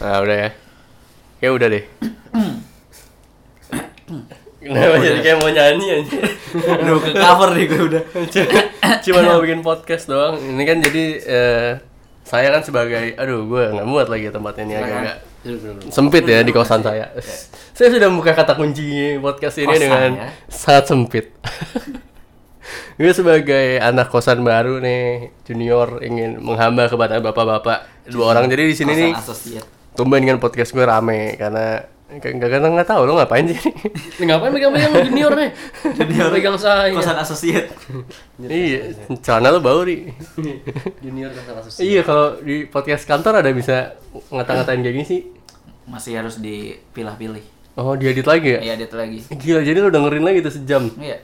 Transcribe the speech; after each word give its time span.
Nah 0.00 0.18
udah 0.22 0.36
ya. 0.36 0.50
Ya 1.42 1.48
udah 1.50 1.68
deh. 1.68 1.84
Kenapa 4.62 4.94
jadi 5.02 5.18
kayak 5.26 5.38
mau 5.42 5.50
nyanyi 5.50 5.86
aja? 5.90 6.18
Aduh 6.54 6.98
ke 7.02 7.10
cover 7.18 7.48
nih 7.58 7.64
gue 7.66 7.80
udah. 7.82 8.02
Cuma 9.02 9.20
mau 9.26 9.42
bikin 9.42 9.60
podcast 9.60 10.06
doang. 10.06 10.38
Ini 10.38 10.62
kan 10.62 10.78
jadi 10.78 11.04
eh, 11.18 11.70
saya 12.22 12.48
kan 12.54 12.62
sebagai, 12.62 13.18
aduh 13.18 13.42
gue 13.50 13.64
nggak 13.74 13.86
muat 13.90 14.06
lagi 14.06 14.30
tempat 14.30 14.62
ini 14.62 14.78
agak-agak 14.78 15.18
sempit 15.90 16.22
ya 16.22 16.46
di 16.46 16.54
kosan 16.54 16.86
saya. 16.86 17.10
Saya 17.74 17.90
sudah 17.90 18.06
membuka 18.06 18.38
kata 18.38 18.54
kunci 18.54 19.18
podcast 19.18 19.58
ini 19.58 19.74
Kosan, 19.74 19.82
dengan 19.82 20.10
ya? 20.14 20.28
sangat 20.46 20.84
sempit. 20.86 21.26
gue 23.02 23.10
sebagai 23.10 23.82
anak 23.82 24.14
kosan 24.14 24.46
baru 24.46 24.78
nih, 24.78 25.34
junior 25.42 25.98
ingin 26.06 26.38
menghamba 26.38 26.86
kepada 26.86 27.18
bapak-bapak 27.18 28.06
dua 28.06 28.30
orang. 28.30 28.46
Jadi 28.46 28.62
di 28.70 28.76
sini 28.78 28.92
nih. 28.94 29.12
Tumben 29.92 30.22
kan 30.22 30.38
podcast 30.38 30.70
gue 30.70 30.82
rame 30.82 31.36
karena 31.36 31.84
nggak 32.08 32.28
nggak 32.38 32.60
nggak 32.60 32.84
tahu 32.86 33.02
lo 33.04 33.16
ngapain 33.16 33.44
sih 33.46 33.56
Ini 34.20 34.24
ngapain 34.26 34.52
megang-megang 34.52 34.92
junior 35.02 35.32
nih? 35.32 35.48
Junior 35.96 36.28
pegang 36.28 36.56
saya. 36.56 36.92
Kosan 36.92 37.16
asosiat. 37.16 37.72
iya 38.42 38.92
celana 39.18 39.48
lo 39.48 39.60
bau 39.60 39.80
ri 39.80 40.12
Junior 41.00 41.32
kan 41.32 41.42
salah 41.46 41.64
iya 41.80 42.00
kalau 42.00 42.36
di 42.38 42.64
podcast 42.64 43.08
kantor 43.08 43.40
ada 43.40 43.48
bisa 43.50 43.96
ngata-ngatain 44.28 44.80
kayak 44.80 44.94
gini 44.94 45.06
sih 45.06 45.20
Masih 45.82 46.14
harus 46.14 46.36
dipilah-pilih. 46.36 47.40
oh 47.74 47.96
diedit 47.96 48.24
lagi 48.24 48.48
ya 48.50 48.60
Iya, 48.62 48.74
dia 48.76 48.86
tuh 48.86 49.00
lagi. 49.00 49.24
gila 49.32 49.60
jadi 49.60 49.78
lo 49.78 49.88
dengerin 49.88 50.20
lagi 50.22 50.38
tuh 50.40 50.52
sejam 50.52 50.92
Iya. 50.94 51.16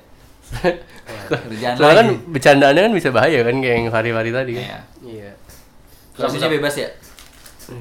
Kerjaan 1.28 1.74
soalnya 1.76 1.96
kan 1.98 2.08
bercandaannya 2.26 2.82
kan 2.82 2.92
bisa 2.96 3.08
bahaya 3.12 3.44
kan 3.44 3.60
kayak 3.60 3.76
yang 3.76 3.88
hari-hari 3.92 4.30
tadi 4.32 4.52
kan 4.56 4.64
Iya. 4.64 4.78
Iya. 5.04 5.30
Posisinya 6.16 6.48
bebas 6.50 6.74
ya? 6.74 6.88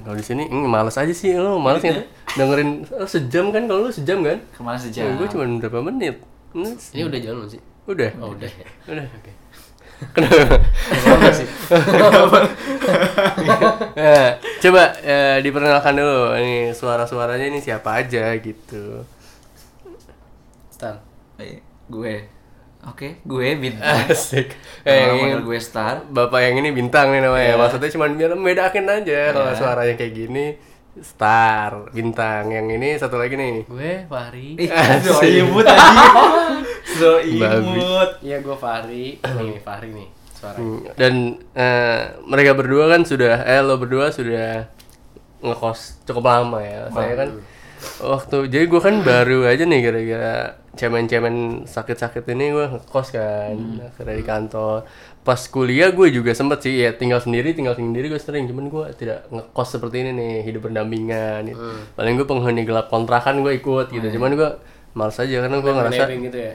Kalau 0.03 0.15
di 0.15 0.25
sini 0.25 0.43
mm, 0.45 0.67
males 0.67 0.95
aja 0.95 1.13
sih 1.13 1.31
lo 1.33 1.57
males 1.57 1.79
Iya. 1.81 1.95
ya 1.95 2.03
dengerin 2.35 2.69
oh, 2.91 3.07
sejam 3.07 3.49
kan 3.49 3.63
kalau 3.65 3.87
lo 3.87 3.91
sejam 3.91 4.19
kan 4.21 4.37
Ke 4.51 4.61
mana 4.61 4.77
sejam? 4.77 5.15
gue 5.15 5.27
cuma 5.27 5.43
berapa 5.57 5.79
menit 5.83 6.19
Hmm, 6.51 6.73
Ini 6.73 7.03
udah 7.05 7.19
jalan 7.21 7.45
sih? 7.45 7.61
udah 7.85 8.09
Oh, 8.19 8.31
udah. 8.31 8.49
udah 8.87 9.03
oke 9.03 9.31
kenapa 10.13 11.29
sih. 11.33 11.47
Nah, 13.97 14.29
coba 14.61 14.83
eh, 15.01 15.37
diperkenalkan 15.41 15.93
dulu 15.93 16.37
ini 16.37 16.69
suara-suaranya 16.69 17.49
ini 17.49 17.59
siapa 17.59 18.05
aja 18.05 18.29
gitu. 18.37 19.01
Star. 20.69 21.01
Eh, 21.37 21.59
gue. 21.89 22.29
Oke, 22.87 23.19
gue 23.21 23.47
bintang. 23.53 24.07
Asik. 24.07 24.55
Eh, 24.81 24.95
yang 24.97 25.17
ini, 25.19 25.43
gue 25.43 25.59
Star. 25.59 26.07
Bapak 26.07 26.39
yang 26.39 26.55
ini 26.57 26.71
bintang 26.71 27.11
nih 27.11 27.19
namanya. 27.19 27.43
Iya. 27.45 27.55
Maksudnya 27.57 27.89
cuma 27.91 28.05
biar 28.09 28.31
membedakan 28.31 28.85
aja 28.93 29.19
kalau 29.29 29.49
Iya. 29.49 29.57
suaranya 29.57 29.95
kayak 29.95 30.13
gini 30.15 30.47
star 30.97 31.93
bintang 31.93 32.49
yang 32.49 32.65
ini 32.65 32.97
satu 32.97 33.21
lagi 33.21 33.37
nih 33.37 33.69
Gue 33.69 34.07
Fahri. 34.07 34.57
Ih, 34.57 34.65
Asik. 34.65 35.13
so 35.13 35.21
imut 35.21 35.67
aja. 35.69 35.85
So 36.89 37.09
Babi. 37.19 37.37
imut. 37.37 38.09
Iya, 38.23 38.37
gue 38.39 38.55
Fahri. 38.55 39.05
Nih, 39.21 39.61
Fahri 39.61 39.89
nih 39.93 40.07
suaranya. 40.33 40.57
Hmm, 40.57 40.79
dan 40.95 41.13
eh, 41.53 42.01
mereka 42.23 42.51
berdua 42.53 42.87
kan 42.87 43.01
sudah 43.03 43.43
eh 43.43 43.59
lo 43.59 43.77
berdua 43.77 44.09
sudah 44.09 44.65
ngekos 45.37 46.01
cukup 46.03 46.25
lama 46.25 46.57
ya 46.59 46.89
saya 46.89 47.13
kan 47.15 47.29
waktu 48.01 48.49
jadi 48.49 48.65
gue 48.65 48.81
kan 48.81 49.05
baru 49.05 49.45
aja 49.45 49.63
nih 49.65 49.79
gara-gara 49.85 50.35
cemen-cemen 50.77 51.65
sakit-sakit 51.65 52.25
ini 52.33 52.53
gue 52.53 52.65
ngekos 52.69 53.07
kan 53.13 53.57
akhirnya 53.81 54.15
di 54.17 54.25
kantor 54.25 54.85
pas 55.25 55.41
kuliah 55.49 55.91
gue 55.91 56.07
juga 56.09 56.31
sempet 56.33 56.63
sih 56.63 56.85
ya 56.85 56.93
tinggal 56.93 57.19
sendiri 57.19 57.53
tinggal 57.53 57.73
sendiri 57.73 58.09
gue 58.09 58.21
sering 58.21 58.47
cuman 58.49 58.69
gue 58.69 58.85
tidak 58.97 59.27
ngekos 59.29 59.77
seperti 59.77 60.05
ini 60.05 60.11
nih 60.13 60.33
hidup 60.45 60.69
berdampingan 60.69 61.49
gitu. 61.49 61.59
paling 61.97 62.13
gue 62.15 62.27
penghuni 62.29 62.61
gelap 62.63 62.87
kontrakan 62.87 63.41
gue 63.41 63.57
ikut 63.57 63.91
gitu 63.91 64.07
cuman 64.17 64.33
gue 64.37 64.49
males 64.97 65.17
aja 65.21 65.35
karena 65.45 65.57
gue 65.61 65.73
ngerasa 65.77 66.03
gitu 66.09 66.37
ya. 66.41 66.53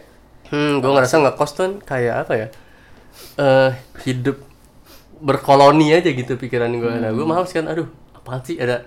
Hmm, 0.50 0.82
gue 0.82 0.90
ngerasa 0.90 1.14
ngekos 1.22 1.50
tuh 1.54 1.68
kayak 1.86 2.26
apa 2.26 2.32
ya? 2.34 2.46
Eh 3.38 3.70
hidup 4.02 4.42
berkoloni 5.22 5.94
aja 5.94 6.10
gitu 6.10 6.34
pikiran 6.34 6.74
gue. 6.74 6.92
Nah, 6.98 7.14
gue 7.14 7.22
males 7.22 7.48
kan, 7.54 7.70
aduh, 7.70 7.86
apaan 8.18 8.42
sih 8.42 8.58
ada 8.58 8.82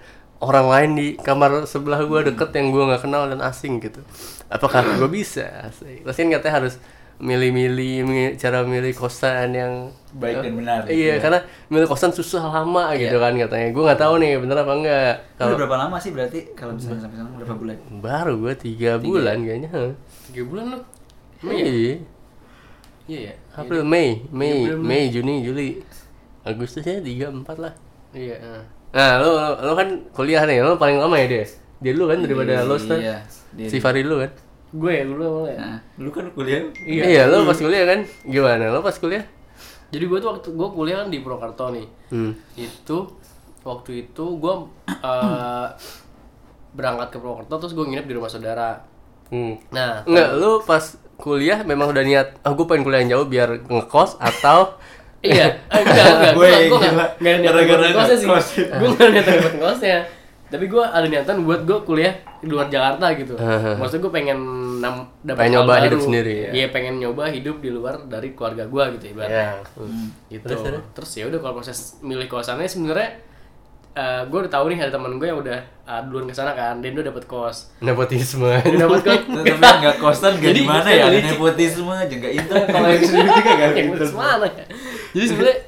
orang 0.46 0.68
lain 0.70 0.90
di 0.94 1.08
kamar 1.18 1.66
sebelah 1.66 2.06
gue 2.06 2.20
deket 2.30 2.50
yang 2.54 2.70
gue 2.70 2.84
nggak 2.86 3.02
kenal 3.02 3.26
dan 3.26 3.42
asing 3.42 3.82
gitu. 3.82 4.00
Apakah 4.48 4.86
gue 4.96 5.10
bisa? 5.10 5.46
Asik. 5.66 6.06
Terus 6.06 6.16
kan 6.16 6.30
katanya 6.32 6.56
harus 6.62 6.76
milih-milih 7.16 7.94
mi- 8.04 8.36
cara 8.36 8.68
milih 8.68 8.92
kosan 8.92 9.56
yang 9.56 9.88
Baik 10.12 10.44
dan 10.44 10.54
benar, 10.60 10.80
gitu 10.84 11.00
Iya, 11.00 11.14
ya. 11.16 11.24
karena 11.24 11.40
milih 11.72 11.88
kosan 11.88 12.12
susah 12.12 12.44
lama 12.44 12.92
gitu 12.94 13.16
kan 13.16 13.32
katanya. 13.34 13.68
Gue 13.72 13.84
nggak 13.84 14.02
tahu 14.04 14.14
nih 14.20 14.32
bener 14.36 14.58
apa 14.60 14.74
enggak. 14.76 15.14
Udah 15.16 15.38
Kalau 15.40 15.56
berapa 15.56 15.78
lama 15.80 15.96
sih 15.96 16.12
berarti 16.12 16.40
kalau 16.54 16.76
misalnya 16.76 17.08
sampai 17.08 17.16
sekarang 17.16 17.34
berapa 17.40 17.56
bulan? 17.56 17.78
baru 18.04 18.34
gue 18.38 18.54
tiga 18.56 18.92
bulan 19.00 19.38
kayaknya. 19.42 19.72
Tiga 20.28 20.44
bulan 20.44 20.66
lo. 20.72 20.80
Iya. 21.46 22.04
Iya 23.06 23.20
ya. 23.32 23.34
April, 23.56 23.86
Mei, 23.86 24.26
Mei, 24.34 24.66
Iya, 24.66 24.76
bener-bener. 24.76 24.84
Mei, 24.84 25.04
Juni, 25.08 25.36
Juli, 25.40 25.68
Agustus 26.42 26.84
ya 26.84 27.00
tiga 27.00 27.32
empat 27.32 27.58
lah. 27.58 27.74
Iya. 28.12 28.66
Ah. 28.96 28.98
Nah, 28.98 29.12
lo, 29.20 29.30
lo 29.60 29.72
kan 29.76 29.88
kuliah 30.10 30.48
nih, 30.48 30.64
lo 30.64 30.80
paling 30.80 30.96
lama 30.98 31.20
ya 31.20 31.28
dia. 31.28 31.46
Dia 31.78 31.92
dulu 31.92 32.06
kan 32.08 32.18
daripada 32.24 32.64
lo 32.64 32.76
Stan. 32.80 32.96
Iya. 32.98 33.18
dia- 33.52 33.68
Si 33.68 33.78
Fari 33.78 34.02
dulu 34.02 34.24
kan. 34.24 34.32
Gue 34.72 34.92
ya 34.92 35.04
dulu 35.04 35.24
awalnya. 35.24 35.56
Nah, 35.60 35.78
lu 35.98 36.10
kan 36.10 36.26
kuliah. 36.32 36.64
Iya, 36.82 37.28
lo 37.28 37.44
pas 37.44 37.56
kuliah 37.56 37.84
kan. 37.86 38.00
Gimana? 38.24 38.72
Lo 38.72 38.80
pas 38.80 38.96
kuliah? 38.96 39.24
Jadi 39.86 40.04
gue 40.04 40.18
tuh 40.18 40.30
waktu 40.30 40.50
gue 40.50 40.70
kuliah 40.72 40.98
kan 41.00 41.08
di 41.08 41.20
Purwokerto 41.20 41.72
nih. 41.72 41.88
Hmm. 42.10 42.32
Itu 42.56 43.16
waktu 43.62 43.92
itu 44.04 44.26
gue 44.36 44.54
eh, 44.90 45.68
berangkat 46.72 47.08
ke 47.10 47.18
Purwokerto 47.18 47.56
terus 47.58 47.74
gue 47.74 47.86
nginep 47.86 48.06
di 48.06 48.14
rumah 48.14 48.28
saudara. 48.28 48.84
Hmm. 49.28 49.56
Nah, 49.72 50.04
Enggak, 50.04 50.30
lo 50.36 50.60
pas 50.62 50.84
kuliah 51.16 51.64
memang 51.64 51.90
udah 51.90 52.04
niat, 52.04 52.28
ah 52.44 52.52
gue 52.52 52.66
pengen 52.66 52.84
kuliah 52.84 53.00
yang 53.00 53.12
jauh 53.16 53.26
biar 53.26 53.64
ngekos 53.64 54.20
atau 54.20 54.76
iya, 55.26 55.48
enggak, 55.74 56.06
enggak, 56.08 56.34
Gue 56.34 56.50
gue 56.68 56.78
enggak, 56.80 57.10
enggak 57.18 57.34
ada 57.34 57.62
niatan 57.62 57.66
buat 57.68 57.82
ngekosnya 57.84 58.18
sih, 58.18 58.28
gue 58.64 58.88
enggak 58.88 59.02
ada 59.02 59.12
niatan 59.12 59.34
buat 59.36 59.54
ngekosnya, 59.56 59.98
tapi 60.46 60.66
gue 60.66 60.84
ada 60.86 61.08
niatan 61.08 61.36
buat 61.42 61.62
gue 61.64 61.78
kuliah 61.82 62.14
di 62.38 62.48
luar 62.48 62.68
Jakarta 62.68 63.06
gitu, 63.14 63.34
maksudnya 63.76 64.02
gue 64.02 64.14
pengen 64.14 64.40
nam, 64.78 64.96
dapat 65.20 65.42
Pengen 65.42 65.54
nyoba 65.58 65.74
baru. 65.74 65.86
hidup 65.88 66.00
sendiri, 66.00 66.34
ya. 66.38 66.50
iya 66.54 66.68
pengen 66.70 66.94
nyoba 66.98 67.24
hidup 67.28 67.58
di 67.58 67.70
luar 67.70 68.06
dari 68.06 68.30
keluarga 68.32 68.64
gue 68.64 68.84
gitu 68.96 69.06
ibaratnya, 69.12 69.48
ya. 69.58 69.86
gitu, 70.30 70.46
Terus, 70.46 70.62
terus, 70.62 70.82
terus? 70.94 71.12
ya 71.16 71.24
udah 71.26 71.40
kalau 71.40 71.54
proses 71.56 71.78
milih 72.00 72.28
kosannya 72.28 72.68
sebenarnya 72.68 73.10
gue 74.28 74.40
udah 74.44 74.52
tahu 74.52 74.66
nih 74.68 74.84
ada 74.84 74.92
teman 74.92 75.16
gue 75.16 75.24
yang 75.24 75.40
udah 75.40 75.56
uh, 75.88 76.04
duluan 76.04 76.28
ke 76.28 76.36
sana 76.36 76.52
kan, 76.52 76.84
dan 76.84 76.92
udah 76.92 77.08
dapet 77.16 77.24
kos, 77.32 77.72
Nepotisme. 77.80 78.52
dia 78.60 78.76
dapet 78.76 79.02
kos, 79.08 79.20
Tapi 79.24 79.56
nggak 79.56 79.98
kosan 80.04 80.34
gak 80.36 80.52
Jadi, 80.52 80.60
di 80.60 80.68
mana 80.68 80.84
saya 80.84 80.96
ya? 81.00 81.06
Ada 81.08 81.20
nepotisme, 81.32 81.96
juga 82.12 82.28
itu 82.44 82.56
kalau 82.68 82.88
yang 82.92 83.04
sendiri 83.08 83.30
juga 83.32 83.52
gak 83.56 83.70
yang 83.72 83.88
gitu. 83.88 84.04
lulus 84.04 84.12
mana 84.12 84.48
ya? 84.52 84.66
Jadi 85.16 85.26
sebenarnya 85.32 85.60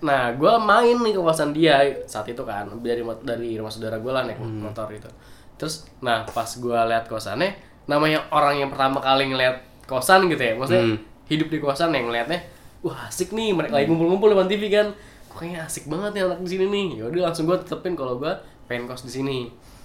nah 0.00 0.22
gue 0.32 0.52
main 0.64 0.96
nih 0.96 1.12
ke 1.12 1.20
kosan 1.20 1.52
dia 1.52 1.76
saat 2.08 2.24
itu 2.24 2.40
kan 2.48 2.64
dari 2.80 3.04
dari 3.20 3.48
rumah 3.60 3.68
saudara 3.68 4.00
gue 4.00 4.08
lah 4.08 4.24
naik 4.24 4.40
motor 4.40 4.88
gitu. 4.96 5.12
Terus 5.60 5.84
nah 6.00 6.24
pas 6.24 6.48
gue 6.48 6.78
lihat 6.88 7.04
kosannya 7.04 7.52
namanya 7.84 8.24
orang 8.32 8.56
yang 8.56 8.72
pertama 8.72 9.04
kali 9.04 9.28
ngeliat 9.28 9.60
kosan 9.84 10.32
gitu 10.32 10.40
ya, 10.40 10.56
maksudnya 10.56 10.96
hidup 11.28 11.52
di 11.52 11.60
kosan 11.60 11.92
yang 11.92 12.08
ngeliatnya 12.08 12.40
wah 12.80 13.12
asik 13.12 13.36
nih 13.36 13.52
mereka 13.52 13.76
lagi 13.76 13.92
ngumpul-ngumpul 13.92 14.32
depan 14.32 14.48
TV 14.48 14.72
kan. 14.72 14.88
Kok 15.30 15.36
kayaknya 15.38 15.60
asik 15.62 15.86
banget 15.86 16.10
nih 16.18 16.22
anak 16.26 16.38
di 16.42 16.50
sini 16.50 16.64
nih. 16.66 16.86
Ya 16.98 17.04
udah 17.06 17.22
langsung 17.30 17.46
gue 17.46 17.56
tetepin 17.62 17.94
kalau 17.94 18.18
gue 18.18 18.32
pengen 18.66 18.90
kos 18.90 19.06
di 19.06 19.12
sini. 19.14 19.38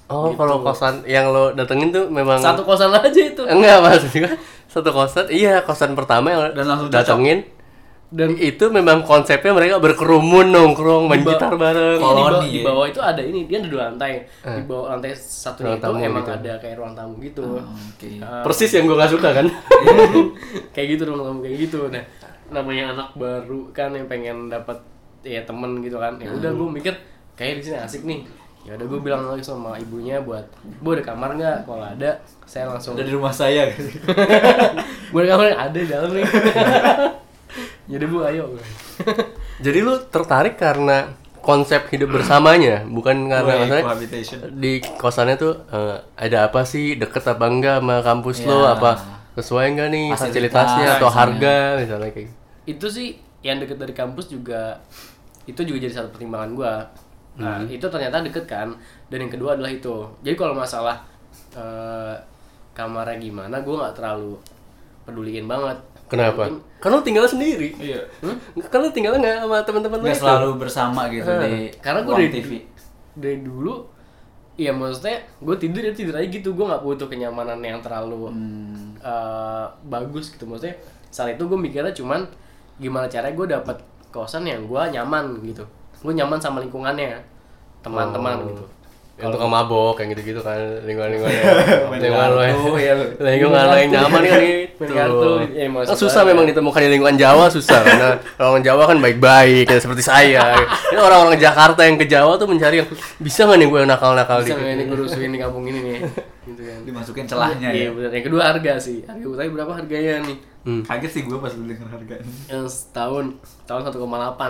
Oh, 0.06 0.30
kalau 0.38 0.62
kosan 0.62 1.02
yang 1.10 1.34
lo 1.34 1.50
datengin 1.58 1.90
tuh 1.90 2.06
memang 2.14 2.38
Satu 2.38 2.62
kosan 2.62 2.94
aja 2.94 3.10
itu. 3.10 3.42
Enggak 3.42 3.82
maksudnya 3.82 4.30
satu 4.70 4.94
kosan, 4.94 5.26
iya 5.34 5.66
kosan 5.66 5.98
pertama 5.98 6.30
yang 6.30 6.42
Dan 6.54 6.66
langsung 6.70 6.94
datengin 6.94 7.42
Dan 8.14 8.38
itu 8.38 8.70
memang 8.70 9.02
konsepnya 9.02 9.50
mereka 9.50 9.82
berkerumun 9.82 10.54
nongkrong 10.54 11.10
main 11.10 11.26
gitar 11.26 11.58
bareng. 11.58 11.98
Iya, 11.98 12.06
di, 12.06 12.22
bawah, 12.22 12.42
di 12.46 12.50
ya. 12.54 12.64
bawah 12.64 12.86
itu 12.86 13.02
ada 13.02 13.18
ini, 13.18 13.50
dia 13.50 13.58
ada 13.60 13.68
dua 13.68 13.82
lantai. 13.90 14.30
Di 14.46 14.62
bawah 14.70 14.94
lantai 14.94 15.12
Ruang 15.18 15.74
itu 15.74 15.82
tamu 15.82 15.98
emang 15.98 16.24
gitu. 16.24 16.38
ada 16.38 16.52
kayak 16.62 16.76
ruang 16.78 16.94
tamu 16.94 17.14
gitu. 17.20 17.44
Oke. 17.66 18.22
Eh, 18.22 18.44
Persis 18.46 18.72
yang 18.78 18.86
gue 18.86 18.96
gak 18.96 19.10
suka 19.10 19.30
kan. 19.34 19.46
kayak 20.78 20.88
gitu 20.96 21.02
ruang 21.10 21.26
tamu 21.26 21.40
kayak 21.42 21.58
gitu. 21.66 21.90
Nah, 21.90 22.06
namanya 22.54 22.94
anak 22.94 23.10
baru 23.18 23.74
kan 23.74 23.90
yang 23.98 24.06
pengen 24.06 24.54
dapat 24.54 24.78
ya 25.26 25.42
temen 25.42 25.82
gitu 25.82 25.98
kan. 25.98 26.16
Ya 26.16 26.30
udah 26.30 26.52
gue 26.52 26.68
mikir 26.72 26.94
kayak 27.34 27.60
di 27.60 27.64
sini 27.64 27.78
asik 27.78 28.02
nih. 28.02 28.22
Ya 28.62 28.74
udah 28.74 28.86
gue 28.88 29.00
bilang 29.00 29.22
lagi 29.26 29.42
sama 29.42 29.74
ibunya 29.76 30.18
buat, 30.20 30.46
"Bu 30.80 30.94
ada 30.94 31.04
kamar 31.04 31.34
nggak? 31.34 31.58
Kalau 31.64 31.82
ada, 31.84 32.18
saya 32.46 32.66
langsung 32.68 32.94
Ada 32.94 33.04
di 33.04 33.12
rumah 33.12 33.30
saya. 33.30 33.70
Bu 35.12 35.20
ada 35.20 35.30
kamar 35.32 35.46
ada 35.52 35.74
di 35.76 35.86
dalam 35.86 36.10
nih." 36.12 36.26
Jadi 37.92 38.06
Bu 38.06 38.18
ayo. 38.22 38.50
Jadi 39.66 39.80
lu 39.80 39.94
tertarik 40.04 40.56
karena 40.56 41.14
konsep 41.38 41.86
hidup 41.88 42.10
bersamanya, 42.12 42.82
bukan 42.84 43.30
karena 43.30 43.80
cohabitation. 43.80 44.42
di 44.52 44.82
kosannya 44.98 45.36
tuh 45.36 45.54
eh, 45.68 46.02
ada 46.18 46.50
apa 46.50 46.66
sih 46.66 46.98
deket 46.98 47.22
apa 47.24 47.46
enggak 47.46 47.78
sama 47.80 48.02
kampus 48.02 48.42
lo 48.44 48.66
Ya. 48.66 48.74
apa 48.74 48.92
sesuai 49.36 49.66
enggak 49.70 49.88
nih 49.88 50.06
Fasilitas, 50.10 50.26
fasilitasnya 50.58 50.88
atau 50.98 51.06
misalnya. 51.06 51.14
harga 51.14 51.56
misalnya 51.78 52.10
kayak 52.10 52.26
gitu. 52.26 52.36
itu 52.66 52.88
sih 52.90 53.08
yang 53.40 53.62
deket 53.62 53.78
dari 53.78 53.94
kampus 53.94 54.26
juga 54.28 54.82
itu 55.46 55.62
juga 55.62 55.78
jadi 55.80 55.94
satu 55.96 56.10
pertimbangan 56.12 56.52
gua 56.54 56.74
Nah, 57.36 57.60
Hmm. 57.60 57.68
itu 57.68 57.84
ternyata 57.84 58.24
deket 58.24 58.46
kan. 58.46 58.72
Dan 59.06 59.28
yang 59.28 59.30
kedua 59.30 59.54
adalah 59.54 59.68
itu. 59.68 59.92
Jadi 60.22 60.36
kalau 60.36 60.56
masalah 60.56 61.04
eh, 61.52 62.16
kamarnya 62.72 63.16
gimana, 63.18 63.60
gue 63.60 63.72
nggak 63.72 63.92
terlalu 63.94 64.40
peduliin 65.04 65.44
banget. 65.44 65.76
Kenapa? 66.06 66.48
Mungkin- 66.48 66.64
Karena 66.78 66.98
tinggal 67.02 67.26
sendiri. 67.26 67.76
Iya. 67.76 68.00
Kan 68.66 68.80
lu 68.80 68.90
tinggal 68.90 69.16
nggak 69.16 69.42
sama 69.42 69.60
teman-teman 69.62 70.00
lu 70.00 70.08
itu? 70.08 70.16
selalu 70.18 70.50
bersama 70.58 71.08
gitu 71.08 71.26
Ah, 71.26 71.42
di 71.42 71.68
karena 71.78 72.00
gue 72.02 72.14
dari, 72.14 72.30
TV. 72.30 72.52
dari 73.14 73.38
dulu 73.42 73.84
ya 74.56 74.72
maksudnya 74.72 75.16
gue 75.38 75.56
tidur 75.58 75.82
ya 75.82 75.92
tidur 75.92 76.14
aja 76.14 76.28
gitu 76.30 76.50
gue 76.52 76.66
nggak 76.66 76.80
butuh 76.82 77.08
kenyamanan 77.10 77.60
yang 77.60 77.80
terlalu 77.80 78.30
Hmm. 78.30 78.96
eh, 78.98 79.66
bagus 79.86 80.30
gitu 80.30 80.44
maksudnya 80.46 80.76
saat 81.10 81.32
itu 81.32 81.44
gue 81.44 81.56
mikirnya 81.58 81.92
cuman 81.92 82.24
gimana 82.78 83.08
caranya 83.08 83.32
gue 83.34 83.48
dapat 83.50 83.78
kosan 84.16 84.48
yang 84.48 84.64
gue 84.64 84.82
nyaman 84.96 85.44
gitu 85.44 85.68
gue 86.00 86.14
nyaman 86.16 86.40
sama 86.40 86.64
lingkungannya 86.64 87.20
teman-teman 87.84 88.40
Oh. 88.40 88.48
gitu 88.50 88.66
Yang 89.16 89.40
tukang 89.40 89.48
mabok, 89.48 89.96
yang 90.04 90.12
gitu-gitu 90.12 90.44
kan 90.44 90.60
lingkungan-lingkungannya. 90.84 91.44
Main 91.88 92.00
lingkungan 92.04 92.30
lo 92.36 92.42
kartu, 92.44 92.72
ya 92.76 92.92
lu. 93.00 93.06
Lingkungan 93.16 93.64
lo 93.64 93.76
yang 93.80 93.92
nyaman 93.96 94.22
kan 94.28 94.42
itu. 94.44 95.30
Ya, 95.56 95.68
Kan 95.88 95.96
susah 95.96 96.22
memang 96.28 96.44
ditemukan 96.44 96.80
di 96.84 96.90
lingkungan 96.92 97.16
Jawa 97.16 97.48
susah 97.48 97.80
karena 97.80 98.20
orang 98.44 98.60
Jawa 98.60 98.84
kan 98.92 99.00
baik-baik 99.00 99.72
ya, 99.72 99.80
seperti 99.80 100.04
saya. 100.04 100.60
Ini 100.92 101.00
orang-orang 101.00 101.40
Jakarta 101.40 101.88
yang 101.88 101.96
ke 101.96 102.04
Jawa 102.12 102.36
tuh 102.36 102.44
mencari 102.52 102.84
yang 102.84 102.92
bisa 103.16 103.48
nggak 103.48 103.56
nih 103.64 103.68
gue 103.72 103.80
nakal-nakal 103.88 104.38
bisa 104.44 104.52
dikit? 104.52 104.60
nggak 104.60 104.76
ini 104.76 104.84
gue 104.84 104.98
rusuhin 105.00 105.32
di 105.32 105.40
kampung 105.40 105.64
ini 105.64 105.80
nih 105.80 105.94
gitu 105.96 106.08
kan 106.68 106.80
Dimasukin 106.84 107.26
celahnya 107.26 107.70
iya 107.70 107.86
ya. 107.86 107.90
benar 107.92 108.12
yang 108.12 108.26
kedua 108.26 108.42
harga 108.46 108.74
sih 108.78 108.98
harga 109.02 109.26
tanya 109.36 109.52
berapa 109.52 109.72
harganya 109.74 110.16
nih 110.24 110.38
Hmm. 110.66 110.82
Kaget 110.82 111.12
sih 111.12 111.22
gue 111.22 111.38
pas 111.38 111.54
lu 111.54 111.64
denger 111.64 111.86
harganya. 111.88 112.26
yang 112.48 112.66
setahun 112.66 113.38
tahun 113.64 113.82
1,8 113.86 114.02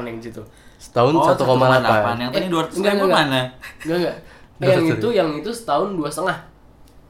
yang 0.02 0.18
situ 0.18 0.40
Setahun 0.78 1.12
Oh, 1.12 1.28
1,8. 1.28 2.16
Yang 2.18 2.32
tadi 2.32 2.40
Eh, 2.42 2.50
200 2.50 2.72
enggak, 2.74 2.94
ribu 2.94 3.06
enggak. 3.06 3.20
mana? 3.22 3.42
enggak 3.78 3.98
enggak 3.98 4.16
Eh, 4.56 4.64
yang 4.66 4.80
ratus 4.82 4.96
itu 4.96 5.08
yang 5.12 5.30
itu 5.34 5.52
setahun 5.52 5.90
dua 5.92 6.08
setengah 6.08 6.38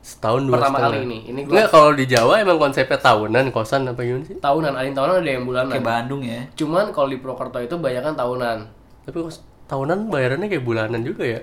Setahun 0.02 0.42
dua 0.44 0.54
Pertama 0.56 0.70
setengah. 0.76 0.90
kali 0.92 0.98
ini. 1.04 1.18
Ini 1.28 1.40
gua- 1.40 1.54
Enggak 1.56 1.70
kalau 1.72 1.92
di 1.92 2.06
Jawa 2.06 2.34
emang 2.40 2.58
konsepnya 2.60 2.98
tahunan 3.00 3.46
kosan 3.50 3.82
apa 3.84 4.02
gimana 4.02 4.22
sih? 4.24 4.38
tahunan 4.38 4.72
ada 4.72 4.82
yang 4.84 4.94
tahunan 4.96 5.16
ada 5.16 5.32
yang 5.32 5.44
bulanan 5.44 5.72
Kayak 5.72 5.86
Bandung 5.88 6.22
ya. 6.22 6.40
cuman 6.56 6.86
kalau 6.90 7.08
di 7.08 7.18
Purwokerto 7.18 7.60
itu 7.60 7.76
banyak 7.76 8.02
kan 8.04 8.14
tahunan 8.16 8.58
Tapi 9.04 9.18
kos 9.20 9.38
tahunan 9.66 9.98
bayarannya 10.08 10.46
kayak 10.48 10.62
bulanan 10.64 11.02
juga 11.02 11.24
ya? 11.28 11.42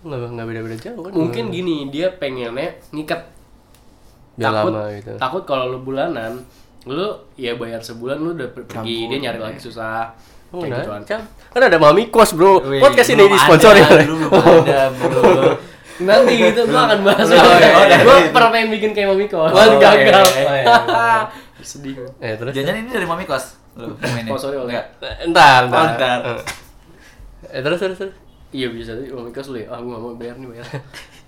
Nggak 0.00 0.18
nggak 0.32 0.46
beda-beda 0.46 0.76
jauh 0.80 1.02
kan? 1.02 1.12
mungkin 1.12 1.44
gini 1.48 1.76
dia 1.88 2.08
pengennya 2.10 2.72
ngikat 2.88 3.20
Biar 4.34 4.48
takut 4.48 4.72
lama 4.72 4.82
gitu. 4.90 5.12
takut 5.16 5.42
kalau 5.44 5.64
lu 5.68 5.78
bulanan 5.80 6.40
lu 6.82 7.04
ya 7.36 7.52
bayar 7.54 7.78
sebulan 7.78 8.16
lu 8.16 8.32
udah 8.32 8.48
per- 8.48 8.64
pergi 8.64 9.06
dia 9.06 9.18
nyari 9.20 9.38
lagi 9.38 9.60
susah 9.60 10.08
Oh, 10.50 10.66
kayak 10.66 10.82
nah. 10.82 11.22
Kan 11.46 11.62
ada 11.62 11.78
Mami 11.78 12.10
Kos, 12.10 12.34
Bro. 12.34 12.58
Wih, 12.66 12.82
Podcast 12.82 13.14
ini 13.14 13.22
disponsori 13.22 13.86
belum 13.86 14.26
ada, 14.34 14.90
bro. 14.90 15.54
nanti 16.02 16.34
gitu 16.34 16.66
gua 16.66 16.90
akan 16.90 17.06
bahas 17.06 17.22
Oh, 17.22 17.38
iya, 17.54 17.70
oh, 17.70 17.86
gua 18.02 18.16
pernah 18.34 18.50
pengen 18.50 18.68
bikin 18.74 18.90
kayak 18.90 19.14
Mami 19.14 19.30
Kos 19.30 19.46
Oh, 19.46 19.78
gagal 19.78 20.26
iya, 20.26 20.66
iya, 20.66 20.76
sedih 21.62 22.02
Eh, 22.18 22.34
terus 22.34 22.50
Jangan 22.50 22.74
ini 22.74 22.90
dari 22.90 23.06
Mami 23.06 23.30
Kos. 23.30 23.60
Lu. 23.78 23.94
Oh, 24.26 24.34
sorry, 24.34 24.58
oleh. 24.58 24.74
Enggak. 24.74 24.86
Entar, 25.22 25.70
entar. 25.70 25.78
Oh, 25.78 25.86
entar. 25.94 26.18
Eh, 27.46 27.60
terus 27.62 27.78
terus 27.78 27.96
terus. 27.96 28.14
Iya 28.50 28.68
bisa 28.70 28.92
Kos 29.30 29.48
lu 29.54 29.62
ya 29.62 29.70
ah 29.70 29.78
gua 29.78 29.98
gak 29.98 30.02
mau 30.02 30.14
bayar 30.18 30.36
nih 30.38 30.48
bayar 30.50 30.66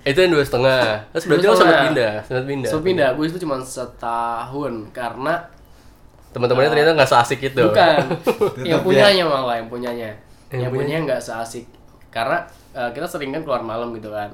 Itu 0.03 0.19
yang 0.19 0.35
dua 0.35 0.43
setengah. 0.43 0.99
Terus 1.15 1.25
berarti 1.31 1.47
lo 1.47 1.55
sempat 1.55 1.79
pindah, 1.87 2.15
sempat 2.27 2.45
pindah. 2.51 2.71
so 2.75 2.83
pindah 2.83 3.09
gue 3.15 3.23
itu 3.31 3.39
cuma 3.39 3.63
setahun 3.63 4.91
karena 4.91 5.39
Teman-temannya 6.33 6.71
ternyata 6.73 6.91
nggak 6.97 7.11
seasik 7.13 7.39
itu. 7.45 7.61
Bukan. 7.61 7.97
yang 8.69 8.81
Tetap 8.81 8.87
punyanya 8.89 9.25
malah 9.29 9.61
yang 9.61 9.69
punyanya. 9.69 10.11
Yang 10.49 10.61
Yang, 10.65 10.73
punyanya 10.73 11.01
nggak 11.05 11.21
seasik. 11.21 11.65
Karena 12.09 12.41
eh, 12.73 12.89
kita 12.97 13.05
sering 13.05 13.37
kan 13.37 13.45
keluar 13.45 13.61
malam 13.61 13.93
gitu 13.93 14.09
kan. 14.09 14.33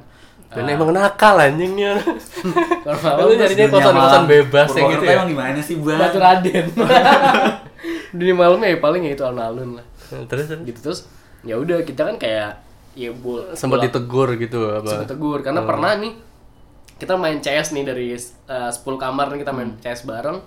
Dan 0.48 0.64
emang 0.70 0.94
nakal 0.94 1.36
anjingnya. 1.36 2.00
Keluar 2.86 2.96
Lu 3.20 3.28
malam 3.28 3.36
nyarinya 3.36 3.66
Dunia 3.68 3.74
kosan-kosan 3.76 4.24
bebas 4.24 4.68
yang 4.72 4.88
gitu 4.96 5.04
ya. 5.04 5.12
Emang 5.20 5.28
gimana 5.28 5.60
sih, 5.60 5.76
Bang? 5.76 5.98
Batu 6.00 6.18
Raden. 6.22 6.66
Dunia 8.16 8.32
malamnya 8.32 8.68
ya 8.72 8.78
paling 8.80 9.02
ya 9.04 9.12
itu 9.12 9.22
alun-alun 9.26 9.76
lah. 9.76 9.86
Terus 10.30 10.48
terus. 10.48 10.60
Gitu 10.64 10.78
terus 10.80 11.00
ya 11.44 11.58
udah 11.58 11.84
kita 11.84 12.00
kan 12.08 12.16
kayak 12.16 12.50
ya 12.98 13.10
bul 13.12 13.54
sempat 13.54 13.78
ditegur 13.80 14.34
gitu 14.34 14.74
apa? 14.74 14.90
sempat 14.90 15.08
tegur 15.08 15.38
karena 15.38 15.62
pernah 15.62 15.94
nih 15.94 16.12
kita 16.98 17.14
main 17.14 17.38
CS 17.38 17.70
nih 17.70 17.84
dari 17.86 18.10
eh, 18.10 18.18
10 18.68 18.74
kamar 18.82 19.30
nih 19.30 19.40
kita 19.40 19.52
main 19.52 19.70
CS 19.78 20.02
bareng 20.02 20.42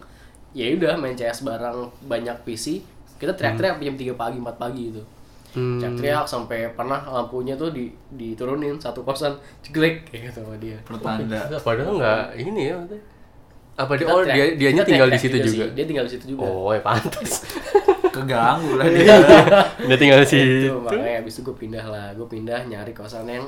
ya 0.52 0.68
udah 0.70 1.00
main 1.00 1.16
CS 1.16 1.42
bareng 1.42 1.88
banyak 2.04 2.44
PC 2.44 2.84
kita 3.16 3.32
teriak-teriak 3.32 3.80
jam 3.80 3.96
3 3.96 4.12
pagi 4.14 4.38
4 4.38 4.52
pagi 4.58 4.86
itu 4.90 5.04
Hmm. 5.52 5.84
teriak-teriak 5.84 6.24
sampai 6.26 6.72
pernah 6.72 7.04
lampunya 7.04 7.56
tuh 7.56 7.76
di 7.76 7.92
diturunin 8.10 8.80
satu 8.80 9.04
kosan 9.04 9.36
jeglek 9.60 10.08
kayak 10.08 10.32
gitu 10.32 10.40
sama 10.40 10.56
dia 10.56 10.80
Pertanda. 10.80 11.44
Padahal 11.60 12.00
nggak 12.00 12.24
ini 12.40 12.72
ya. 12.72 12.76
Apa 13.76 14.00
dia 14.00 14.08
oh 14.08 14.24
dia 14.24 14.56
dianya 14.56 14.84
kita 14.84 14.92
tinggal 14.96 15.10
di 15.12 15.20
situ 15.20 15.38
juga. 15.44 15.68
sih. 15.68 15.76
dia 15.76 15.84
tinggal 15.84 16.06
di 16.08 16.12
situ 16.16 16.26
juga 16.32 16.48
Oh, 16.48 16.72
ya 16.72 16.80
pantas. 16.80 17.44
Keganggu 18.04 18.72
lah 18.76 18.86
Iya. 18.86 19.16
dia. 19.20 19.62
dia 19.86 19.98
tinggal 19.98 20.20
di 20.20 20.28
situ. 20.28 20.66
itu 20.66 20.76
makanya 20.76 21.20
abis 21.20 21.34
itu 21.34 21.42
gue 21.44 21.56
pindah 21.56 21.86
lah 21.86 22.08
gue 22.12 22.26
pindah 22.26 22.60
nyari 22.64 22.92
kosan 22.92 23.26
yang 23.26 23.46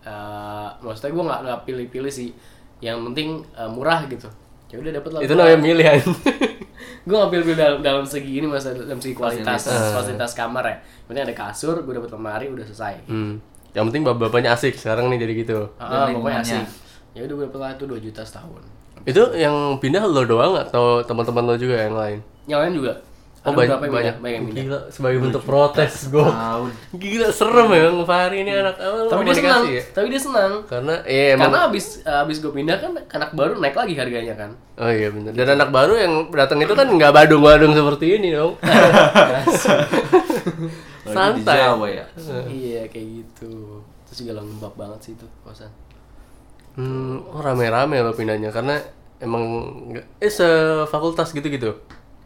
eh, 0.00 0.68
maksudnya 0.78 1.10
gue 1.10 1.24
nggak 1.24 1.40
nggak 1.42 1.60
pilih-pilih 1.64 2.10
sih 2.10 2.30
yang 2.78 3.02
penting 3.04 3.28
eh, 3.52 3.66
murah 3.66 4.02
gitu 4.04 4.26
ya 4.68 4.76
udah 4.76 4.92
dapet 4.92 5.10
lah 5.10 5.20
Itu 5.20 5.34
namanya 5.34 5.58
milih 5.58 5.86
anjing. 5.86 6.16
gue 7.06 7.16
nggak 7.16 7.30
pilih 7.32 7.54
dalam, 7.54 7.78
dalam 7.80 8.04
segi 8.04 8.32
ini 8.34 8.46
mas 8.46 8.62
dalam 8.62 8.98
segi 8.98 9.12
kualitas 9.12 9.64
Fasilitas. 9.64 9.92
fasilitas, 9.94 10.32
kamar 10.32 10.60
ya 10.62 10.76
penting 11.06 11.24
ada 11.24 11.34
kasur 11.34 11.76
gue 11.78 11.94
dapet 11.94 12.10
lemari 12.10 12.46
udah 12.48 12.64
selesai 12.64 12.94
Hmm. 13.06 13.40
Yang 13.70 13.84
penting 13.86 14.02
bapaknya 14.02 14.50
asik 14.50 14.74
sekarang 14.74 15.06
nih 15.06 15.20
jadi 15.20 15.32
gitu. 15.38 15.58
ah 15.76 16.08
Dan 16.08 16.16
pokoknya 16.16 16.40
lingkungannya. 16.40 16.60
asik 16.60 16.66
ya 17.10 17.20
udah 17.22 17.34
gue 17.34 17.44
dapet 17.46 17.58
lah 17.58 17.70
itu 17.72 17.84
2 17.86 18.00
juta 18.02 18.22
setahun 18.22 18.62
Itu 19.04 19.22
yang 19.34 19.54
pindah 19.78 20.04
lo 20.04 20.22
doang 20.22 20.52
atau 20.58 21.00
teman-teman 21.00 21.42
lo 21.44 21.54
juga 21.54 21.76
yang 21.78 21.94
lain? 21.94 22.18
yang 22.44 22.60
lain 22.60 22.74
juga 22.74 22.92
Oh 23.40 23.54
banyak 23.54 23.78
banyak. 23.78 24.14
banyak 24.18 24.34
yang 24.34 24.46
pindah. 24.46 24.60
Gila 24.60 24.78
sebagai 24.90 25.18
bentuk 25.20 25.42
protes 25.42 26.10
gue. 26.10 26.26
Gila 26.92 27.28
serem 27.30 27.68
ya 27.70 27.80
Bang 27.86 28.02
Fahri 28.04 28.42
ini 28.42 28.50
anak 28.50 28.76
awal 28.76 29.06
tapi 29.06 29.22
dia 29.24 29.36
senang 29.36 29.62
tapi 29.88 30.06
dia 30.10 30.20
senang 30.20 30.52
Karena 30.64 30.94
iya 31.04 31.24
emang 31.32 31.48
karena 31.48 31.58
abis 31.66 31.84
abis 32.02 32.36
gue 32.38 32.50
pindah 32.50 32.76
kan 32.76 32.92
anak 32.98 33.30
baru 33.32 33.56
naik 33.56 33.72
lagi 33.72 33.94
harganya 33.94 34.34
kan 34.34 34.50
Oh 34.76 34.86
iya 34.86 35.08
benar. 35.08 35.32
Dan 35.32 35.46
anak 35.54 35.70
baru 35.70 35.94
yang 35.94 36.12
datang 36.28 36.58
itu 36.58 36.70
kan 36.72 36.86
nggak 36.86 37.10
badung-badung 37.10 37.72
seperti 37.72 38.16
ini 38.16 38.30
dong. 38.30 38.58
Di 41.08 41.14
Santai. 41.14 41.56
Jawa 41.58 41.86
ya. 41.88 42.04
iya 42.46 42.84
kayak 42.84 43.08
gitu 43.24 43.80
terus 44.04 44.18
juga 44.20 44.36
lembab 44.36 44.72
banget 44.74 45.00
sih 45.02 45.12
itu 45.14 45.26
kosan 45.42 45.70
Hmm, 46.74 47.26
oh 47.26 47.42
rame-rame 47.42 47.98
lo 47.98 48.14
pindahnya 48.14 48.48
karena 48.48 48.78
emang 49.18 49.42
eh 50.16 50.30
sefakultas 50.30 51.32
gitu-gitu. 51.32 51.74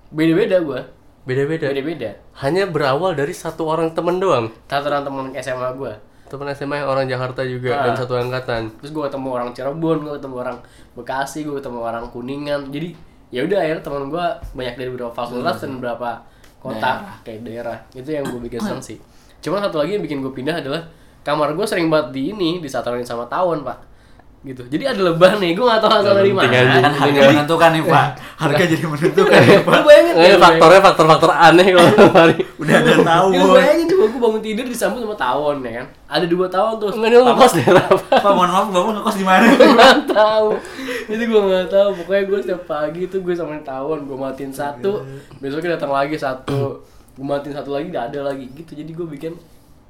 beda-beda 0.08 0.60
gue 0.60 0.80
Beda-beda. 1.22 1.66
beda-beda 1.68 2.10
Hanya 2.36 2.66
berawal 2.66 3.12
dari 3.12 3.30
satu 3.30 3.64
orang 3.64 3.90
temen 3.90 4.18
doang. 4.18 4.50
tataran 4.64 5.02
teman 5.02 5.30
SMA 5.32 5.70
gue 5.74 5.92
Temen 6.26 6.48
SMA 6.50 6.76
yang 6.76 6.88
orang 6.88 7.04
Jakarta 7.04 7.44
juga 7.44 7.70
Ah. 7.72 7.84
dan 7.84 7.94
satu 7.94 8.16
angkatan. 8.16 8.72
terus 8.76 8.90
gue 8.90 9.02
ketemu 9.02 9.28
orang 9.30 9.48
Cirebon 9.50 9.98
gue 10.00 10.12
ketemu 10.16 10.36
orang 10.38 10.56
Bekasi 10.92 11.44
gue 11.44 11.54
ketemu 11.54 11.78
orang 11.80 12.04
Kuningan 12.08 12.60
jadi 12.68 12.88
ya 13.28 13.42
udah 13.42 13.58
akhirnya 13.58 13.82
teman 13.82 14.02
gue 14.08 14.24
banyak 14.52 14.74
dari 14.74 14.88
beberapa 14.88 15.12
fakultas 15.12 15.56
dan 15.58 15.76
beberapa 15.76 16.20
kota 16.58 16.90
kayak 17.20 17.40
daerah 17.42 17.78
itu 17.92 18.08
yang 18.08 18.24
gue 18.24 18.40
bikin 18.40 18.58
seneng 18.58 18.80
sih 18.80 18.96
cuman 19.40 19.60
satu 19.60 19.78
lagi 19.78 19.94
yang 19.94 20.02
bikin 20.02 20.18
gue 20.18 20.30
pindah 20.30 20.56
adalah 20.56 20.82
kamar 21.20 21.52
gue 21.52 21.64
sering 21.64 21.86
banget 21.86 22.12
di 22.12 22.22
ini 22.30 22.58
disatuin 22.58 23.02
sama 23.02 23.26
tawon 23.26 23.60
pak 23.60 23.78
gitu 24.42 24.66
jadi 24.66 24.90
ada 24.90 25.06
lebah 25.06 25.38
nih 25.38 25.54
gue 25.54 25.62
gak 25.62 25.78
tahu 25.78 25.92
asal 25.96 26.18
dari 26.18 26.34
mana. 26.34 26.50
Kan 26.50 26.90
harga 26.92 27.20
menentukan 27.30 27.70
nih, 27.70 27.82
Pak. 27.84 28.06
Harga 28.42 28.64
jadi 28.66 28.84
menentukan 28.84 29.38
nih, 29.38 29.62
Pak. 29.62 29.70
lu 29.70 29.82
bayangin 29.86 30.14
Eh, 30.18 30.28
lu 30.28 30.38
faktornya 30.40 30.80
faktor-faktor 30.82 31.30
aneh 31.30 31.66
kalau 31.70 31.90
hari. 32.18 32.34
Udah 32.58 32.74
ada 32.76 32.92
tahu. 32.98 33.26
bayangin, 33.30 33.38
lu 33.38 33.54
bayangin 33.54 33.86
coba 33.86 34.04
gue 34.04 34.20
bangun 34.20 34.42
tidur 34.42 34.64
disambut 34.66 34.98
sama 34.98 35.14
tawon 35.14 35.56
ya 35.62 35.72
kan 35.78 35.86
ada 36.08 36.26
dua 36.26 36.46
tawon 36.46 36.74
tuh 36.76 36.90
Enggak 36.90 37.08
dia 37.08 37.20
ngekos 37.22 37.52
daerah 37.54 37.84
apa? 37.86 38.14
Pak, 38.18 38.32
mohon 38.32 38.50
maaf, 38.50 38.66
Bapak 38.68 38.90
ngekos 38.92 39.16
di 39.16 39.24
mana? 39.24 39.44
gue 39.46 39.68
nggak 39.70 39.96
tahu 40.18 40.48
itu 41.04 41.22
gue 41.22 41.40
nggak 41.40 41.66
tahu 41.68 41.88
pokoknya 42.02 42.22
gue 42.24 42.38
setiap 42.42 42.62
pagi 42.64 43.02
tuh 43.06 43.20
gue 43.20 43.32
samain 43.32 43.62
tawon 43.62 43.98
gue 44.02 44.16
matiin 44.16 44.50
satu 44.50 45.06
besoknya 45.38 45.74
datang 45.74 45.90
lagi 45.90 46.18
satu 46.18 46.82
gue 47.12 47.24
matiin 47.24 47.54
satu 47.54 47.70
lagi 47.70 47.86
udah 47.88 48.10
ada 48.10 48.20
lagi 48.24 48.50
gitu 48.52 48.74
jadi 48.74 48.90
gue 48.90 49.06
bikin 49.08 49.32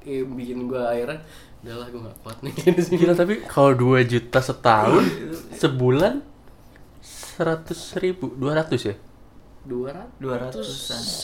eh, 0.03 0.21
bikin 0.21 0.67
gue 0.67 0.77
akhirnya 0.77 1.17
udahlah 1.63 1.87
gue 1.87 1.97
nggak 1.97 2.17
kuat 2.19 2.37
nih 2.39 2.53
di 2.75 2.81
sini 2.81 2.95
Gila 2.99 3.13
tapi 3.13 3.33
kalau 3.43 3.71
2 3.71 4.03
juta 4.05 4.39
setahun 4.39 5.03
sebulan 5.53 6.19
seratus 6.99 7.97
ribu, 7.97 8.29
dua 8.31 8.55
ratus 8.55 8.81
ya? 8.85 8.93
dua 9.63 9.89
ratus 9.89 10.67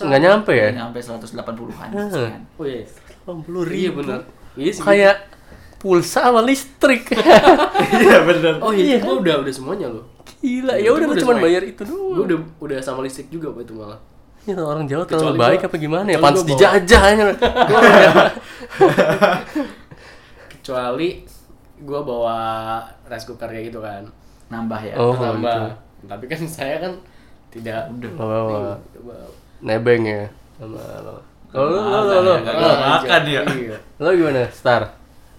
200 0.01 0.07
Nggak 0.07 0.21
nyampe 0.21 0.51
ya? 0.53 0.69
Nyampe 0.73 0.97
180-an. 0.97 1.89
Ah. 1.91 2.07
sekian. 2.07 2.41
oh 2.55 2.63
iya 2.63 2.87
puluh 3.21 3.67
iya 3.67 3.91
benar 3.91 4.23
iya 4.55 4.71
sih 4.71 4.79
Kayak 4.79 5.27
pulsa 5.75 6.23
sama 6.25 6.41
listrik. 6.41 7.13
Iya, 7.93 8.23
bener. 8.23 8.53
oh 8.59 8.71
iya 8.71 8.97
gue 8.97 9.13
udah 9.13 9.39
udah 9.39 9.51
semuanya 9.51 9.87
loh 9.87 10.03
Gila, 10.39 10.71
ya 10.73 10.85
Itu 10.85 10.93
udah 10.93 11.07
udah 11.09 11.19
cuma 11.19 11.33
bayar 11.37 11.61
itu 11.63 11.77
gue 11.77 11.85
doang. 11.85 12.25
udah 12.25 12.37
udah 12.57 12.77
sama 12.79 13.01
listrik 13.01 13.27
juga 13.27 13.51
pak 13.51 13.63
itu 13.63 13.73
malah 13.75 13.99
Ya, 14.47 14.55
orang 14.55 14.87
Jawa 14.87 15.03
Kecuali 15.03 15.19
terlalu 15.29 15.37
baik 15.37 15.59
gua- 15.59 15.67
apa 15.67 15.75
gimana 15.77 16.07
ya? 16.09 16.17
Pantas 16.17 16.41
bawa- 16.41 16.49
dijajah 16.49 17.01
aja. 17.03 17.23
kecuali 20.69 21.25
gue 21.81 21.99
bawa 22.05 22.37
rice 23.09 23.25
cooker 23.25 23.49
kayak 23.49 23.73
gitu 23.73 23.81
kan 23.81 24.05
Nambah 24.53 24.81
ya. 24.85 24.93
Oh, 25.01 25.17
tambah 25.17 25.73
tapi 26.05 26.25
kan 26.29 26.41
saya 26.61 26.77
kan 26.77 26.93
tidak 27.49 27.89
Udah. 27.89 28.11
Bawa 28.13 28.37
Coba. 28.93 29.17
nebeng 29.65 30.05
ya. 30.05 30.29
Sama 30.61 30.77
lo. 31.01 31.17
Kalau 31.49 31.65
lo, 31.73 31.81
lo, 31.81 31.99
lo, 32.05 32.33
lo, 32.37 32.73
makan 32.77 33.23
ya. 33.25 33.41
Lo 33.97 34.09
gimana? 34.13 34.45
Star. 34.53 34.85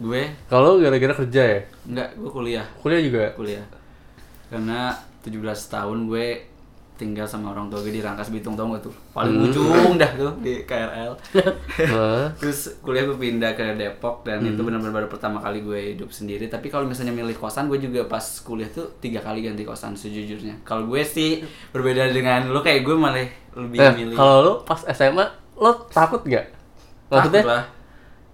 Gue 0.02 0.26
Kalau 0.50 0.74
lo 0.74 0.82
gara-gara 0.82 1.14
kerja 1.14 1.42
ya? 1.46 1.60
enggak, 1.86 2.08
gue 2.18 2.30
kuliah. 2.34 2.66
Kuliah 2.82 3.02
juga? 3.02 3.24
Kuliah. 3.38 3.62
Karena 4.50 4.98
17 5.22 5.38
tahun 5.70 5.98
gue 6.10 6.49
tinggal 7.00 7.24
sama 7.24 7.50
orang 7.50 7.66
tua 7.66 7.80
gue 7.80 7.88
di 7.88 7.98
Rangkas 7.98 8.28
Bitung 8.28 8.52
tau 8.52 8.68
gak 8.68 8.84
tuh? 8.84 8.92
Paling 9.10 9.40
ujung 9.40 9.96
dah 9.96 10.12
tuh 10.12 10.36
di 10.38 10.60
KRL. 10.62 11.16
Terus 12.36 12.76
kuliah 12.78 13.08
gue 13.08 13.16
pindah 13.16 13.56
ke 13.56 13.64
Depok 13.74 14.20
dan 14.22 14.44
itu 14.44 14.60
benar-benar 14.60 14.92
baru 14.92 15.08
pertama 15.08 15.40
kali 15.40 15.60
gue 15.60 15.96
hidup 15.96 16.12
sendiri. 16.12 16.46
Tapi 16.46 16.68
kalau 16.68 16.84
misalnya 16.84 17.10
milih 17.10 17.34
kosan, 17.34 17.66
gue 17.66 17.80
juga 17.80 18.04
pas 18.04 18.20
kuliah 18.40 18.68
tuh 18.68 18.92
tiga 19.00 19.18
kali 19.18 19.40
ganti 19.40 19.64
kosan 19.64 19.96
sejujurnya. 19.96 20.60
Kalau 20.60 20.84
gue 20.84 21.00
sih 21.00 21.40
berbeda 21.72 22.12
dengan 22.12 22.44
lu 22.46 22.60
kayak 22.60 22.84
gue 22.84 22.94
malah 22.94 23.24
lebih 23.56 23.78
Nah, 23.80 23.92
milih. 23.96 24.14
kalau 24.14 24.36
lo 24.40 24.52
pas 24.60 24.84
SMA, 24.86 25.24
lo 25.56 25.88
takut? 25.88 26.20
Maksudnya, 26.22 26.44
Takut 27.10 27.42
lah. 27.42 27.64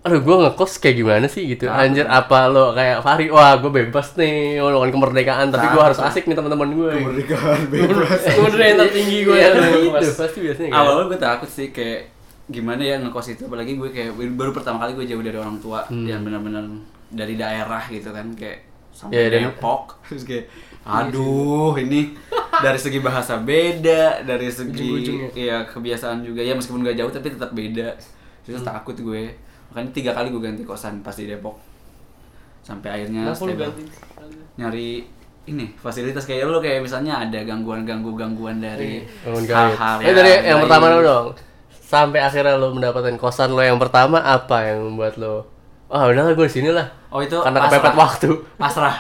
Aduh 0.07 0.21
gue 0.21 0.37
ngekos 0.41 0.73
kayak 0.77 0.97
gimana 0.97 1.27
sih 1.27 1.43
gitu? 1.49 1.67
Takut. 1.67 1.83
Anjir 1.83 2.07
apa 2.07 2.47
lo 2.47 2.71
kayak 2.71 2.99
Fahri, 3.01 3.27
wah 3.27 3.55
gue 3.55 3.69
bebas 3.69 4.15
nih 4.15 4.57
Melakukan 4.57 4.91
kemerdekaan 4.93 5.47
Tapi 5.49 5.67
gue 5.69 5.83
harus 5.83 5.99
lah. 5.99 6.09
asik 6.09 6.25
nih 6.25 6.35
teman-teman 6.35 6.69
gue 6.71 6.91
Kemerdekaan 6.97 7.61
bebas. 7.75 8.21
Yang 8.23 8.77
tertinggi 8.81 9.19
gue 9.21 9.35
Iya, 9.35 9.49
ya 9.51 9.69
gitu, 9.93 10.11
pasti 10.15 10.39
biasanya 10.41 10.69
kan 10.69 10.79
Awalnya 10.79 11.05
gue 11.05 11.19
takut 11.21 11.51
sih 11.51 11.69
kayak 11.69 12.01
gimana 12.47 12.79
ya 12.81 12.95
ngekos 12.97 13.27
itu 13.29 13.43
apalagi 13.45 13.75
gue 13.75 13.91
kayak 13.91 14.11
baru 14.33 14.51
pertama 14.51 14.79
kali 14.79 14.95
gue 14.95 15.07
jauh 15.09 15.19
dari 15.19 15.35
orang 15.35 15.59
tua 15.59 15.83
yang 15.91 16.23
benar-benar 16.23 16.63
dari 17.09 17.35
daerah 17.35 17.83
gitu 17.87 18.09
kan 18.09 18.31
kayak 18.33 18.63
sampai 18.89 19.13
Iya, 19.13 19.27
dan- 19.29 19.43
Depok. 19.51 19.83
Terus 20.07 20.23
kayak 20.23 20.47
aduh 20.87 21.75
ini 21.75 22.15
dari 22.57 22.79
segi 22.79 22.99
bahasa 22.99 23.35
beda 23.37 24.23
dari 24.23 24.47
segi 24.49 25.19
ya 25.35 25.67
kebiasaan 25.67 26.23
juga. 26.23 26.39
Ya 26.41 26.55
meskipun 26.55 26.81
gak 26.81 26.95
jauh 26.95 27.11
tapi 27.11 27.29
tetap 27.29 27.51
beda. 27.51 27.99
Terus 28.41 28.63
takut 28.63 28.95
gue 28.95 29.35
makanya 29.77 29.93
tiga 29.93 30.11
kali 30.11 30.33
gue 30.33 30.41
ganti 30.41 30.65
kosan 30.65 31.05
pas 31.05 31.13
di 31.13 31.29
Depok 31.29 31.61
sampai 32.63 32.89
akhirnya 32.91 33.29
stable. 33.31 33.69
nyari 34.57 35.05
ini 35.47 35.77
fasilitas 35.77 36.25
kayak 36.25 36.49
lu 36.49 36.59
kayak 36.59 36.81
misalnya 36.81 37.21
ada 37.21 37.39
gangguan-ganggu 37.39 38.11
gangguan 38.11 38.59
dari 38.59 39.05
gaib. 39.23 39.47
hal-hal 39.47 39.97
Eh 40.01 40.11
dari 40.11 40.33
yang 40.43 40.59
pertama 40.59 40.91
dulu 40.91 41.03
dong 41.05 41.29
Sampai 41.87 42.19
akhirnya 42.19 42.57
lo 42.57 42.73
mendapatkan 42.73 43.15
kosan 43.15 43.53
lo 43.53 43.63
yang 43.63 43.79
pertama 43.79 44.19
Apa 44.19 44.67
yang 44.67 44.91
membuat 44.91 45.15
lo 45.15 45.47
Ah 45.87 46.11
udahlah 46.11 46.33
gue 46.33 46.43
di 46.43 46.55
sini 46.57 46.75
lah 46.75 46.91
Oh 47.07 47.21
itu 47.21 47.39
Karena 47.39 47.63
pasrah. 47.63 47.79
kepepet 47.79 47.95
waktu 47.95 48.31
Pasrah. 48.59 48.97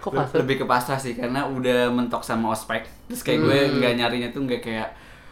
Kok 0.00 0.10
pasrah? 0.14 0.38
Lebih 0.40 0.56
ke 0.56 0.64
pasrah 0.64 0.96
sih 0.96 1.12
karena 1.12 1.44
udah 1.44 1.92
mentok 1.92 2.24
sama 2.24 2.48
ospek. 2.50 2.88
Terus 3.04 3.20
kayak 3.20 3.38
gue 3.44 3.58
Hmm. 3.60 3.72
nggak 3.76 3.92
nyarinya 3.94 4.28
tuh 4.30 4.40
nggak 4.40 4.62
kayak 4.64 4.88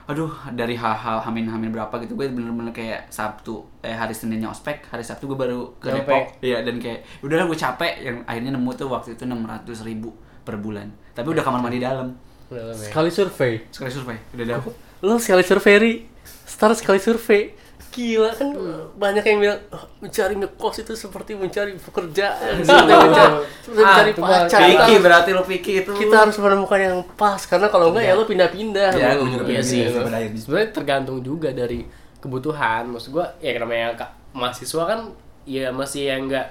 aduh 0.09 0.33
dari 0.57 0.73
hal-hal 0.73 1.21
hamin-hamin 1.21 1.69
berapa 1.69 1.93
gitu 2.01 2.17
gue 2.17 2.33
bener-bener 2.33 2.73
kayak 2.73 3.13
Sabtu 3.13 3.61
eh 3.85 3.93
hari 3.93 4.17
Seninnya 4.17 4.49
ospek 4.49 4.89
hari 4.89 5.05
Sabtu 5.05 5.29
gue 5.29 5.37
baru 5.37 5.77
ke. 5.77 5.93
Depok. 5.93 6.41
Iya 6.41 6.65
dan 6.65 6.81
kayak 6.81 7.05
udahlah 7.21 7.45
gue 7.45 7.59
capek. 7.61 7.93
Yang 8.01 8.17
akhirnya 8.25 8.57
nemu 8.57 8.71
tuh 8.73 8.89
waktu 8.89 9.21
itu 9.21 9.29
600 9.29 9.69
ribu 9.85 10.17
per 10.49 10.57
bulan. 10.57 10.89
Tapi 11.13 11.29
udah 11.29 11.45
kamar 11.45 11.61
mandi 11.61 11.85
dalam. 11.85 12.17
Ya. 12.49 12.73
Sekali 12.73 13.13
survei. 13.13 13.61
Sekali 13.69 13.93
survei 13.93 14.17
udah 14.33 14.47
dapet 14.57 14.73
Lo 15.05 15.21
sekali 15.21 15.45
survei 15.45 15.77
Ri. 15.77 15.95
Star 16.25 16.73
sekali 16.73 16.97
survei 16.97 17.53
Gila 17.89 18.31
kan 18.31 18.49
banyak 18.95 19.25
yang 19.25 19.39
bilang 19.41 19.59
"Oh, 19.69 19.83
mencari 19.99 20.35
ngekos 20.35 20.77
itu 20.81 20.93
seperti 20.95 21.33
mencari 21.35 21.73
pekerjaan, 21.75 22.61
seperti 22.61 22.95
mencari, 22.95 23.35
seperti 23.59 23.81
mencari 23.81 24.11
itu 24.11 24.21
pacar. 24.21 24.61
Piki 24.61 24.77
Kita- 24.89 25.03
berarti 25.03 25.31
lo 25.33 25.43
Piki 25.43 25.73
itu 25.79 25.91
Kita 25.93 26.17
harus 26.21 26.37
menemukan 26.37 26.79
yang 26.79 26.97
pas 27.15 27.41
karena 27.41 27.67
kalau 27.67 27.91
enggak 27.91 28.05
ya 28.05 28.13
lo 28.13 28.23
pindah-pindah. 28.23 28.91
Ya, 28.93 29.13
Lo- 29.13 29.25
gue 29.25 29.29
juga 29.35 29.45
Iya 29.49 29.63
sih. 29.63 29.83
gitu. 29.85 29.99
Sebenarnya 30.39 30.69
tergantung 30.71 31.19
juga 31.21 31.51
dari 31.51 31.83
kebutuhan. 32.19 32.87
Maksud 32.89 33.11
gua 33.11 33.27
ya 33.39 33.57
namanya 33.57 33.95
ka- 33.95 34.15
mahasiswa 34.31 34.83
kan 34.85 35.01
ya 35.43 35.71
masih 35.71 36.07
yang 36.07 36.29
enggak 36.29 36.47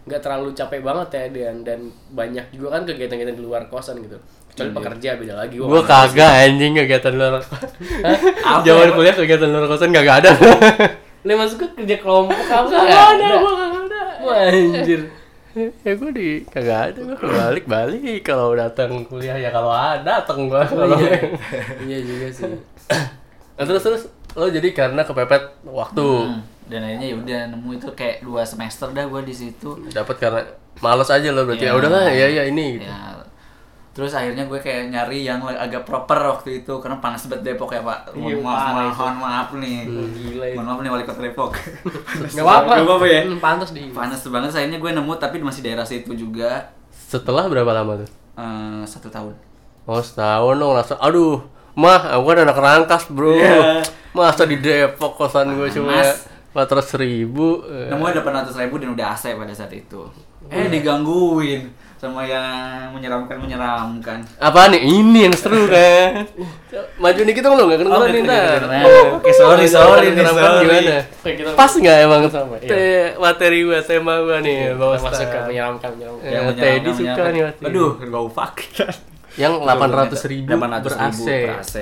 nggak 0.00 0.20
terlalu 0.20 0.50
capek 0.52 0.80
banget 0.80 1.08
ya 1.12 1.24
dan 1.30 1.56
dan 1.62 1.80
banyak 2.10 2.50
juga 2.50 2.72
kan 2.72 2.82
kegiatan-kegiatan 2.82 3.36
di 3.36 3.44
luar 3.44 3.68
kosan 3.68 4.00
gitu. 4.00 4.16
Kecuali 4.60 4.76
pekerja 4.76 5.08
beda 5.16 5.34
lagi. 5.36 5.56
Wah, 5.56 5.66
Gue 5.66 5.82
kagak 5.82 6.32
anjing 6.44 6.72
kegiatan 6.74 7.12
luar 7.12 7.32
Zaman 8.60 8.86
ya? 8.86 8.92
kuliah 8.92 9.14
kegiatan 9.14 9.48
luar 9.48 9.64
kosan 9.66 9.90
kagak 9.90 10.16
ada 10.20 10.30
Lu 11.20 11.32
masuk 11.34 11.56
ke 11.58 11.66
kerja 11.76 11.96
kelompok 11.98 12.36
apa? 12.36 12.68
Kagak 12.68 13.04
ada, 13.14 13.28
gue 13.34 13.52
kagak 13.54 13.82
ada 13.82 14.00
Wah, 14.20 14.36
anjir. 14.46 15.00
Ya 15.80 15.92
gue 15.92 16.10
di 16.10 16.28
kagak 16.46 16.80
ada, 16.92 17.00
gue 17.02 17.16
balik-balik 17.18 18.00
Kalau 18.22 18.52
datang 18.52 19.02
kuliah 19.04 19.34
ya 19.34 19.48
kalau 19.48 19.68
ada 19.68 20.22
datang 20.22 20.46
gue 20.46 20.60
kalau 20.62 20.96
iya 21.88 21.98
juga 22.00 22.28
sih. 22.30 22.46
Nah, 23.52 23.68
terus 23.68 23.84
terus 23.84 24.02
lo 24.32 24.48
jadi 24.48 24.72
karena 24.72 25.04
kepepet 25.04 25.60
waktu 25.62 26.00
Hmm. 26.00 26.40
dan 26.64 26.80
akhirnya 26.80 27.06
ya 27.06 27.16
udah 27.18 27.40
nemu 27.52 27.70
itu 27.76 27.88
kayak 27.92 28.24
dua 28.24 28.40
semester 28.40 28.88
dah 28.88 29.04
gue 29.04 29.20
di 29.20 29.34
situ 29.34 29.76
dapat 29.92 30.16
karena 30.16 30.40
males 30.78 31.12
aja 31.12 31.28
lo 31.28 31.44
berarti 31.44 31.60
Ya. 31.60 31.68
ya 31.68 31.76
udahlah 31.76 32.08
ya 32.08 32.26
ya 32.30 32.42
ini 32.46 32.80
gitu. 32.80 32.88
ya 32.88 33.19
terus 33.90 34.12
akhirnya 34.12 34.44
gue 34.44 34.54
kayak 34.56 34.86
nyari 34.88 35.24
yang 35.24 35.42
agak 35.42 35.82
proper 35.82 36.14
waktu 36.30 36.60
itu 36.60 36.72
karena 36.78 36.96
panas 36.96 37.26
banget 37.26 37.42
Depok 37.48 37.70
ya 37.70 37.82
pak 37.82 38.12
Iya, 38.12 38.38
mohon 38.38 38.46
maaf 38.46 38.62
parah 38.64 38.92
mohon 38.92 39.16
maaf 39.18 39.48
nih 39.54 39.76
Gila 39.84 40.44
itu. 40.44 40.54
mohon 40.54 40.66
maaf 40.68 40.78
nih 40.78 40.90
wali 40.90 41.04
kota 41.04 41.20
Depok 41.20 41.50
Gak 42.30 42.40
apa-apa. 42.40 42.72
Gak 42.72 42.86
apa-apa 42.86 43.06
ya 43.06 43.20
Hmm, 43.24 43.38
Pantas 43.38 43.70
di. 43.70 43.82
panas 43.90 44.22
banget 44.24 44.50
akhirnya 44.52 44.78
gue 44.78 44.90
nemu 44.92 45.12
tapi 45.16 45.36
masih 45.40 45.60
daerah 45.60 45.82
situ 45.82 46.14
juga 46.14 46.70
Setelah 46.88 47.44
berapa 47.44 47.70
lama 47.72 47.98
tuh? 47.98 48.08
eh, 48.36 48.82
satu 48.84 49.08
tahun 49.08 49.34
Oh 49.84 49.98
setahun 49.98 50.54
dong 50.54 50.72
langsung 50.72 50.98
aduh 50.98 51.42
mah 51.72 51.98
aku 52.12 52.24
kan 52.28 52.38
anak 52.40 52.56
rangkas 52.56 53.04
bro 53.08 53.32
Iya. 53.32 53.82
masa 54.10 54.42
di 54.44 54.56
Depok 54.56 55.14
kosan 55.16 55.50
gue 55.52 55.66
cuma 55.68 55.94
Panas. 55.94 56.30
empat 56.48 56.68
ratus 56.72 56.94
ribu 56.94 57.58
nemu 57.66 58.02
delapan 58.08 58.32
ratus 58.40 58.54
ribu 58.56 58.74
dan 58.76 58.90
udah 58.90 59.06
AC 59.10 59.34
pada 59.34 59.50
saat 59.50 59.70
itu 59.70 60.02
eh 60.46 60.66
digangguin 60.66 61.70
sama 62.00 62.24
yang 62.24 62.48
menyeramkan 62.90 63.36
menyeramkan. 63.36 64.24
Apa 64.40 64.72
nih? 64.72 64.80
Ini 64.80 65.28
yang 65.28 65.34
seru 65.36 65.68
kan 65.68 66.24
maju 66.96 67.20
nih 67.20 67.34
kita 67.36 67.46
nggak? 67.46 67.60
Nggak 67.62 67.78
kedengeran 67.78 68.08
nih 68.08 68.22
ntar 68.24 68.60
Oh, 68.80 69.04
Oke, 69.20 69.30
sorry, 69.36 69.66
sorry 69.68 70.06
nih, 70.10 70.24
sorry. 70.24 70.64
gimana? 70.64 71.52
Pas 71.52 71.68
nggak 71.70 71.96
emang? 72.00 72.20
Sama, 72.26 72.56
iya. 72.56 72.70
te- 72.72 73.12
materi 73.20 73.58
gue 73.62 73.80
tema 73.84 74.16
gue 74.18 74.38
nih 74.40 74.72
bawa 74.74 74.96
Kita 74.96 75.04
masuk 75.06 75.26
ke 75.28 75.38
menyeramkan 75.44 75.90
menyeramkan. 75.92 76.24
Yang 76.26 76.44
Teddy 76.56 76.90
suka 76.90 77.22
nih 77.28 77.42
aduh 77.60 77.90
gak 78.00 78.28
fuck 78.32 78.54
yang 79.42 79.52
delapan 79.60 79.88
ratus 79.94 80.20
ribu 80.24 80.50
800 80.50 80.82
ber 80.82 80.94
AC. 80.98 81.20
ber 81.22 81.52
AC. 81.60 81.74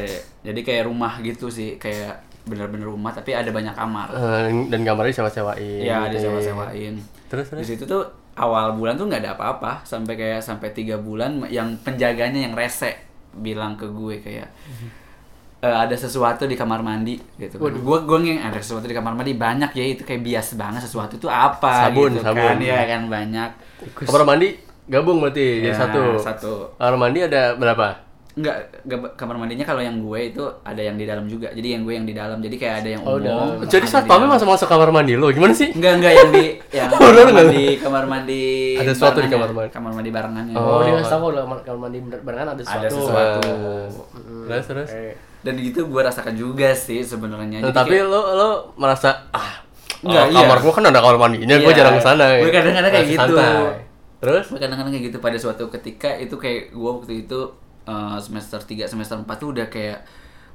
Jadi 0.42 0.60
kayak 0.60 0.82
rumah 0.84 1.12
gitu 1.18 1.48
sih, 1.48 1.78
kayak 1.78 2.26
bener-bener 2.42 2.84
rumah 2.84 3.12
tapi 3.12 3.32
ada 3.32 3.48
banyak 3.48 3.72
kamar. 3.72 4.08
Eh, 4.10 4.66
dan 4.66 4.80
kamarnya 4.82 5.14
sewa-sewain 5.14 5.80
Iya, 5.80 5.96
ada 6.02 6.12
gitu. 6.12 6.26
sewa-sewain. 6.26 6.94
terus 7.28 7.46
Di 7.46 7.52
terus 7.54 7.66
situ 7.68 7.84
tuh 7.84 8.02
awal 8.38 8.72
bulan 8.72 8.94
tuh 8.94 9.04
nggak 9.04 9.20
ada 9.20 9.32
apa-apa 9.34 9.82
sampai 9.82 10.14
kayak 10.14 10.40
sampai 10.40 10.70
tiga 10.70 10.94
bulan 10.96 11.42
yang 11.48 11.74
penjaganya 11.78 12.38
yang 12.40 12.54
rese 12.54 12.94
bilang 13.34 13.74
ke 13.74 13.84
gue 13.84 14.18
kayak 14.18 14.48
"Eh, 15.58 15.66
ada 15.76 15.90
sesuatu 15.92 16.46
di 16.46 16.54
kamar 16.54 16.80
mandi 16.80 17.18
gitu. 17.34 17.58
Gue 17.58 17.98
gue 18.00 18.18
ngeng 18.20 18.40
ada 18.40 18.56
sesuatu 18.56 18.86
di 18.86 18.94
kamar 18.94 19.10
mandi 19.12 19.34
banyak 19.34 19.70
ya 19.72 19.84
itu 19.88 20.02
kayak 20.02 20.22
bias 20.22 20.54
banget 20.54 20.80
sesuatu 20.80 21.18
itu 21.18 21.26
apa 21.26 21.90
Sabun, 21.90 22.14
gitu 22.14 22.22
sabun. 22.22 22.46
kan 22.46 22.58
ya 22.62 22.80
kan 22.86 23.02
banyak. 23.06 23.50
kamar 24.00 24.22
mandi 24.24 24.54
gabung 24.86 25.18
berarti 25.18 25.60
jadi 25.60 25.68
Ya, 25.68 25.74
satu 25.76 26.02
satu. 26.16 26.52
kamar 26.74 26.96
mandi 26.96 27.20
ada 27.20 27.52
berapa 27.52 28.06
Enggak, 28.38 28.56
enggak, 28.80 28.98
kamar 29.14 29.34
mandinya 29.36 29.64
kalau 29.64 29.80
yang 29.80 29.98
gue 29.98 30.20
itu 30.24 30.38
ada 30.62 30.78
yang 30.78 30.94
di 30.94 31.02
dalam 31.02 31.26
juga. 31.26 31.50
Jadi 31.50 31.68
yang 31.68 31.82
gue 31.82 31.90
yang 31.92 32.06
di 32.06 32.14
dalam. 32.14 32.38
Jadi 32.38 32.54
kayak 32.54 32.74
ada 32.80 32.88
yang 32.88 33.02
Oh, 33.02 33.18
umum. 33.18 33.26
dalam. 33.26 33.66
jadi 33.66 33.82
ada 33.82 33.90
saat 33.90 34.04
di 34.04 34.10
dalam. 34.14 34.30
masuk 34.30 34.46
masuk 34.46 34.66
kamar 34.66 34.88
mandi 34.88 35.12
lo 35.12 35.26
gimana 35.28 35.50
sih 35.50 35.68
Enggak, 35.70 35.92
enggak 35.98 36.12
yang 36.14 36.30
di 36.30 36.44
yang 36.78 36.86
Oh, 36.86 36.94
kamar 36.94 37.10
udah, 37.10 37.34
mandi, 37.34 37.66
kamar 37.76 38.04
mandi. 38.04 38.44
Ada 38.76 38.90
sesuatu 38.90 39.18
di 39.18 39.28
kamar 39.28 39.50
mandi. 39.50 39.70
Kamar 39.70 39.90
mandi 39.92 40.10
barengannya. 40.10 40.54
Oh, 40.54 40.62
Oh. 40.62 40.80
dia 40.80 40.92
ngasih 40.94 41.10
tau 41.10 41.20
kalau 41.20 41.42
kamar- 41.58 41.80
mandi 41.80 41.98
barengan 42.16 42.48
ada 42.48 42.62
sesuatu. 42.62 42.78
Ada 42.78 42.88
sesuatu. 42.88 43.50
Eh, 43.50 43.86
terus 44.46 44.64
terus 44.64 44.90
Eh, 44.90 45.12
Dan 45.38 45.54
gitu 45.56 45.80
gue 45.84 46.00
rasakan 46.00 46.34
juga 46.34 46.70
sih 46.72 46.98
sebenarnya. 47.00 47.58
Nah, 47.60 47.68
Jadi 47.68 47.76
tapi 47.76 47.94
kayak- 47.96 48.06
lo 48.06 48.20
lo 48.32 48.48
merasa 48.74 49.26
ah 49.30 49.66
Enggak, 49.98 50.24
oh, 50.24 50.30
iya. 50.30 50.38
kamar 50.40 50.58
gua 50.60 50.72
kan 50.72 50.84
ada 50.84 50.98
kamar 51.00 51.16
mandinya 51.20 51.54
Iya. 51.56 51.74
jarang 51.74 51.94
ke 51.94 52.02
sana 52.04 52.26
Gue 52.38 52.50
kadang-kadang 52.50 52.92
kayak 52.92 53.06
gitu. 53.08 53.34
santai. 53.34 53.82
terus 54.18 54.44
Gue 54.46 54.58
kadang-kadang 54.58 54.92
kayak 54.92 55.04
gitu 55.04 55.18
pada 55.18 55.36
suatu 55.36 55.64
ketika 55.68 56.10
itu 56.12 56.34
kayak 56.34 56.70
gue 56.70 56.90
waktu 56.92 57.12
itu 57.24 57.40
eh, 57.88 58.18
semester 58.20 58.60
3 58.60 58.84
semester 58.84 59.16
4 59.16 59.24
tuh 59.40 59.48
udah 59.56 59.66
kayak 59.72 60.04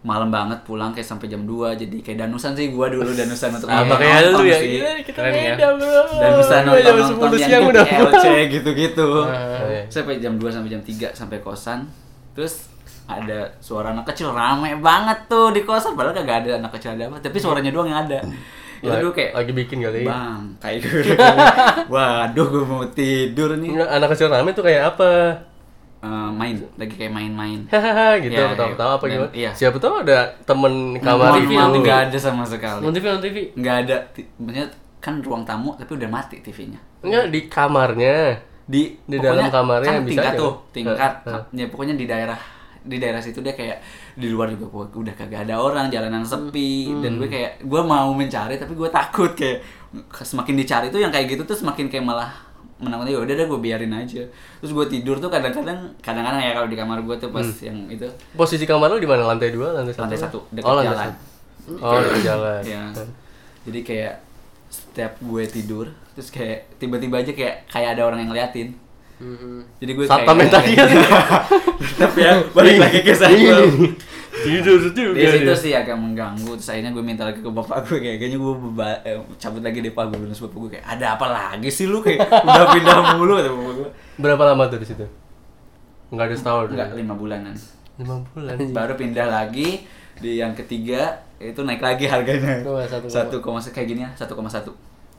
malam 0.03 0.27
banget 0.27 0.59
pulang 0.67 0.91
kayak 0.91 1.07
sampai 1.07 1.31
jam 1.31 1.47
2 1.47 1.79
jadi 1.79 1.97
kayak 2.03 2.27
danusan 2.27 2.51
sih 2.59 2.75
gua 2.75 2.91
dulu 2.91 3.07
danusan 3.15 3.55
untuk 3.55 3.71
ah 3.71 3.87
nonton 3.87 3.95
pakai 3.95 4.35
lu 4.35 4.43
ya 4.43 4.57
sih. 4.59 4.71
Iya, 4.83 4.91
kita 4.99 5.19
Keren 5.23 5.31
ya. 5.31 5.55
beda 5.55 5.67
bro 5.79 6.03
danusan 6.19 6.59
nonton 6.67 6.83
jam 6.83 6.95
nonton 6.99 7.39
10 7.39 7.53
yang 7.55 7.63
udah 7.71 7.85
LC 7.87 8.25
gitu-gitu 8.51 9.07
iya. 9.71 9.81
sampai 9.87 10.19
jam 10.19 10.35
2 10.35 10.43
sampai 10.51 10.69
jam 10.75 10.81
3 10.83 11.15
sampai 11.15 11.37
kosan 11.39 11.87
terus 12.35 12.67
ada 13.07 13.55
suara 13.63 13.95
anak 13.95 14.11
kecil 14.11 14.35
rame 14.35 14.75
banget 14.83 15.27
tuh 15.31 15.55
di 15.55 15.63
kosan 15.63 15.95
padahal 15.95 16.15
kagak 16.19 16.47
ada 16.47 16.59
anak 16.59 16.71
kecil 16.75 16.99
ada 16.99 17.07
apa 17.07 17.23
tapi 17.23 17.39
suaranya 17.39 17.71
doang 17.71 17.87
yang 17.87 18.03
ada 18.03 18.19
itu 18.83 18.91
dulu 18.99 19.15
kayak 19.15 19.31
lagi 19.31 19.51
bikin 19.55 19.79
kali. 19.79 20.03
bang 20.03 20.41
kayak 20.59 20.83
waduh 21.93 22.47
gue 22.51 22.63
mau 22.67 22.83
tidur 22.91 23.55
nih 23.55 23.79
anak 23.79 24.11
kecil 24.11 24.27
rame 24.27 24.51
tuh 24.51 24.67
kayak 24.67 24.95
apa? 24.95 25.11
Eh, 26.03 26.29
main 26.35 26.59
lagi 26.75 26.93
kayak 26.93 27.15
main-main 27.15 27.63
gitu 28.23 28.35
Iya, 28.35 28.51
ketawa-ketawa 28.51 28.91
apa 28.93 29.05
iya. 29.05 29.13
gimana? 29.13 29.31
Iya. 29.31 29.51
Siapa 29.55 29.77
tahu 29.79 29.93
ada 30.03 30.19
temen 30.43 30.73
kamar 30.99 31.31
Mohon 31.31 31.39
itu. 31.41 31.55
maaf, 31.55 31.71
nggak 31.79 31.99
ada 32.03 32.17
sama 32.19 32.43
sekali 32.43 32.79
Nonton 32.83 32.93
TV, 32.93 33.05
nonton 33.07 33.23
TV. 33.23 33.37
nggak 33.55 33.75
ada 33.81 33.95
maksudnya 34.37 34.65
kan 34.99 35.13
ruang 35.19 35.43
tamu 35.43 35.71
tapi 35.73 35.91
udah 35.95 36.09
mati 36.09 36.39
TV-nya 36.39 36.79
Enggak 36.99 37.25
di 37.29 37.39
kamarnya. 37.47 38.35
di 38.63 38.95
Di 39.03 39.15
dalam 39.17 39.47
kamarnya 39.47 39.87
kan 39.89 40.03
bisa 40.03 40.11
tingkat 40.19 40.33
tuh 40.35 40.53
tingkat 40.71 41.11
ya 41.51 41.65
pokoknya 41.67 41.95
di 41.95 42.03
daerah 42.03 42.39
di 42.79 42.99
daerah 42.99 43.19
situ 43.19 43.39
dia 43.39 43.51
kayak 43.51 43.79
di 44.13 44.27
luar 44.27 44.51
juga 44.51 44.67
gua 44.67 44.83
udah 44.89 45.11
kagak 45.13 45.47
ada 45.47 45.55
orang 45.55 45.87
jalanan 45.87 46.23
sepi 46.23 46.91
dan 46.99 47.15
gue 47.15 47.27
kayak 47.27 47.63
gue 47.63 47.81
mau 47.81 48.11
mencari 48.11 48.55
tapi 48.55 48.71
gue 48.71 48.87
takut 48.87 49.31
kayak 49.31 49.63
semakin 50.13 50.55
dicari 50.57 50.87
tuh 50.87 50.99
yang 50.99 51.11
kayak 51.11 51.27
gitu 51.29 51.43
tuh 51.43 51.55
semakin 51.55 51.87
kayak 51.87 52.03
malah 52.03 52.31
menakutkan 52.81 53.13
ya 53.13 53.19
udah 53.21 53.33
deh 53.37 53.45
gue 53.45 53.59
biarin 53.59 53.93
aja. 53.93 54.23
Terus 54.61 54.71
gue 54.71 54.85
tidur 54.89 55.21
tuh 55.21 55.29
kadang-kadang 55.29 55.93
kadang-kadang 56.01 56.41
ya 56.41 56.51
kalau 56.57 56.67
di 56.67 56.77
kamar 56.77 56.99
gue 57.05 57.15
tuh 57.19 57.29
pas 57.29 57.45
yang 57.61 57.77
itu. 57.91 58.07
Posisi 58.33 58.65
kamar 58.65 58.93
lu 58.93 58.99
di 59.01 59.09
mana? 59.09 59.29
Lantai 59.29 59.53
dua, 59.53 59.77
lantai 59.77 59.93
satu? 59.93 60.01
lantai 60.03 60.19
satu 60.19 60.39
dekat 60.49 60.69
oh, 60.69 60.75
lantai 60.77 60.89
jalan. 60.89 61.05
satu. 61.05 61.71
Oh, 61.79 61.99
dekat 61.99 62.21
jalan. 62.23 62.61
ya 62.65 62.81
jadi 63.63 63.79
kayak 63.83 64.13
setiap 64.67 65.13
gue 65.21 65.43
tidur 65.47 65.85
terus 66.13 66.29
kayak 66.29 66.77
tiba-tiba 66.81 67.21
aja 67.21 67.31
kayak 67.31 67.69
kayak 67.69 67.89
ada 67.97 68.01
orang 68.05 68.19
yang 68.25 68.31
ngeliatin. 68.33 68.69
Mhm. 69.23 69.79
jadi 69.79 69.91
gue 69.93 70.05
Satpam 70.09 70.35
yang 70.41 70.51
tadi 70.51 70.73
tapi 72.01 72.19
ya 72.25 72.33
balik 72.51 72.75
lagi 72.81 72.99
ke 73.05 73.13
saya 73.21 73.61
Tidur 74.43 74.77
juga. 74.83 75.13
di 75.13 75.25
situ 75.25 75.53
sih 75.57 75.71
agak 75.71 75.95
mengganggu 75.95 76.51
terus 76.53 76.67
akhirnya 76.67 76.91
gue 76.91 77.01
minta 77.01 77.23
lagi 77.23 77.39
ke 77.39 77.49
bapak 77.49 77.77
gue 77.83 77.97
kayak 77.97 78.17
kayaknya 78.17 78.37
gue 78.37 78.53
beba- 78.59 79.01
eh, 79.01 79.17
cabut 79.35 79.59
lagi 79.59 79.79
deh 79.79 79.89
pak 79.89 80.03
gue 80.05 80.17
bilang 80.17 80.31
sama 80.31 80.47
bapak 80.47 80.59
gue 80.59 80.71
kayak 80.71 80.85
ada 80.89 81.05
apa 81.11 81.25
lagi 81.27 81.69
sih 81.69 81.85
lu 81.85 81.99
kayak 81.99 82.19
udah 82.45 82.65
pindah 82.69 82.95
mulu 83.13 83.33
kata 83.35 83.49
bapak 83.49 83.73
gue 83.75 83.89
Berapa 84.15 84.43
lama 84.45 84.63
tuh 84.67 84.77
di 84.77 84.85
situ? 84.85 85.05
Enggak 86.07 86.25
ada 86.27 86.35
setahun. 86.35 86.65
enggak 86.69 86.89
lima 86.93 87.13
bulanan 87.13 87.55
Lima 87.95 88.15
bulan. 88.27 88.55
baru 88.69 88.93
pindah 88.93 89.25
lagi 89.25 89.85
di 90.15 90.37
yang 90.37 90.53
ketiga 90.53 91.09
itu 91.35 91.57
naik 91.59 91.79
lagi 91.79 92.05
harganya 92.05 92.61
satu 92.85 93.01
koma- 93.01 93.09
satu 93.09 93.35
koma 93.39 93.59
kayak 93.59 93.87
gini 93.87 94.01
ya 94.01 94.09
satu 94.13 94.33
koma 94.33 94.47
satu 94.47 94.69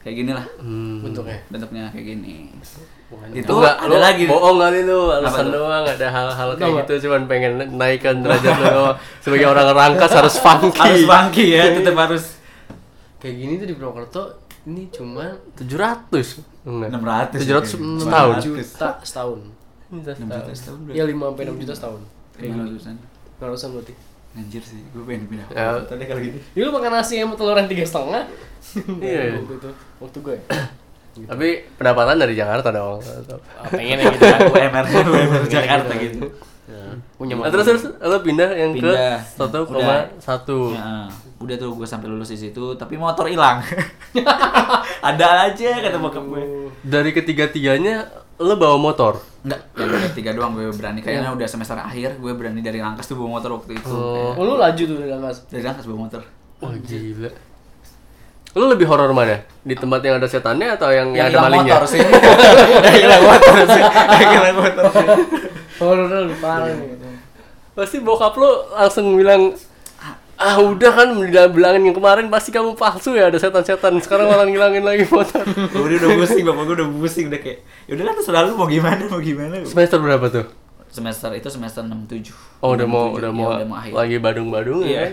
kayak 0.04 0.14
gini 0.14 0.30
lah 0.30 0.46
Hmm. 0.56 1.00
Bentuknya. 1.00 1.38
bentuknya 1.48 1.84
kayak 1.88 2.06
gini 2.06 2.52
Bukan. 3.06 3.28
itu 3.32 3.48
Enggak, 3.50 3.76
ada 3.78 3.86
lu 3.86 3.96
lagi 3.98 4.24
bohong 4.24 4.58
kali 4.58 4.80
lu, 4.82 5.00
alasan 5.08 5.46
doang 5.48 5.84
ada 5.86 6.06
hal-hal 6.06 6.48
kayak 6.54 6.70
Apa? 6.70 6.80
gitu 6.82 6.92
cuman 7.04 7.22
pengen 7.24 7.52
naikkan 7.72 8.20
derajat 8.20 8.54
lu 8.54 8.66
doang. 8.66 8.96
Sebagai 9.18 9.46
orang 9.46 9.66
rangkas 9.70 10.10
harus 10.10 10.36
funky. 10.36 10.80
harus 10.84 11.04
funky 11.04 11.44
ya 11.50 11.64
tetap 11.72 11.96
harus 11.98 12.24
Kayak 13.16 13.34
gini 13.38 13.52
tuh 13.56 13.66
di 13.66 13.74
Purwokerto 13.74 14.22
ini 14.64 14.88
cuma 14.88 15.32
700. 15.56 16.44
Enggak. 16.64 16.88
600 16.92 17.40
700 17.40 17.76
mungkin. 17.76 18.00
setahun. 18.02 18.34
600. 18.34 18.44
juta 18.44 18.62
setahun. 19.00 19.38
Enam 19.86 20.00
setahun. 20.02 20.28
juta 20.34 20.52
setahun. 20.52 20.78
Iya 20.90 21.04
5 21.04 21.16
sampai 21.22 21.44
6 21.46 21.62
juta 21.62 21.74
setahun. 21.74 22.00
Kayak 22.30 22.42
Lima 22.42 22.54
gini. 22.54 22.64
ratusan. 22.66 22.94
Ratusan 23.38 23.68
berarti. 23.70 23.94
Anjir 24.34 24.62
sih, 24.62 24.82
gue 24.90 25.02
pengen 25.06 25.30
pindah. 25.30 25.46
Ya. 25.54 25.78
Tadi 25.86 26.04
kalau 26.04 26.18
gitu. 26.18 26.38
Dulu 26.58 26.68
makan 26.74 26.92
nasi 26.98 27.22
yang 27.22 27.30
telur 27.38 27.54
yang 27.54 27.70
tiga 27.70 27.86
setengah. 27.86 28.26
Iya. 28.98 29.38
Waktu 29.38 29.54
itu, 29.54 29.70
waktu 30.02 30.18
gue. 30.20 30.36
Tapi 31.30 31.48
pendapatan 31.78 32.18
dari 32.18 32.34
Jakarta 32.34 32.74
dong. 32.74 32.98
Ah, 33.54 33.70
pengen 33.70 34.02
yang 34.02 34.10
gitu 34.18 34.26
kan. 34.26 34.40
UMR 34.50 34.84
UMR 35.06 35.44
Jakarta 35.46 35.92
gitu. 35.94 36.26
Ya, 36.64 36.96
punya 37.14 37.36
Nah, 37.38 37.52
terus 37.52 37.66
terus 37.68 37.84
lo 37.92 38.18
pindah 38.24 38.50
yang 38.56 38.72
Pindah. 38.74 39.20
ke 39.20 39.36
satu 39.36 39.68
koma 39.68 40.10
satu. 40.18 40.72
Ya, 40.74 41.06
udah 41.38 41.54
tuh 41.60 41.70
gue 41.76 41.86
sampai 41.86 42.08
lulus 42.10 42.32
di 42.32 42.40
situ, 42.40 42.74
tapi 42.74 42.96
motor 42.98 43.28
hilang. 43.30 43.62
Ada 45.14 45.52
aja 45.52 45.70
kata 45.84 46.00
bokap 46.00 46.24
gue. 46.24 46.42
Dari 46.82 47.12
ketiga-tiganya 47.12 48.08
lo 48.36 48.54
bawa 48.56 48.76
motor. 48.76 49.14
Enggak, 49.44 49.60
yang 49.76 49.88
udah 49.88 50.12
tiga 50.12 50.30
doang 50.32 50.52
gue 50.54 50.66
berani. 50.72 50.98
Kayaknya 50.98 51.30
udah 51.30 51.46
semester 51.46 51.76
akhir 51.76 52.16
gue 52.16 52.32
berani 52.34 52.58
dari 52.58 52.80
Langkas 52.80 53.06
tuh 53.06 53.14
bawa 53.14 53.38
motor 53.38 53.60
waktu 53.60 53.76
itu. 53.76 53.86
Oh. 53.86 54.32
Kayak- 54.32 54.34
Oh, 54.34 54.42
lu 54.42 54.54
laju 54.56 54.82
tuh 54.82 54.96
dari 54.98 55.10
Langkas. 55.10 55.36
Dari 55.46 55.62
Langkas 55.62 55.84
bawa 55.84 55.98
motor. 56.00 56.22
Wah 56.58 56.74
gila. 56.80 57.30
Lo 58.54 58.64
lebih 58.70 58.86
horor 58.86 59.10
mana? 59.10 59.42
Di 59.60 59.74
tempat 59.74 59.98
yang 60.00 60.16
ada 60.16 60.30
setannya 60.30 60.78
atau 60.78 60.86
yang, 60.88 61.10
yang, 61.10 61.26
ada 61.26 61.36
hilang 61.36 61.44
malingnya? 61.50 61.74
motor 61.74 61.86
sih. 61.90 62.00
yang 62.86 62.96
hilang 62.96 63.22
motor 63.26 63.54
sih. 63.66 63.82
Yang 64.14 64.30
hilang 64.30 64.56
motor. 64.56 64.84
Oh, 65.82 65.90
lu 65.98 66.34
parah 66.38 66.70
nih. 66.70 66.88
Pasti 67.74 67.98
bokap 67.98 68.34
lo 68.38 68.50
langsung 68.70 69.18
bilang 69.18 69.50
ah 70.34 70.58
udah 70.58 70.90
kan 70.90 71.08
bilangin 71.48 71.82
yang 71.84 71.96
kemarin 71.96 72.26
pasti 72.26 72.50
kamu 72.50 72.74
palsu 72.74 73.14
ya 73.14 73.30
ada 73.30 73.38
setan-setan 73.38 73.94
sekarang 73.98 74.26
malah 74.26 74.44
ngilangin 74.44 74.82
lagi 74.82 75.06
motor 75.06 75.46
Gue 75.46 75.94
udah 75.98 76.10
pusing, 76.16 76.42
bapak 76.42 76.62
gue 76.64 76.74
udah 76.74 76.88
pusing 76.92 77.26
udah 77.30 77.40
kayak. 77.40 77.58
Yaudah 77.86 78.04
kan 78.04 78.14
terserah 78.18 78.42
lu 78.42 78.52
mau 78.54 78.66
gimana, 78.66 79.02
mau 79.06 79.18
gimana. 79.18 79.62
semester 79.62 79.98
berapa 79.98 80.26
tuh 80.28 80.46
Semester 80.88 81.30
itu 81.34 81.48
semester 81.48 81.82
67. 81.82 82.30
oh 82.60 82.70
udah 82.70 82.86
mau 82.86 83.10
67, 83.10 83.18
udah 83.18 83.26
ya, 83.26 83.32
mau 83.32 83.46
udah 83.48 83.66
mau 83.66 83.76
akhir. 83.76 83.92
lagi 83.92 84.16
badung-badung 84.18 84.82
Iya. 84.82 85.00
ya 85.00 85.08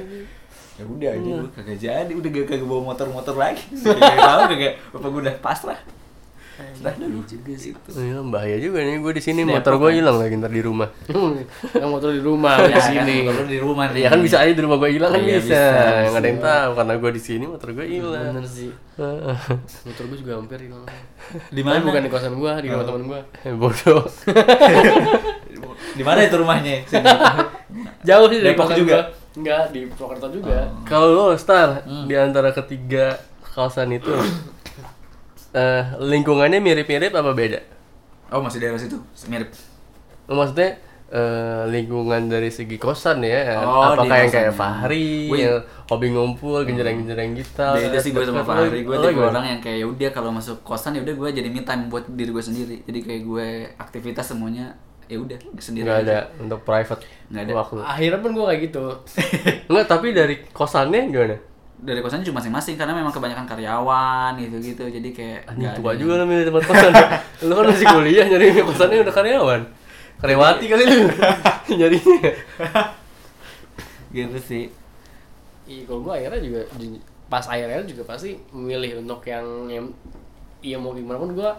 Ya 0.72 0.84
udah 0.88 1.10
aja 1.12 1.30
gue 1.38 1.50
kagak 1.52 1.78
jadi, 1.78 2.12
udah 2.12 2.30
gak 2.32 2.46
kagak 2.48 2.66
bawa 2.66 2.82
motor-motor 2.90 3.36
lagi. 3.36 3.62
Kagak 3.86 4.18
tahu 4.18 4.42
kagak 4.50 4.74
bapak 4.90 5.08
gue 5.08 5.22
udah 5.22 5.36
pasrah. 5.38 5.80
Dah 6.82 6.94
dulu 6.98 7.22
juga 7.24 7.54
sih 7.54 7.72
itu. 7.72 7.90
Iya, 7.94 8.20
bahaya 8.24 8.58
juga 8.58 8.82
nih 8.82 8.98
gue 8.98 9.14
di 9.14 9.22
sini 9.22 9.42
motor 9.44 9.78
gue 9.78 9.90
kan? 9.90 9.98
hilang 9.98 10.18
lagi 10.18 10.34
ntar 10.36 10.50
di 10.50 10.62
rumah 10.62 10.90
Yang 11.82 11.90
motor 11.90 12.10
di 12.10 12.22
rumah, 12.22 12.56
di 12.64 12.82
sini. 12.82 13.16
Kalau 13.26 13.46
di 13.46 13.60
rumah 13.62 13.86
nih. 13.90 14.02
ya 14.02 14.10
kan 14.10 14.20
bisa 14.20 14.38
aja 14.40 14.52
di 14.52 14.62
rumah 14.62 14.78
gue 14.78 14.90
hilang 14.92 15.12
kan 15.12 15.22
Iya, 15.22 15.38
bisa 15.38 15.46
bisa, 15.46 15.62
nggak 16.10 16.22
ada 16.22 16.28
yang 16.28 16.42
tahu 16.42 16.72
karena 16.76 16.94
gue 16.98 17.12
di 17.12 17.22
sini 17.22 17.44
motor 17.46 17.70
gue 17.72 17.86
hilang 17.86 18.24
Bener 18.34 18.46
sih. 18.46 18.72
Motor 19.88 20.04
gue 20.08 20.18
juga 20.20 20.32
hampir 20.38 20.60
hilang. 20.62 20.86
Di 21.50 21.62
mana? 21.62 21.82
bukan 21.82 22.02
di 22.02 22.10
kosan 22.10 22.34
gue, 22.36 22.52
di 22.62 22.68
rumah 22.70 22.86
teman 22.86 23.04
gue. 23.08 23.20
Eh, 23.42 23.54
bodoh 23.54 24.04
Di 25.98 26.04
mana 26.04 26.20
itu 26.22 26.36
rumahnya? 26.36 26.86
Sini. 26.86 27.08
Jauh 28.02 28.26
sih 28.30 28.38
dari 28.40 28.54
Depok 28.54 28.68
kosan 28.68 28.80
juga? 28.80 28.98
Enggak, 29.32 29.64
di 29.72 29.88
Purwokerto 29.88 30.28
juga. 30.30 30.58
kalau 30.84 31.08
lo 31.12 31.26
Star 31.34 31.82
di 31.88 32.14
antara 32.14 32.52
ketiga 32.52 33.16
kawasan 33.48 33.96
itu 33.96 34.12
eh 35.52 35.84
lingkungannya 36.00 36.58
mirip-mirip 36.58 37.12
apa 37.12 37.32
beda 37.32 37.60
Oh, 38.32 38.40
masih 38.40 38.64
daerah 38.64 38.80
situ. 38.80 38.96
Mirip. 39.28 39.52
maksudnya 40.26 40.80
eh, 41.12 41.64
lingkungan 41.68 42.32
dari 42.32 42.48
segi 42.48 42.80
kosan 42.80 43.20
ya 43.20 43.60
Oh, 43.60 43.92
apakah 43.92 44.08
yang 44.08 44.32
kayak. 44.32 44.56
Fahri 44.56 45.28
Wih. 45.28 45.40
yang 45.44 45.60
hobi 45.86 46.08
ngumpul 46.10 46.64
genjreng-genjreng 46.64 47.36
gitar 47.36 47.76
Beda 47.76 48.00
sih 48.00 48.16
gue 48.16 48.24
sama 48.24 48.48
Fahri. 48.48 48.88
Gue 48.88 48.96
tipe 48.96 49.20
orang 49.20 49.44
yang 49.46 49.60
kayak 49.60 49.78
ya 49.78 49.86
udah 49.86 50.10
kalau 50.10 50.32
masuk 50.32 50.64
kosan 50.64 50.96
ya 50.96 51.04
udah 51.04 51.12
gue 51.12 51.30
jadi 51.36 51.52
me 51.52 51.60
time 51.62 51.92
buat 51.92 52.08
diri 52.08 52.32
gue 52.32 52.40
sendiri. 52.40 52.76
Jadi 52.88 53.00
kayak 53.04 53.22
gue 53.22 53.48
aktivitas 53.76 54.26
semuanya 54.26 54.72
ya 55.06 55.20
udah 55.20 55.36
sendiri. 55.60 55.84
nggak 55.84 56.00
ada 56.08 56.20
aja. 56.24 56.40
untuk 56.40 56.60
private 56.64 57.04
Nggak 57.28 57.44
ada. 57.44 57.54
waktu 57.54 57.76
Akhirnya 57.84 58.20
pun 58.24 58.32
gue 58.32 58.46
kayak 58.48 58.62
gitu. 58.64 58.86
Enggak, 59.68 59.86
tapi 59.90 60.08
dari 60.16 60.36
kosannya 60.50 61.12
gimana? 61.12 61.36
Dari 61.82 61.98
kosannya 61.98 62.22
cuma 62.24 62.38
masing-masing 62.38 62.78
karena 62.78 62.94
memang 62.94 63.10
kebanyakan 63.10 63.46
karyawan 63.46 64.38
gitu-gitu. 64.38 64.86
Jadi 64.86 65.10
kayak 65.12 65.50
Anjing 65.50 65.74
tua 65.74 65.90
ada 65.92 65.98
juga 65.98 66.12
yang- 66.14 66.22
lo 66.22 66.26
milih 66.30 66.46
tempat 66.48 66.64
kosan. 66.64 66.92
lu 67.50 67.54
kan 67.54 67.66
masih 67.68 67.86
kuliah 67.90 68.26
nyari 68.26 68.46
kosannya 68.62 68.98
udah 69.02 69.14
karyawan. 69.14 69.62
Karyawati 70.22 70.66
kali 70.70 70.84
lu. 70.86 71.10
Nyarinya. 71.82 72.30
gitu 74.12 74.38
sih. 74.38 74.66
Iya, 75.66 75.82
kalau 75.88 76.04
gue 76.04 76.14
akhirnya 76.14 76.42
juga 76.42 76.62
ju- 76.76 77.02
pas 77.26 77.46
akhirnya 77.48 77.82
juga 77.88 78.04
pasti 78.04 78.36
memilih 78.52 79.00
untuk 79.00 79.24
yang 79.24 79.46
yang 79.66 79.88
iya 80.60 80.76
mau 80.76 80.92
gimana 80.92 81.16
pun 81.16 81.32
gue 81.32 81.52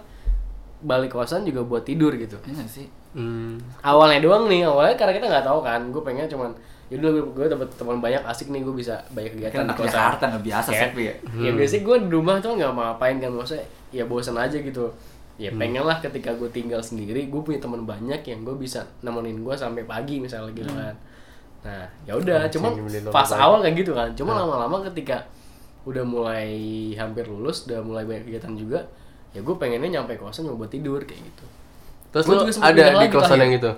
balik 0.82 1.10
kosan 1.10 1.42
juga 1.42 1.64
buat 1.64 1.82
tidur 1.82 2.12
gitu. 2.14 2.36
Iya 2.44 2.62
sih. 2.68 2.86
Hmm. 3.12 3.56
Awalnya 3.80 4.20
doang 4.20 4.46
nih, 4.46 4.64
awalnya 4.64 4.94
karena 4.94 5.12
kita 5.12 5.26
nggak 5.26 5.44
tahu 5.44 5.60
kan, 5.60 5.80
gue 5.88 6.02
pengen 6.02 6.28
cuman 6.28 6.50
yaudah 6.88 7.10
gue 7.24 7.46
dapet 7.48 7.68
teman 7.72 7.98
banyak 7.98 8.22
asik 8.22 8.48
nih 8.48 8.60
gue 8.60 8.74
bisa 8.74 8.94
banyak 9.10 9.32
kegiatan 9.32 9.62
Kan 9.62 9.68
di 9.68 9.74
kosan. 9.74 9.92
Jakarta 9.92 10.24
nggak 10.28 10.44
biasa 10.44 10.68
Kayak- 10.68 10.82
sepi 10.88 11.02
ya. 11.02 11.14
Ya 11.40 11.50
biasanya 11.52 11.82
gue 11.82 11.96
di 11.98 12.10
rumah 12.10 12.34
tuh 12.38 12.52
nggak 12.52 12.70
mau 12.70 12.82
ngapain 12.86 13.16
kan 13.16 13.30
maksudnya 13.30 13.64
ya 13.88 14.04
bosan 14.04 14.36
aja 14.36 14.56
gitu. 14.56 14.86
Ya 15.36 15.48
Hmm. 15.48 15.58
pengen 15.58 15.82
lah 15.82 15.96
ketika 15.98 16.30
gue 16.32 16.48
tinggal 16.48 16.78
sendiri, 16.78 17.26
gue 17.26 17.40
punya 17.40 17.56
teman 17.56 17.82
banyak 17.82 18.20
yang 18.22 18.40
gue 18.42 18.52
bisa 18.54 18.84
nemenin 19.00 19.40
gue 19.40 19.54
sampai 19.54 19.82
pagi 19.82 20.20
misalnya 20.20 20.52
gitu 20.52 20.68
Hmm. 20.68 20.80
kan. 20.82 20.94
Nah 21.62 21.84
ya 22.02 22.12
udah, 22.12 22.50
cuman 22.50 22.70
lo 22.76 23.08
pas 23.08 23.30
awal 23.32 23.60
kayak 23.60 23.76
gitu 23.78 23.92
kan. 23.92 24.12
Cuma 24.12 24.34
lama-lama 24.34 24.84
ketika 24.92 25.24
udah 25.82 26.04
mulai 26.04 26.52
hampir 26.92 27.24
lulus, 27.24 27.64
udah 27.66 27.80
mulai 27.80 28.04
banyak 28.04 28.28
kegiatan 28.28 28.52
juga, 28.52 28.78
ya 29.32 29.40
gue 29.40 29.54
pengennya 29.56 29.98
nyampe 29.98 30.14
kosan 30.14 30.44
cuma 30.44 30.60
buat 30.60 30.70
tidur 30.70 31.00
kayak 31.02 31.18
gitu. 31.18 31.44
Terus 32.12 32.24
Gua 32.28 32.34
lu 32.38 32.52
ada 32.52 32.82
di 33.00 33.08
kosan 33.08 33.40
yang 33.40 33.52
itu? 33.56 33.72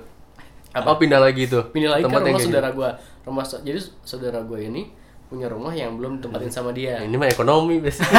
Apa? 0.75 0.87
Oh, 0.87 0.97
pindah 0.97 1.19
lagi 1.19 1.47
itu. 1.47 1.61
Pindah 1.67 1.91
lagi 1.93 2.03
ke 2.03 2.09
Tempat 2.09 2.21
yang 2.21 2.29
rumah 2.29 2.43
saudara 2.43 2.69
gue. 2.71 2.89
Rumah 3.25 3.45
jadi 3.63 3.79
saudara 4.03 4.39
gue 4.43 4.61
ini 4.61 4.83
punya 5.25 5.49
rumah 5.49 5.73
yang 5.73 5.95
belum 5.95 6.19
tempatin 6.19 6.51
sama 6.51 6.71
dia. 6.71 6.99
gitu. 6.99 7.09
Ini 7.09 7.17
mah 7.17 7.29
ekonomi 7.29 7.75
biasanya. 7.83 8.11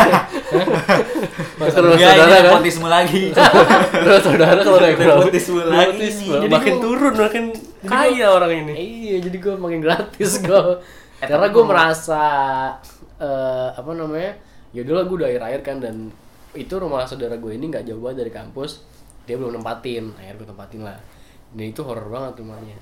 Ini 1.56 1.70
saudara 1.70 1.96
kan. 2.26 2.44
nepotisme 2.44 2.88
lagi. 2.88 3.24
Kalau 4.06 4.20
saudara 4.20 4.60
kalau 4.60 4.80
naik 4.80 4.96
ekonomi. 4.98 5.30
Nepotisme 5.30 5.62
lagi. 5.62 6.08
Jadi 6.10 6.48
Makin 6.50 6.74
gua- 6.74 6.82
turun 6.82 7.13
makin 7.13 7.44
kaya 7.84 8.26
orang 8.30 8.52
ini. 8.58 8.74
Iya, 8.74 9.15
jadi 9.22 9.38
gue 9.38 9.54
makin 9.56 9.80
gratis 9.80 10.32
gue. 10.39 10.63
Karena 11.18 11.48
gue 11.48 11.63
merasa 11.63 12.24
eh, 13.15 13.68
apa 13.72 13.91
namanya, 13.91 14.36
ya 14.72 14.84
udah 14.84 14.94
lah 14.94 15.04
gue 15.06 15.15
udah 15.15 15.28
akhir-akhir 15.30 15.62
kan 15.62 15.78
dan 15.80 15.96
itu 16.54 16.74
rumah 16.74 17.04
saudara 17.04 17.36
gue 17.36 17.52
ini 17.52 17.68
nggak 17.68 17.84
jauh 17.86 18.00
banget 18.00 18.24
dari 18.24 18.32
kampus 18.34 18.84
dia 19.24 19.36
belum 19.36 19.56
nempatin 19.56 20.15
akhirnya 20.15 20.36
gue 20.38 20.48
tempatin 20.48 20.82
lah 20.84 20.96
dan 21.56 21.65
itu 21.72 21.82
horor 21.88 22.12
banget 22.12 22.44
rumahnya. 22.44 22.78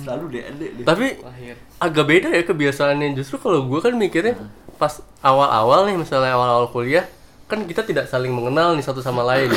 Selalu 0.00 0.24
deh, 0.40 0.42
deh, 0.56 0.70
deh. 0.80 0.84
Tapi 0.88 1.20
lahir. 1.20 1.54
agak 1.76 2.04
beda 2.08 2.28
ya 2.32 2.42
kebiasaannya. 2.48 3.12
Justru 3.12 3.36
kalau 3.36 3.68
gue 3.68 3.80
kan 3.84 3.92
mikirnya 3.92 4.40
pas 4.80 5.04
awal-awal 5.20 5.86
nih 5.86 6.00
misalnya 6.00 6.34
awal-awal 6.34 6.72
kuliah 6.72 7.04
kan 7.44 7.62
kita 7.68 7.84
tidak 7.84 8.08
saling 8.08 8.32
mengenal 8.32 8.72
nih 8.72 8.80
satu 8.80 9.04
sama 9.04 9.20
lain. 9.20 9.52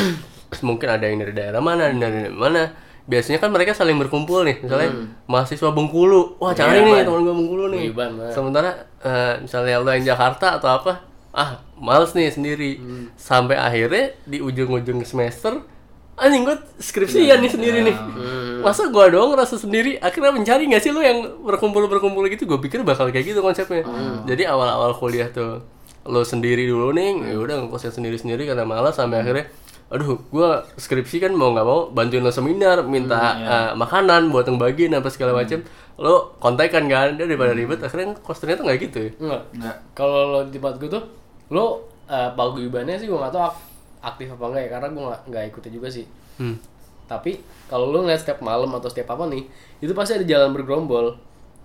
Terus 0.51 0.61
mungkin 0.67 0.91
ada 0.91 1.07
yang 1.07 1.23
dari 1.23 1.33
daerah 1.33 1.63
mana 1.63 1.87
ada 1.87 1.95
dari 1.95 2.27
daerah 2.27 2.35
mana. 2.35 2.63
Biasanya 3.07 3.39
kan 3.39 3.47
mereka 3.55 3.71
saling 3.71 3.95
berkumpul 3.95 4.43
nih. 4.43 4.59
Misalnya 4.59 5.15
mahasiswa 5.23 5.71
Bengkulu. 5.71 6.35
Wah 6.43 6.51
cari 6.51 6.83
nih 6.83 7.07
teman 7.07 7.23
gue 7.23 7.35
Bengkulu 7.35 7.63
nih. 7.71 7.79
Wiban, 7.87 8.11
nah. 8.19 8.31
sementara 8.35 8.69
eh, 8.99 9.39
misalnya 9.39 9.79
lo 9.79 9.87
yang 9.95 10.03
Jakarta 10.03 10.59
atau 10.59 10.69
apa 10.83 11.07
ah 11.31 11.63
males 11.79 12.11
nih 12.11 12.27
sendiri. 12.27 12.71
Sampai 13.15 13.55
akhirnya 13.55 14.11
di 14.27 14.43
ujung-ujung 14.43 14.99
semester 15.07 15.63
anjing 16.17 16.43
gue 16.43 16.57
skripsian 16.77 17.37
nih 17.37 17.51
sendiri 17.51 17.79
nih. 17.85 17.95
Masa 18.59 18.89
gue 18.89 19.05
doang 19.13 19.31
ngerasa 19.31 19.55
sendiri? 19.55 19.95
Akhirnya 19.97 20.33
mencari 20.33 20.65
nggak 20.65 20.81
sih 20.81 20.89
lo 20.89 20.99
yang 20.99 21.21
berkumpul 21.45 21.85
berkumpul 21.85 22.25
gitu? 22.27 22.43
Gue 22.43 22.57
pikir 22.57 22.81
bakal 22.81 23.09
kayak 23.09 23.31
gitu 23.31 23.39
konsepnya. 23.39 23.85
Jadi 24.25 24.43
awal-awal 24.43 24.97
kuliah 24.97 25.29
tuh 25.29 25.61
lo 26.03 26.21
sendiri 26.21 26.65
dulu 26.65 26.89
nih. 26.91 27.31
Ya 27.31 27.37
udah 27.37 27.55
ngekosnya 27.61 27.93
sendiri 27.93 28.17
sendiri 28.17 28.43
karena 28.43 28.65
malas 28.65 28.97
sampai 28.97 29.21
akhirnya 29.21 29.45
aduh 29.87 30.19
gue 30.19 30.49
skripsi 30.75 31.23
kan 31.23 31.31
mau 31.31 31.55
nggak 31.55 31.63
mau 31.63 31.87
bantuin 31.87 32.19
lo 32.19 32.27
seminar 32.27 32.83
minta 32.83 33.15
eh, 33.39 33.71
makanan 33.71 34.27
buat 34.27 34.43
yang 34.43 34.59
bagian 34.59 34.91
apa 34.97 35.07
segala 35.07 35.31
macem. 35.31 35.61
Lo 35.95 36.33
kontekan 36.41 36.89
kan 36.89 37.13
dia 37.13 37.23
daripada 37.23 37.53
ribet. 37.53 37.79
Akhirnya 37.79 38.17
kos 38.19 38.41
ternyata 38.41 38.65
nggak 38.65 38.77
gitu 38.83 38.97
ya? 38.99 39.11
Enggak. 39.53 39.75
kalau 39.93 40.33
lo 40.33 40.39
di 40.43 40.57
tempat 40.57 40.81
gue 40.81 40.89
tuh 40.89 41.03
lo 41.47 41.87
uh, 42.09 42.29
paguyubannya 42.33 42.97
sih 42.97 43.05
gue 43.05 43.15
nggak 43.15 43.31
tahu. 43.31 43.43
ak- 43.47 43.66
aktif 43.99 44.27
apa 44.29 44.43
enggak 44.45 44.63
ya? 44.63 44.69
Karena 44.71 44.87
gue 44.89 45.03
nggak 45.03 45.21
nggak 45.27 45.43
ikutin 45.49 45.73
juga 45.73 45.89
sih. 45.89 46.05
Hmm. 46.37 46.53
tapi 47.07 47.39
kalau 47.65 47.87
lo 47.87 48.03
ngeliat 48.03 48.19
setiap 48.19 48.39
malam 48.41 48.67
atau 48.69 48.85
setiap 48.85 49.09
apa 49.09 49.25
nih 49.25 49.47
itu 49.79 49.89
pasti 49.91 50.13
ada 50.13 50.23
jalan 50.23 50.51
bergerombol. 50.51 51.15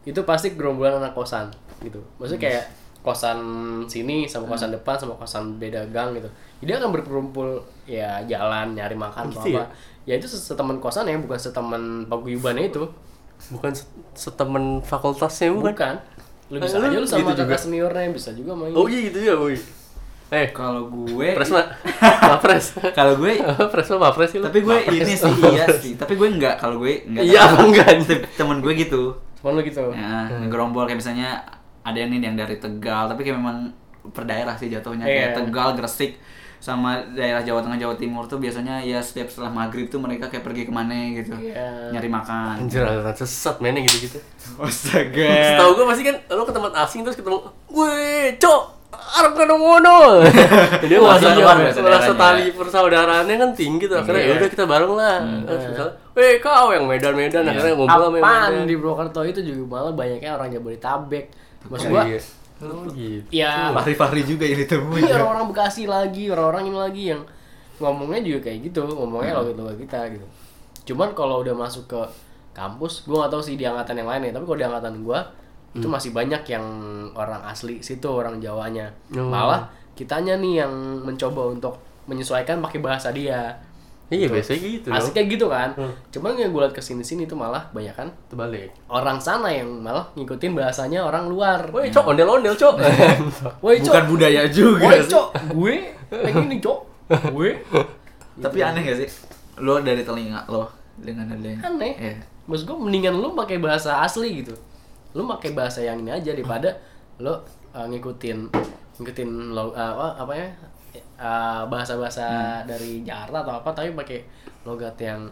Itu 0.03 0.23
pasti 0.23 0.55
gerombolan 0.55 0.97
anak 0.97 1.12
kosan 1.12 1.51
gitu. 1.81 1.99
Maksudnya 2.16 2.38
kayak 2.40 2.64
kosan 3.03 3.38
sini 3.85 4.25
sama 4.25 4.47
kosan 4.47 4.71
depan 4.71 4.95
sama 4.95 5.12
kosan 5.14 5.59
beda 5.59 5.83
gang 5.88 6.14
gitu. 6.14 6.31
Jadi 6.62 6.71
akan 6.73 6.88
berkumpul 6.92 7.59
ya 7.85 8.23
jalan 8.25 8.73
nyari 8.73 8.95
makan 8.95 9.29
Gitu 9.29 9.51
ya? 9.51 9.61
apa. 9.61 9.75
ya? 10.05 10.14
Itu 10.14 10.27
set- 10.27 10.47
seteman 10.49 10.79
kosan 10.79 11.05
ya 11.05 11.18
bukan 11.18 11.35
seteman 11.37 11.83
paguyubannya 12.07 12.71
itu. 12.71 12.87
Bukan 13.51 13.75
set- 13.75 13.90
setemen 14.14 14.79
fakultasnya 14.81 15.51
bukan? 15.51 15.75
Bukan. 15.75 15.95
Lu 16.49 16.57
bisa 16.61 16.79
Lu 16.79 16.87
aja 16.87 16.97
lu 16.97 17.07
sama 17.09 17.18
gitu 17.27 17.31
juga? 17.35 17.51
kakak 17.51 17.61
seniornya 17.61 18.11
bisa 18.11 18.31
juga 18.31 18.53
main 18.53 18.71
oh 18.71 18.87
iya 18.87 19.09
gitu 19.09 19.18
ya 19.18 19.35
woi 19.35 19.57
eh 20.33 20.49
Kalau 20.49 20.88
gue 20.88 21.29
pres 21.33 21.51
mah 21.51 21.68
mapres 22.33 22.73
kalau 22.90 23.14
gue 23.14 23.37
pres 23.73 23.87
mah 23.90 24.01
mapres 24.03 24.33
sih 24.33 24.40
lo? 24.40 24.49
tapi 24.49 24.61
gue 24.61 24.77
ini 24.90 25.12
sih 25.12 25.29
iya 25.47 25.66
sih. 25.83 25.92
Tapi 25.95 26.16
gue 26.16 26.29
enggak 26.31 26.57
kalau 26.57 26.81
gue 26.81 27.05
enggak 27.05 27.23
Iya, 27.23 27.42
enggak? 27.55 27.88
Tem- 28.03 28.25
temen 28.33 28.59
gue 28.59 28.73
gitu. 28.75 29.12
Cuman 29.38 29.53
lu 29.55 29.62
gitu? 29.62 29.92
Ya 29.92 30.33
ngegerombol 30.33 30.85
kayak 30.85 30.99
misalnya 30.99 31.37
ada 31.83 31.95
yang 31.95 32.09
nih 32.09 32.25
yang 32.25 32.37
dari 32.38 32.57
Tegal 32.57 33.07
tapi 33.07 33.23
kayak 33.23 33.37
memang 33.37 33.77
per 34.09 34.25
daerah 34.25 34.57
sih 34.57 34.66
jatuhnya. 34.66 35.05
Kayak 35.05 35.29
Iya. 35.29 35.37
Tegal 35.37 35.68
Gresik 35.77 36.16
sama 36.57 36.95
daerah 37.11 37.42
Jawa 37.42 37.59
Tengah 37.59 37.75
Jawa 37.77 37.95
Timur 37.95 38.25
tuh 38.25 38.38
biasanya 38.38 38.79
ya 38.81 38.99
setiap 38.99 39.27
setelah 39.27 39.51
maghrib 39.51 39.87
tuh 39.87 39.99
mereka 39.99 40.27
kayak 40.27 40.42
pergi 40.42 40.62
ke 40.62 40.73
mana 40.73 40.95
gitu. 41.12 41.35
Iya. 41.37 41.90
nyari 41.90 42.09
makan. 42.09 42.55
Anjir 42.62 42.81
aliran 42.81 43.12
sesat 43.12 43.59
mainnya 43.59 43.83
gitu-gitu. 43.83 44.16
Astaga. 44.57 45.29
Setahu 45.51 45.71
gue 45.75 45.85
pasti 45.85 46.03
kan 46.03 46.16
lo 46.31 46.42
ke 46.42 46.53
tempat 46.53 46.73
asing 46.79 47.03
terus 47.03 47.14
ketemu 47.14 47.37
gue 47.68 47.95
cok 48.38 48.62
Arab 48.92 49.33
kan 49.35 49.48
ngono 49.48 50.20
dia 50.85 50.98
Bahasa 51.00 51.33
merasa 51.78 52.12
tali 52.12 52.52
persaudaraannya 52.52 53.37
kan 53.37 53.50
tinggi 53.52 53.85
tuh 53.85 53.96
akhirnya 53.98 54.20
Iya. 54.20 54.28
ya 54.28 54.38
udah 54.38 54.48
kita 54.50 54.64
bareng 54.64 54.92
lah. 54.92 55.16
Misalnya 55.48 55.87
weh 56.12 56.35
kau 56.38 56.66
yang 56.70 56.85
Medan 56.85 57.14
Medan 57.14 57.44
akhirnya 57.44 57.72
ngumpul 57.72 57.88
sama 58.05 58.18
Apaan 58.18 58.50
Medan. 58.52 58.68
di 58.68 58.74
Purwokerto 58.76 59.20
itu 59.22 59.40
juga 59.40 59.62
malah 59.70 59.92
banyaknya 59.92 60.31
orang 60.33 60.48
Jabodetabek. 60.50 61.24
Maksud 61.64 61.88
Oh, 61.88 61.90
gua 61.90 62.02
iya. 62.05 62.20
oh 62.62 62.85
gitu. 62.90 63.28
ya. 63.31 63.52
Fahri-Fahri 63.72 64.22
juga 64.22 64.44
yang 64.44 64.61
ditemuin 64.61 65.02
iya, 65.02 65.14
orang-orang 65.16 65.46
Bekasi 65.50 65.83
lagi 65.85 66.24
orang-orang 66.28 66.62
ini 66.64 66.78
lagi 66.78 67.02
yang 67.11 67.20
ngomongnya 67.78 68.20
juga 68.22 68.38
kayak 68.44 68.59
gitu 68.62 68.81
ngomongnya 68.85 69.33
lo 69.35 69.42
gitu 69.48 69.62
kita 69.78 69.98
gitu. 70.11 70.26
Cuman 70.85 71.12
kalau 71.12 71.40
udah 71.40 71.55
masuk 71.55 71.87
ke 71.87 72.00
kampus 72.52 73.02
gua 73.02 73.24
nggak 73.24 73.33
tahu 73.33 73.42
sih 73.42 73.57
di 73.57 73.64
angkatan 73.64 73.96
yang 73.96 74.09
lain 74.09 74.28
ya 74.28 74.33
tapi 74.33 74.44
kalau 74.44 74.59
di 74.59 74.66
angkatan 74.66 74.94
gua 75.00 75.18
itu 75.72 75.88
masih 75.88 76.12
banyak 76.12 76.42
yang 76.46 76.64
orang 77.16 77.40
asli 77.48 77.80
situ 77.80 78.04
orang 78.08 78.37
Jawanya. 78.38 78.92
Oh. 79.16 79.28
malah 79.28 79.68
kitanya 79.92 80.37
nih 80.37 80.64
yang 80.64 80.72
mencoba 81.00 81.52
untuk 81.52 81.80
menyesuaikan 82.04 82.61
pakai 82.61 82.80
bahasa 82.80 83.08
dia. 83.12 83.56
Iya 84.12 84.28
biasanya 84.28 84.61
gitu 84.61 84.87
dong. 84.92 85.00
Asiknya 85.00 85.24
gitu 85.24 85.46
kan. 85.48 85.70
Cuman 86.12 86.37
yang 86.37 86.52
gue 86.52 86.61
liat 86.61 86.76
ke 86.76 86.85
sini 86.85 87.00
sini 87.00 87.24
tuh 87.24 87.32
malah 87.40 87.64
banyak 87.72 87.96
kan 87.96 88.12
terbalik. 88.28 88.68
orang 88.92 89.16
sana 89.16 89.48
yang 89.48 89.80
malah 89.80 90.04
ngikutin 90.12 90.52
bahasanya 90.52 91.00
orang 91.00 91.32
luar. 91.32 91.64
Weh 91.72 91.88
cok 91.88 92.12
ondel 92.12 92.28
ondel 92.28 92.52
cok. 92.52 92.76
Woi, 93.64 93.80
Cok. 93.80 93.88
bukan 93.88 94.04
budaya 94.12 94.44
juga 94.52 94.85
Woi, 94.85 95.00
Cok. 95.08 95.28
Gue 95.56 95.74
kayak 96.12 96.35
gini, 96.44 96.56
Cok. 96.61 96.78
Gue. 97.32 97.50
Tapi 98.37 98.58
aneh 98.61 98.82
gak 98.85 98.98
sih? 99.00 99.08
Lo 99.64 99.80
dari 99.80 100.04
telinga 100.04 100.44
lo 100.44 100.68
dengan 101.00 101.32
adanya. 101.32 101.64
Aneh. 101.64 101.92
Iya. 101.96 102.16
Maksud 102.44 102.68
gue 102.68 102.76
mendingan 102.76 103.16
lu 103.16 103.32
pakai 103.32 103.56
bahasa 103.64 104.04
asli 104.04 104.44
gitu. 104.44 104.52
Lu 105.12 105.25
pakai 105.27 105.53
bahasa 105.53 105.81
yang 105.81 105.98
ini 105.98 106.11
aja 106.11 106.31
daripada 106.31 106.72
lo 107.18 107.44
uh, 107.70 107.87
ngikutin 107.87 108.38
ngikutin 108.94 109.29
lo 109.51 109.68
uh, 109.68 109.72
apa, 109.72 110.07
apa 110.18 110.33
ya 110.35 110.48
uh, 111.16 111.62
bahasa-bahasa 111.66 112.27
dari 112.62 113.03
Jakarta 113.03 113.42
atau 113.42 113.55
apa 113.55 113.70
tapi 113.70 113.92
pakai 113.92 114.18
logat 114.62 114.96
yang 114.96 115.29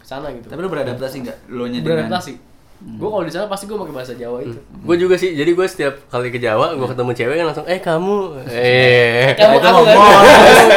sana 0.00 0.30
gitu. 0.30 0.46
tapi 0.46 0.58
lo 0.58 0.68
beradaptasi 0.68 1.16
nggak 1.22 1.38
lo 1.48 1.64
nya 1.64 1.78
dengan 1.78 2.06
beradaptasi. 2.06 2.34
Gue 2.80 3.06
kalau 3.06 3.20
di 3.20 3.28
sana 3.28 3.44
pasti 3.44 3.68
gue 3.68 3.76
pakai 3.76 3.92
bahasa 3.92 4.12
Jawa 4.14 4.40
itu. 4.40 4.56
gue 4.56 4.96
juga 4.96 5.12
sih 5.14 5.34
jadi 5.34 5.52
gue 5.52 5.66
setiap 5.66 6.00
kali 6.08 6.30
ke 6.30 6.40
Jawa 6.40 6.72
gue 6.72 6.86
ketemu 6.86 7.10
cewek 7.12 7.34
kan 7.36 7.46
langsung 7.46 7.66
eh 7.68 7.76
kamu 7.76 8.16
eh 8.48 9.36
Kamu 9.36 9.54
itu 9.54 9.66
kamu 9.68 9.80
kan? 9.84 9.96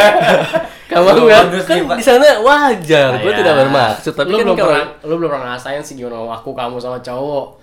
kamu 0.92 1.08
Lu 1.16 1.26
kan 1.26 1.46
Pak. 1.88 1.96
di 1.96 2.04
sana 2.04 2.28
wajar 2.38 3.10
gue 3.18 3.32
Iya. 3.32 3.40
tidak 3.40 3.54
bermaksud 3.58 4.14
tapi 4.14 4.30
lu 4.30 4.38
kan 4.38 4.46
belum 4.46 4.58
pernah 4.60 4.86
lu 5.02 5.14
belum 5.16 5.30
pernah 5.32 5.44
ngerasain 5.48 5.80
sih 5.80 5.96
gimana 5.96 6.28
aku 6.30 6.52
kamu 6.52 6.76
sama 6.78 7.00
cowok. 7.00 7.63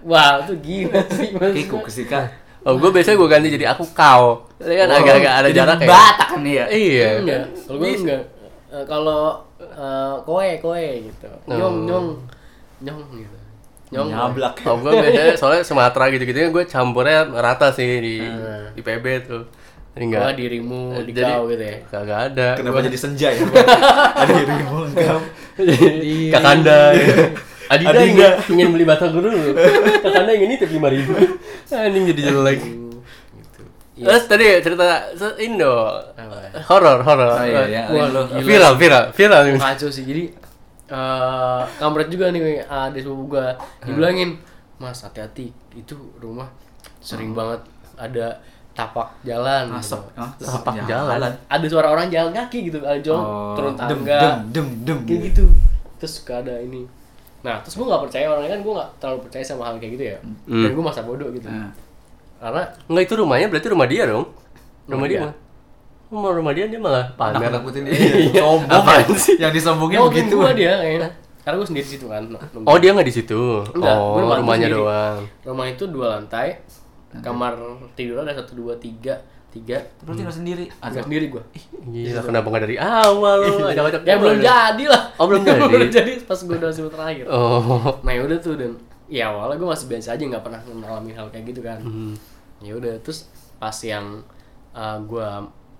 Wah, 0.00 0.40
itu 0.40 0.54
gila 0.58 1.00
sih 1.08 1.28
maksud 1.30 1.54
Kiko 1.54 1.76
gua. 1.76 1.84
kesika 1.84 2.20
oh 2.60 2.74
gue 2.74 2.90
biasanya 2.90 3.16
gue 3.16 3.28
ganti 3.28 3.48
jadi 3.50 3.66
aku 3.68 3.84
kau 3.90 4.48
Jadi 4.56 4.74
kan 4.74 4.88
agak-agak 4.90 5.32
ada 5.34 5.46
Jadi 5.46 5.56
jarak 5.56 5.78
ya 5.78 5.88
Batak 5.88 6.28
kan 6.30 6.42
ya 6.42 6.64
iya 6.68 7.08
Enggak. 7.18 7.44
Kalau 7.62 7.78
gue 7.78 7.88
enggak. 7.94 8.22
Eh, 8.68 8.84
kalau 8.84 9.20
eh, 9.56 10.14
koe 10.22 10.50
koe 10.58 10.86
gitu. 11.02 11.28
Nyong 11.46 11.60
Oh. 11.60 11.86
nyong 11.86 12.08
nyong 12.80 13.00
gitu. 13.14 13.36
Nyong. 13.88 14.08
nyablak 14.08 14.54
Oh, 14.64 14.76
gue 14.78 14.92
biasanya 14.92 15.32
soalnya 15.34 15.62
Sumatera 15.62 16.10
gitu-gitu 16.10 16.38
gue 16.48 16.64
campurnya 16.64 17.24
rata 17.30 17.68
sih 17.70 17.88
di 17.98 18.16
Hmm. 18.20 18.72
di 18.72 18.80
PB 18.80 19.04
tuh. 19.24 19.44
Wah, 19.90 19.98
enggak 19.98 20.36
dirimu 20.36 20.82
di 21.00 21.10
jadi 21.10 21.32
kau 21.32 21.48
gitu 21.48 21.64
ya. 21.64 21.76
kagak 21.88 22.20
ada. 22.28 22.48
kenapa 22.54 22.76
Gua- 22.76 22.86
jadi 22.86 22.98
senja 22.98 23.28
ya 23.28 23.42
ada 24.20 24.32
dirimu 24.32 24.74
lengkap 24.84 25.20
Kakanda. 26.30 26.78
Adida, 27.68 27.90
Adida. 27.92 28.00
ingin, 28.04 28.32
ingin 28.56 28.68
beli 28.72 28.84
batang 28.84 29.12
dulu. 29.12 29.28
Kakanda 30.00 30.32
ingin 30.32 30.48
ini 30.48 30.56
tapi 30.56 30.72
lima 30.76 30.88
ribu. 30.88 31.12
Anjing 31.68 32.04
jadi 32.16 32.20
jelek. 32.32 32.58
Gitu. 32.64 32.92
Terus 33.98 34.24
tadi 34.24 34.46
cerita 34.62 34.86
Indo 35.36 35.74
horor 36.70 36.98
horor. 37.02 37.30
Oh, 37.34 37.44
iya, 37.44 37.62
iya. 37.66 37.82
Viral 38.40 38.78
viral 38.80 39.04
viral. 39.12 39.42
Kacau 39.58 39.90
sih. 39.90 40.06
Jadi 40.06 40.24
eh 40.88 41.62
kampret 41.76 42.08
juga 42.08 42.32
nih 42.32 42.64
ada 42.64 42.96
sepupu 42.96 43.36
gua 43.36 43.52
dibilangin, 43.84 44.40
"Mas, 44.80 45.04
hati-hati. 45.04 45.52
Itu 45.76 46.16
rumah 46.16 46.48
sering 46.98 47.36
banget 47.36 47.60
ada 48.00 48.40
tapak 48.72 49.12
jalan." 49.20 49.68
asap 49.76 50.00
gitu. 50.16 50.48
Tapak 50.48 50.88
jalan. 50.88 51.18
Ada 51.44 51.66
suara 51.68 51.92
orang 51.92 52.08
jalan 52.08 52.32
kaki 52.32 52.72
gitu, 52.72 52.80
ada 52.80 52.96
jalan 53.04 53.20
Oh, 53.20 53.52
turun 53.52 53.74
dem, 53.76 54.00
tangga. 54.00 54.18
dem 54.24 54.36
dem 54.48 54.66
dem 54.86 54.98
kayak 55.04 55.20
gitu 55.34 55.44
terus 55.98 56.22
suka 56.22 56.38
ada 56.38 56.54
ini 56.62 56.86
nah 57.40 57.56
terus 57.58 57.74
gue 57.74 57.84
nggak 57.84 58.02
percaya 58.02 58.26
orangnya 58.26 58.50
kan 58.50 58.60
gue 58.60 58.72
nggak 58.72 58.90
terlalu 58.98 59.18
percaya 59.22 59.44
sama 59.44 59.62
hal 59.64 59.74
kayak 59.76 59.92
gitu 59.94 60.04
ya 60.06 60.16
Hmm. 60.44 60.62
dan 60.62 60.70
gue 60.70 60.84
masa 60.84 61.00
bodoh 61.02 61.28
gitu 61.30 61.46
Nah, 61.46 61.70
karena 62.38 62.62
Enggak 62.84 63.02
itu 63.04 63.14
rumahnya 63.16 63.46
berarti 63.48 63.68
rumah 63.68 63.86
dia 63.86 64.02
dong. 64.04 64.26
Rumah 64.26 64.88
Rumah 64.88 65.06
dia. 65.06 65.12
dia. 65.12 65.24
mah. 65.24 65.34
Rumah 66.08 66.30
rumah 66.32 66.52
dia 66.52 66.64
dia 66.66 66.78
malah 66.78 67.04
pamer. 67.12 67.36
nakut-nakutin 67.42 67.82
Iya. 67.90 68.40
sombong 68.40 68.70
Apaan 68.72 69.10
sih? 69.12 69.36
yang 69.36 69.50
disombongin 69.50 69.98
mungkin 69.98 70.24
begitu 70.24 70.34
gue 70.36 70.52
dia 70.56 70.72
kayaknya 70.76 71.10
karena 71.40 71.56
gue 71.56 71.66
sendiri 71.66 71.82
di 71.82 71.92
situ 71.92 72.06
kan 72.06 72.22
nunggu. 72.24 72.64
Oh 72.64 72.76
dia 72.76 72.90
nggak 72.92 73.04
di 73.04 73.14
situ. 73.14 73.40
Enggak, 73.70 73.94
oh 73.94 74.06
gua 74.08 74.18
rumah 74.18 74.28
gua 74.28 74.36
rumahnya 74.38 74.66
sendiri. 74.66 74.80
doang. 74.80 75.18
rumah 75.44 75.66
itu 75.66 75.84
dua 75.86 76.06
lantai 76.14 76.48
kamar 77.18 77.52
tidur 77.94 78.20
ada 78.20 78.34
satu 78.34 78.52
dua 78.54 78.74
tiga 78.76 79.16
tiga. 79.48 79.80
Berarti 80.04 80.20
tinggal 80.20 80.36
sendiri? 80.36 80.64
Agak 80.78 81.08
sendiri 81.08 81.32
gue 81.32 81.42
Gila 81.88 82.20
kenapa 82.20 82.46
nggak 82.52 82.62
dari 82.68 82.76
awal? 82.76 83.36
Lo? 83.40 83.64
Ajak-ajak 83.72 84.02
ya 84.04 84.14
belum 84.20 84.38
jadi 84.38 84.84
lah 84.84 85.02
Oh, 85.16 85.24
belum 85.24 85.40
jadi? 85.40 85.60
belum 85.72 85.88
jadi. 85.88 86.12
pas 86.22 86.36
gue 86.36 86.56
udah 86.56 86.68
semester 86.68 86.92
terakhir 86.92 87.24
Oh. 87.32 87.96
nah 88.04 88.12
ya 88.12 88.22
udah 88.28 88.38
tuh 88.38 88.54
dan 88.60 88.76
ya 89.08 89.32
awalnya 89.32 89.56
gue 89.56 89.68
masih 89.68 89.88
biasa 89.88 90.14
aja 90.14 90.22
nggak 90.22 90.44
pernah 90.44 90.60
ngalamin 90.60 91.16
hal 91.16 91.26
kayak 91.32 91.48
gitu 91.48 91.60
kan. 91.64 91.80
Hmm. 91.80 92.12
ya 92.60 92.76
udah 92.76 92.92
terus 93.00 93.24
pas 93.56 93.72
yang 93.80 94.20
uh, 94.76 94.98
gue 95.00 95.28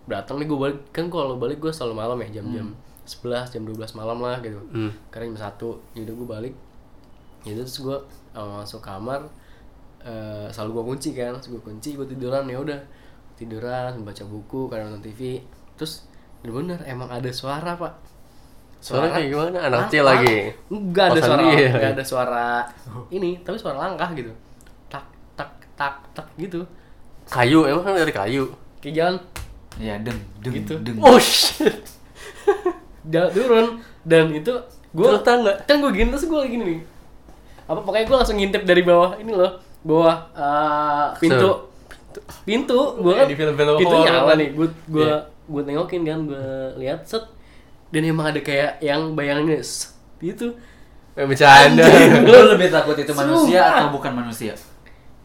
datang 0.09 0.41
nih 0.41 0.49
gue 0.49 0.57
balik 0.59 0.79
kan 0.89 1.13
kalau 1.13 1.37
balik 1.37 1.61
gue 1.61 1.69
selalu 1.69 1.95
malam 2.01 2.17
ya 2.25 2.41
jam-jam 2.41 2.73
11 3.05 3.53
jam 3.53 3.63
12 3.69 3.77
malam 4.01 4.19
lah 4.21 4.41
gitu. 4.41 4.57
Hmm. 4.73 4.93
karena 5.13 5.37
jam 5.37 5.45
satu 5.45 5.77
jadi 5.93 6.09
gue 6.09 6.25
balik. 6.25 6.55
Itu 7.45 7.61
terus 7.61 7.79
gue 7.79 7.99
uh, 8.33 8.49
masuk 8.59 8.81
kamar 8.81 9.29
uh, 10.01 10.49
selalu 10.49 10.71
gue 10.73 10.85
kunci 10.97 11.11
kan. 11.13 11.37
Terus 11.37 11.53
gue 11.53 11.63
kunci 11.63 11.95
gue 11.95 12.07
tiduran 12.09 12.49
ya 12.49 12.57
udah 12.59 12.81
tiduran 13.39 14.03
baca 14.03 14.23
buku 14.23 14.67
kadang 14.67 14.91
nonton 14.91 15.07
TV 15.07 15.39
terus 15.75 16.05
bener 16.39 16.83
emang 16.85 17.07
ada 17.09 17.31
suara 17.31 17.75
pak 17.75 17.95
Suara 18.79 19.11
kayak 19.11 19.27
gimana? 19.27 19.59
Anak 19.59 19.75
Apa? 19.75 19.85
kecil 19.91 20.05
lagi. 20.07 20.37
Enggak 20.71 21.11
ada 21.11 21.19
Kosan 21.19 21.27
suara, 21.27 21.43
dia. 21.51 21.67
enggak 21.67 21.93
ada 21.99 22.05
suara 22.07 22.47
ini, 23.19 23.31
tapi 23.43 23.57
suara 23.59 23.75
langkah 23.75 24.07
gitu. 24.15 24.31
Tak 24.87 25.03
tak 25.35 25.51
tak 25.75 25.99
tak 26.15 26.27
gitu. 26.39 26.63
Kayu, 27.27 27.67
emang 27.67 27.83
kan 27.83 27.99
dari 27.99 28.15
kayu. 28.15 28.47
Kayak 28.79 28.95
jalan 28.95 29.15
Ya 29.83 29.99
deng 29.99 30.15
deng 30.39 30.55
Gitu. 30.63 30.79
deng. 30.79 30.95
Oh 31.03 31.19
shit. 31.19 31.75
jalan 33.11 33.31
turun 33.31 33.67
dan 34.03 34.31
itu 34.31 34.55
gue 34.89 35.11
tangga? 35.21 35.59
kan 35.67 35.83
gue 35.83 35.91
gini 35.91 36.09
terus 36.09 36.27
gue 36.27 36.41
gini 36.47 36.65
nih 36.65 36.81
apa 37.67 37.83
pokoknya 37.83 38.05
gue 38.07 38.17
langsung 38.17 38.37
ngintip 38.39 38.63
dari 38.63 38.81
bawah 38.81 39.19
ini 39.19 39.33
loh 39.33 39.53
bawah 39.83 40.17
eh, 40.33 41.07
pintu 41.19 41.68
pintu 42.43 42.79
gue 42.99 43.11
Kayak 43.11 43.21
kan 43.21 43.29
di 43.29 43.37
film-film 43.37 43.75
pintu 43.77 43.95
horor 43.95 44.07
nyala 44.07 44.33
nih 44.35 44.49
gue 44.51 44.69
gue 44.87 45.05
Iya. 45.05 45.19
gue 45.49 45.63
tengokin 45.65 46.03
kan 46.03 46.19
gue 46.25 46.47
lihat 46.77 47.01
set 47.05 47.25
dan 47.89 48.03
emang 48.03 48.27
ada 48.29 48.41
kayak 48.41 48.81
yang 48.81 49.13
bayangannya 49.13 49.61
set, 49.61 49.93
gitu 50.19 50.53
Eh, 51.13 51.27
bercanda. 51.27 51.83
Lu 52.23 52.55
lebih 52.55 52.71
takut 52.71 52.95
itu 52.95 53.11
manusia 53.11 53.59
Sumpah. 53.59 53.75
atau 53.75 53.91
bukan 53.91 54.13
manusia? 54.15 54.55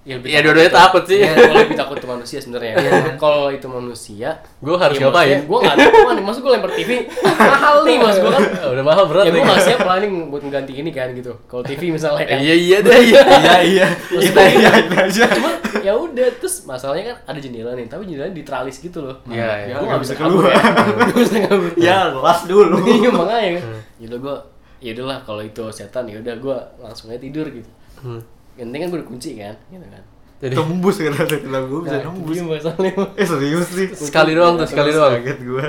ya, 0.01 0.17
lebih 0.17 0.25
Ya 0.27 0.33
takut 0.33 0.45
dua-duanya 0.49 0.73
takut 0.73 1.03
sih. 1.05 1.17
Iya, 1.21 1.31
gue 1.37 1.53
lebih 1.55 1.77
takut 1.77 1.97
ke 2.01 2.07
manusia 2.23 2.39
sebenarnya. 2.39 2.73
Kalau 3.19 3.51
itu 3.51 3.67
manusia 3.67 4.39
Gue 4.63 4.79
harus 4.79 4.95
ngapain? 4.95 5.43
gue 5.43 5.59
nggak 5.59 5.75
tahu 5.75 6.03
kan 6.07 6.15
maksud 6.23 6.41
gue 6.41 6.51
lempar 6.55 6.71
TV 6.71 6.89
mahal 7.27 7.75
nih 7.83 7.97
mas 7.99 8.15
gue 8.15 8.31
kan 8.31 8.43
Udah 8.71 8.85
mahal 8.87 9.03
berat 9.11 9.23
ya 9.27 9.31
gue 9.35 9.43
nggak 9.43 9.59
siap 9.67 9.83
lah 9.83 9.99
nih 9.99 10.09
buat 10.31 10.41
mengganti 10.47 10.73
ini 10.79 10.91
kan 10.95 11.11
gitu. 11.11 11.35
Kalau 11.51 11.63
TV 11.67 11.91
misalnya 11.91 12.23
kan. 12.23 12.39
Iya 12.39 12.55
iya 12.55 12.77
deh. 12.79 12.95
Iya. 12.95 13.21
Iya. 13.27 13.55
iya. 13.67 13.87
Kita 14.07 14.41
iya 14.47 14.69
aja. 15.03 15.25
cuma 15.35 15.51
ya 15.83 15.93
udah 15.99 16.27
terus 16.39 16.63
masalahnya 16.63 17.11
kan 17.11 17.35
ada 17.35 17.39
jendela 17.43 17.75
nih 17.75 17.91
tapi 17.91 18.07
jendelanya 18.07 18.35
diteralis 18.39 18.79
gitu 18.79 19.03
loh. 19.03 19.19
Iya, 19.27 19.67
iya. 19.67 19.75
gue 19.75 19.87
nggak 19.91 19.99
nggak 19.99 20.01
bisa 20.01 20.13
ya. 20.15 20.63
Nggak 20.95 21.19
bisa 21.19 21.35
kabur. 21.43 21.71
Ya, 21.83 22.07
las 22.15 22.47
dulu. 22.47 22.79
iya 22.87 23.09
makanya. 23.11 23.59
Kan 23.59 23.75
yaudah 23.99 24.19
gue 24.23 24.35
yaudahlah 24.83 25.19
kalau 25.27 25.43
itu 25.43 25.63
setan 25.75 26.07
ya 26.07 26.23
udah 26.23 26.35
gue 26.39 26.57
langsung 26.79 27.11
aja 27.11 27.19
tidur 27.19 27.47
gitu. 27.51 27.67
Hmm. 28.03 28.19
yang 28.59 28.69
penting 28.69 28.81
kan 28.83 28.87
gue 28.91 28.99
udah 28.99 29.09
kunci 29.09 29.31
kan 29.39 29.55
gitu 29.71 29.87
kan 29.87 30.03
Jadi 30.43 30.53
Tembus 30.53 30.99
kan 30.99 31.13
ada 31.15 31.37
gue 31.39 31.79
bisa 31.79 31.95
Nah, 31.95 32.03
nembus. 32.03 32.35
iya 32.35 32.43
masalahnya 32.43 32.91
Eh 33.15 33.23
serius 33.23 33.67
sih. 33.69 33.87
sekali 34.11 34.35
doang 34.35 34.59
tuh, 34.59 34.67
sekali 34.67 34.91
doang. 34.91 35.15
Kaget 35.15 35.39
gue. 35.39 35.65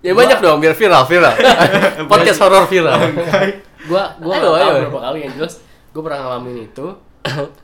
Ya 0.00 0.14
banyak 0.14 0.38
dong 0.38 0.62
biar 0.62 0.70
viral, 0.70 1.02
viral. 1.02 1.34
Podcast 2.12 2.38
horor 2.40 2.62
viral. 2.64 2.94
gue 2.94 4.02
gue 4.22 4.30
Ayo, 4.30 4.38
nggak 4.38 4.42
tahu 4.42 4.54
ayo. 4.56 4.70
berapa 4.84 5.00
kali 5.00 5.18
yang 5.20 5.34
jelas 5.34 5.54
gue 5.88 6.02
pernah 6.02 6.18
ngalamin 6.20 6.58
itu 6.64 6.86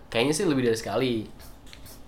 kayaknya 0.07 0.33
sih 0.33 0.47
lebih 0.47 0.63
dari 0.65 0.79
sekali 0.79 1.15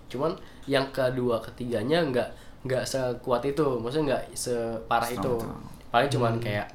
cuman 0.06 0.30
yang 0.64 0.86
kedua 0.88 1.42
ketiganya 1.42 1.98
nggak 2.00 2.28
nggak 2.62 2.82
sekuat 2.82 3.42
itu 3.44 3.66
maksudnya 3.76 4.14
nggak 4.14 4.22
separah 4.32 5.10
itu 5.10 5.18
itu. 5.18 5.34
paling 5.90 6.06
cuman 6.08 6.32
kayak 6.38 6.70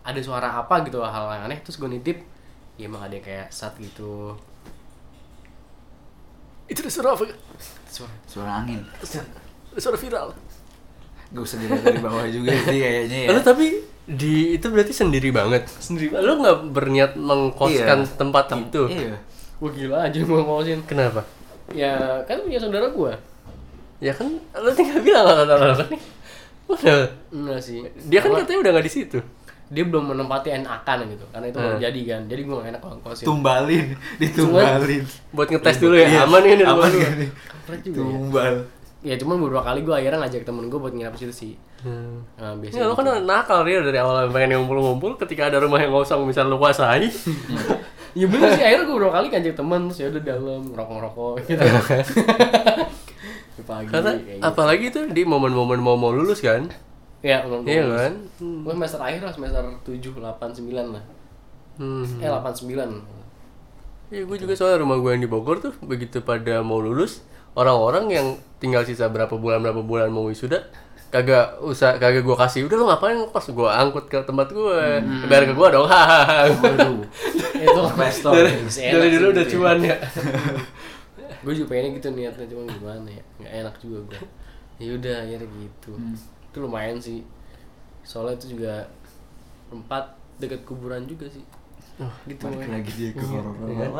ada 0.00 0.20
suara 0.22 0.54
apa 0.56 0.86
gitu 0.86 1.02
hal 1.02 1.26
yang 1.34 1.50
aneh 1.50 1.58
terus 1.60 1.76
gue 1.76 1.90
nitip 1.90 2.18
ya 2.74 2.86
emang 2.86 3.02
ada 3.02 3.14
yang 3.14 3.26
kayak 3.26 3.46
sat 3.50 3.74
gitu 3.76 4.30
Itu 6.66 6.78
ada 6.80 6.90
suara 6.90 7.08
apa? 7.12 7.24
suara 7.86 8.12
Suara 8.26 8.50
angin. 8.60 8.80
Suara 9.74 9.96
viral. 9.96 10.28
Gak 11.26 11.42
usah 11.42 11.58
dilihat 11.58 11.82
dari 11.82 11.98
bawah 11.98 12.26
juga 12.26 12.50
sih 12.64 12.78
kayaknya 12.78 13.18
ya. 13.22 13.28
Lalu 13.30 13.42
tapi 13.42 13.66
di 14.06 14.54
itu 14.54 14.66
berarti 14.66 14.92
sendiri 14.92 15.28
banget. 15.30 15.66
Sendiri. 15.68 16.14
Lu 16.14 16.38
nggak 16.38 16.70
berniat 16.70 17.12
mengkoskan 17.14 17.98
Iya. 18.02 18.14
tempat 18.14 18.44
Tem- 18.46 18.62
itu? 18.64 18.82
Iya. 18.88 19.16
Wah 19.56 19.70
gila 19.70 19.96
aja 20.04 20.18
gue 20.20 20.40
ngosin 20.40 20.80
Kenapa? 20.84 21.24
ya 21.72 21.96
kan 22.22 22.38
punya 22.38 22.60
saudara 22.60 22.86
gue 22.86 23.12
Ya 23.98 24.12
kan 24.12 24.28
lu 24.54 24.70
tinggal 24.70 25.00
bilang 25.00 25.24
lah 25.24 25.42
kan 25.42 25.88
nih. 25.88 25.98
Udah. 26.66 27.08
enggak 27.32 27.58
sih 27.58 27.80
Dia 28.06 28.20
kan 28.20 28.30
katanya 28.32 28.58
udah 28.60 28.70
nggak 28.76 28.86
di 28.86 28.92
situ. 28.92 29.18
Dia 29.68 29.82
belum 29.82 30.04
menempati 30.08 30.48
enakan 30.52 30.98
gitu 31.08 31.24
karena 31.28 31.46
itu 31.46 31.58
Hmm. 31.58 31.76
jadi 31.76 32.00
kan 32.06 32.22
jadi 32.26 32.40
gue 32.40 32.54
gak 32.54 32.68
enak 32.68 32.80
kalau 32.80 32.96
kosin 33.00 33.24
Tumbalin, 33.24 33.86
ditumbalin. 34.20 35.02
Buat 35.30 35.48
ngetes 35.50 35.76
dulu 35.76 35.94
ya, 35.94 36.06
Iya. 36.06 36.20
aman 36.22 36.40
di 36.40 36.52
rumah 36.56 36.70
Aman 36.72 36.90
juga 36.92 37.08
ya. 37.08 37.26
Tumbal. 37.92 38.54
ya 39.02 39.14
cuman 39.16 39.36
beberapa 39.38 39.64
kali 39.64 39.80
gue 39.80 39.90
akhirnya 39.92 40.18
ngajak 40.20 40.42
temen 40.42 40.64
gue 40.66 40.78
buat 40.78 40.90
nginap 40.90 41.14
situ 41.14 41.30
sih 41.30 41.54
Hmm. 41.76 42.24
nah, 42.34 42.54
biasanya 42.54 42.78
Ya, 42.78 42.88
lu 42.88 42.94
kan 42.94 43.04
gitu. 43.04 43.22
nakal 43.22 43.60
dia 43.62 43.78
dari 43.80 43.98
awal 43.98 44.26
pengen 44.28 44.56
ngumpul-ngumpul 44.56 45.18
ketika 45.18 45.46
ada 45.46 45.58
rumah 45.58 45.76
yang 45.76 45.92
kosong 45.92 46.24
misal 46.24 46.46
lu 46.46 46.56
kuasai. 46.56 47.06
ya 48.12 48.24
bener 48.24 48.48
sih 48.50 48.64
akhirnya 48.64 48.84
gue 48.84 48.96
beberapa 48.96 49.14
kali 49.14 49.26
ngajak 49.28 49.54
temen 49.54 49.80
terus 49.84 49.98
ya 49.98 50.06
udah 50.08 50.22
dalam 50.24 50.62
ngerokok-ngerokok 50.68 51.32
gitu 51.44 51.62
pagi 53.62 53.88
Karena 53.88 54.10
kayak 54.14 54.26
gitu. 54.30 54.42
apalagi 54.42 54.86
tuh 54.90 55.04
di 55.08 55.22
momen-momen 55.22 55.78
mau 55.78 55.96
mau 55.96 56.10
lulus 56.10 56.38
kan. 56.38 56.68
Ya 57.26 57.42
umum 57.42 57.66
Iya 57.66 57.82
kan? 57.90 58.12
Hmm. 58.38 58.62
gue 58.62 58.72
semester 58.78 59.00
akhir 59.02 59.20
lah 59.26 59.32
semester 59.34 59.64
7, 59.82 60.14
8, 60.14 60.62
9 60.62 60.94
lah. 60.94 61.04
Hmm. 61.76 62.06
eh 62.22 62.30
8, 62.30 62.54
9 62.54 63.02
Iya, 64.06 64.22
gue 64.22 64.36
juga 64.38 64.54
soalnya 64.54 64.86
rumah 64.86 65.02
gue 65.02 65.10
yang 65.18 65.22
di 65.26 65.30
Bogor 65.30 65.58
tuh 65.58 65.74
begitu 65.82 66.22
pada 66.22 66.62
mau 66.62 66.78
lulus, 66.78 67.26
orang-orang 67.58 68.06
yang 68.06 68.26
tinggal 68.62 68.86
sisa 68.86 69.10
berapa 69.10 69.34
bulan 69.34 69.58
berapa 69.58 69.82
bulan 69.82 70.14
mau 70.14 70.30
wisuda, 70.30 70.62
kagak 71.10 71.58
usah 71.58 71.98
kagak 71.98 72.22
gue 72.22 72.36
kasih 72.38 72.70
udah 72.70 72.76
lo 72.78 72.84
ngapain? 72.86 73.18
Pas 73.34 73.42
gue 73.42 73.66
angkut 73.66 74.06
ke 74.06 74.22
tempat 74.22 74.54
gue 74.54 74.78
bayar 75.26 75.50
ke 75.50 75.54
gue 75.58 75.68
dong 75.74 75.90
hahaha 75.90 76.46
Waduh. 76.54 77.02
Itu 77.58 77.80
Investor. 77.82 78.32
dari, 78.38 78.54
dari 78.78 79.08
dulu 79.18 79.26
udah 79.34 79.42
gitu 79.42 79.58
ya. 79.58 79.58
cuan 79.58 79.78
ya. 79.82 79.96
Gue 81.42 81.52
juga 81.58 81.66
pengennya 81.74 81.90
gitu 81.98 82.08
niatnya 82.14 82.46
cuma 82.46 82.62
gimana 82.70 83.08
ya? 83.10 83.22
Nggak 83.42 83.52
enak 83.66 83.74
juga 83.82 83.98
gue 84.06 84.20
ya 84.76 84.92
udah 84.92 85.14
akhirnya 85.24 85.48
gitu 85.56 85.90
itu 86.56 86.64
lumayan 86.64 86.96
sih. 86.96 87.20
Soalnya 88.00 88.40
itu 88.40 88.56
juga 88.56 88.88
tempat 89.68 90.16
dekat 90.40 90.64
kuburan 90.64 91.04
juga 91.04 91.28
sih. 91.28 91.44
Gitu. 92.24 92.48
Balik 92.48 92.72
lagi 92.72 92.92
dia 92.96 93.10
ke 93.12 93.24
horor. 93.24 93.56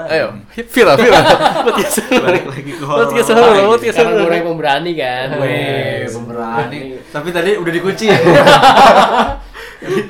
ayo 0.09 0.27
viral 0.53 0.97
viral 1.01 1.25
podcast 1.65 1.97
Balik 2.29 2.45
lagi 2.49 2.73
ke 2.77 2.85
horor. 2.85 3.09
podcast 3.09 3.29
horor 3.33 3.77
podcast 3.77 3.97
gue 3.97 4.09
horor 4.09 4.25
orang 4.25 4.39
yang 4.41 4.49
pemberani 4.49 4.93
kan? 4.97 5.29
Weh, 5.37 6.09
Wes, 6.09 6.13
pemberani. 6.17 6.79
Tapi 7.13 7.29
tadi 7.29 7.51
udah 7.61 7.73
dikunci. 7.77 8.07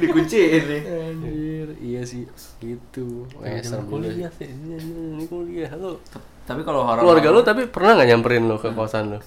Dikunci 0.07 0.39
ini. 0.39 0.79
anjir. 0.87 1.67
Iya 1.83 2.03
sih. 2.07 2.23
Gitu. 2.63 3.27
Weh, 3.43 3.59
serem 3.59 3.91
kuliah 3.91 4.31
sih. 4.39 4.47
Ini 4.47 5.27
kuliah. 5.27 5.71
Lo 5.75 5.99
Tapi 6.47 6.63
kalau 6.63 6.87
horor 6.87 7.03
keluarga 7.03 7.29
lu 7.35 7.43
tapi 7.43 7.67
pernah 7.67 7.99
nggak 7.99 8.09
nyamperin 8.15 8.47
lo 8.47 8.63
ke 8.63 8.71
kosan 8.71 9.15
lo 9.15 9.19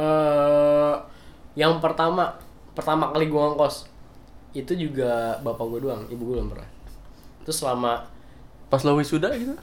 eh 0.00 0.96
yang 1.58 1.82
pertama 1.82 2.38
pertama 2.74 3.10
kali 3.10 3.26
gue 3.26 3.42
ngkos 3.54 3.90
itu 4.54 4.72
juga 4.74 5.38
bapak 5.42 5.64
gue 5.66 5.80
doang 5.86 6.02
ibu 6.10 6.22
gue 6.22 6.34
belum 6.38 6.50
pernah. 6.50 6.68
Terus 7.46 7.56
selama 7.62 8.06
pas 8.70 8.82
lo 8.86 8.98
wisuda 8.98 9.30
gitu? 9.34 9.54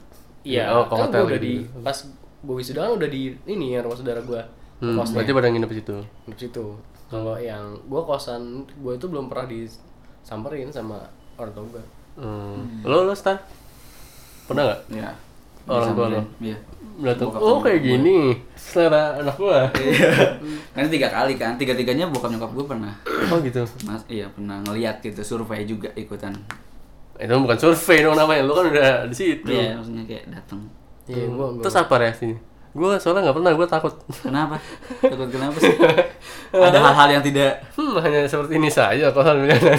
Iya 0.44 0.72
oh 0.76 0.84
kan 0.88 1.08
hotel 1.08 1.24
gue 1.24 1.28
udah 1.28 1.40
gitu. 1.40 1.48
di 1.48 1.54
pas 1.84 1.98
gue 2.38 2.54
wisuda 2.54 2.80
kan 2.88 2.92
udah 2.96 3.08
di 3.08 3.22
ini 3.48 3.76
ya 3.76 3.80
rumah 3.84 3.96
saudara 3.98 4.20
gue 4.22 4.40
hmm, 4.84 4.96
kosnya. 4.96 5.14
berarti 5.20 5.32
pada 5.32 5.48
nginep 5.48 5.70
di 5.70 5.78
situ? 5.80 5.96
Di 6.28 6.36
situ. 6.36 6.66
Kalau 7.08 7.36
yang 7.40 7.64
gue 7.88 8.02
kosan 8.04 8.68
gue 8.68 8.92
itu 8.96 9.06
belum 9.08 9.32
pernah 9.32 9.48
disamperin 9.48 10.68
sama 10.68 11.00
orang 11.40 11.52
tua 11.56 11.64
gue 11.72 11.84
hmm. 12.20 12.84
lo 12.84 13.04
lo 13.04 13.14
star? 13.16 13.40
Pernah 14.48 14.62
nggak? 14.72 14.80
Iya. 14.92 15.12
Orang 15.68 15.92
tua 15.92 16.06
lo? 16.08 16.20
Iya. 16.38 16.56
Bokap 16.98 17.38
oh 17.38 17.62
kayak 17.62 17.78
gue. 17.78 17.94
gini 17.94 18.18
selera 18.54 19.14
anak 19.16 19.38
gua 19.38 19.70
Kan 20.72 20.90
tiga 20.90 21.06
kali 21.06 21.38
kan, 21.38 21.54
tiga 21.54 21.70
tiganya 21.70 22.10
bokap 22.10 22.26
nyokap 22.28 22.50
gue 22.52 22.66
pernah. 22.66 22.90
oh 23.30 23.38
gitu 23.38 23.62
Mas, 23.84 24.02
iya 24.06 24.26
pernah 24.26 24.58
ngeliat 24.60 24.98
gitu 24.98 25.22
survei 25.22 25.62
juga 25.62 25.86
ikutan. 25.94 26.34
itu 27.14 27.30
bukan 27.30 27.54
survei 27.54 28.02
dong 28.02 28.14
namanya 28.14 28.42
lo 28.42 28.52
kan 28.52 28.66
udah 28.68 28.90
di 29.04 29.14
situ 29.14 29.46
Iya, 29.46 29.74
maksudnya 29.74 30.02
kayak 30.04 30.24
datang. 30.28 30.60
iya 31.06 31.22
gue 31.24 31.46
terus 31.58 31.76
apa 31.76 31.94
reaksinya 31.98 32.38
gua 32.70 32.94
soalnya 32.94 33.26
nggak 33.26 33.36
pernah 33.36 33.52
gua 33.54 33.66
takut 33.66 33.94
Kenapa? 34.18 34.54
Takut 35.00 35.28
kenapa 35.28 35.56
sih? 35.56 35.74
Ada 36.66 36.78
hal-hal 36.78 37.08
yang 37.12 37.24
tidak 37.24 37.58
hmm 37.74 37.94
hanya 37.96 38.22
seperti 38.22 38.54
ini 38.54 38.70
saja 38.70 39.10
kosan 39.10 39.38
pilihan 39.40 39.78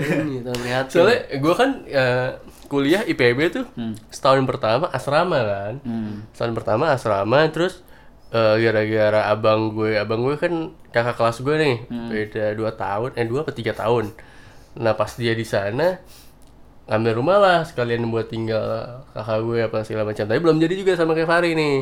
ini 0.00 0.40
soalnya 0.88 1.18
gua 1.38 1.54
kan 1.54 1.70
eh, 1.84 2.28
kuliah 2.70 3.02
IPB 3.02 3.38
tuh 3.50 3.66
Hmm. 3.74 3.98
setahun 4.08 4.46
pertama 4.46 4.86
asrama 4.88 5.38
kan. 5.40 5.74
Hmm. 5.82 6.22
setahun 6.30 6.54
pertama 6.54 6.84
asrama 6.88 7.42
terus 7.48 7.82
eh, 8.30 8.56
gara-gara 8.60 9.26
abang 9.26 9.70
gue 9.70 9.98
abang 9.98 10.22
gue 10.22 10.36
kan 10.36 10.54
kakak 10.88 11.16
kelas 11.16 11.38
gue 11.40 11.54
nih 11.56 11.76
beda 12.08 12.54
dua 12.54 12.70
tahun 12.72 13.10
eh 13.12 13.26
dua 13.26 13.42
atau 13.42 13.50
tiga 13.52 13.74
tahun. 13.74 14.14
Nah 14.76 14.94
pas 14.94 15.10
dia 15.12 15.34
di 15.34 15.42
sana 15.42 15.98
ngambil 16.86 17.12
rumah 17.16 17.38
lah 17.38 17.58
sekalian 17.62 18.06
buat 18.06 18.26
tinggal 18.26 18.62
kakak 19.10 19.38
gue 19.40 19.58
apa 19.60 19.78
segala 19.82 20.02
macam. 20.04 20.24
Tapi 20.24 20.38
belum 20.38 20.58
jadi 20.58 20.74
juga 20.76 20.92
sama 20.94 21.12
kayak 21.12 21.26
Fari 21.28 21.50
nih. 21.52 21.76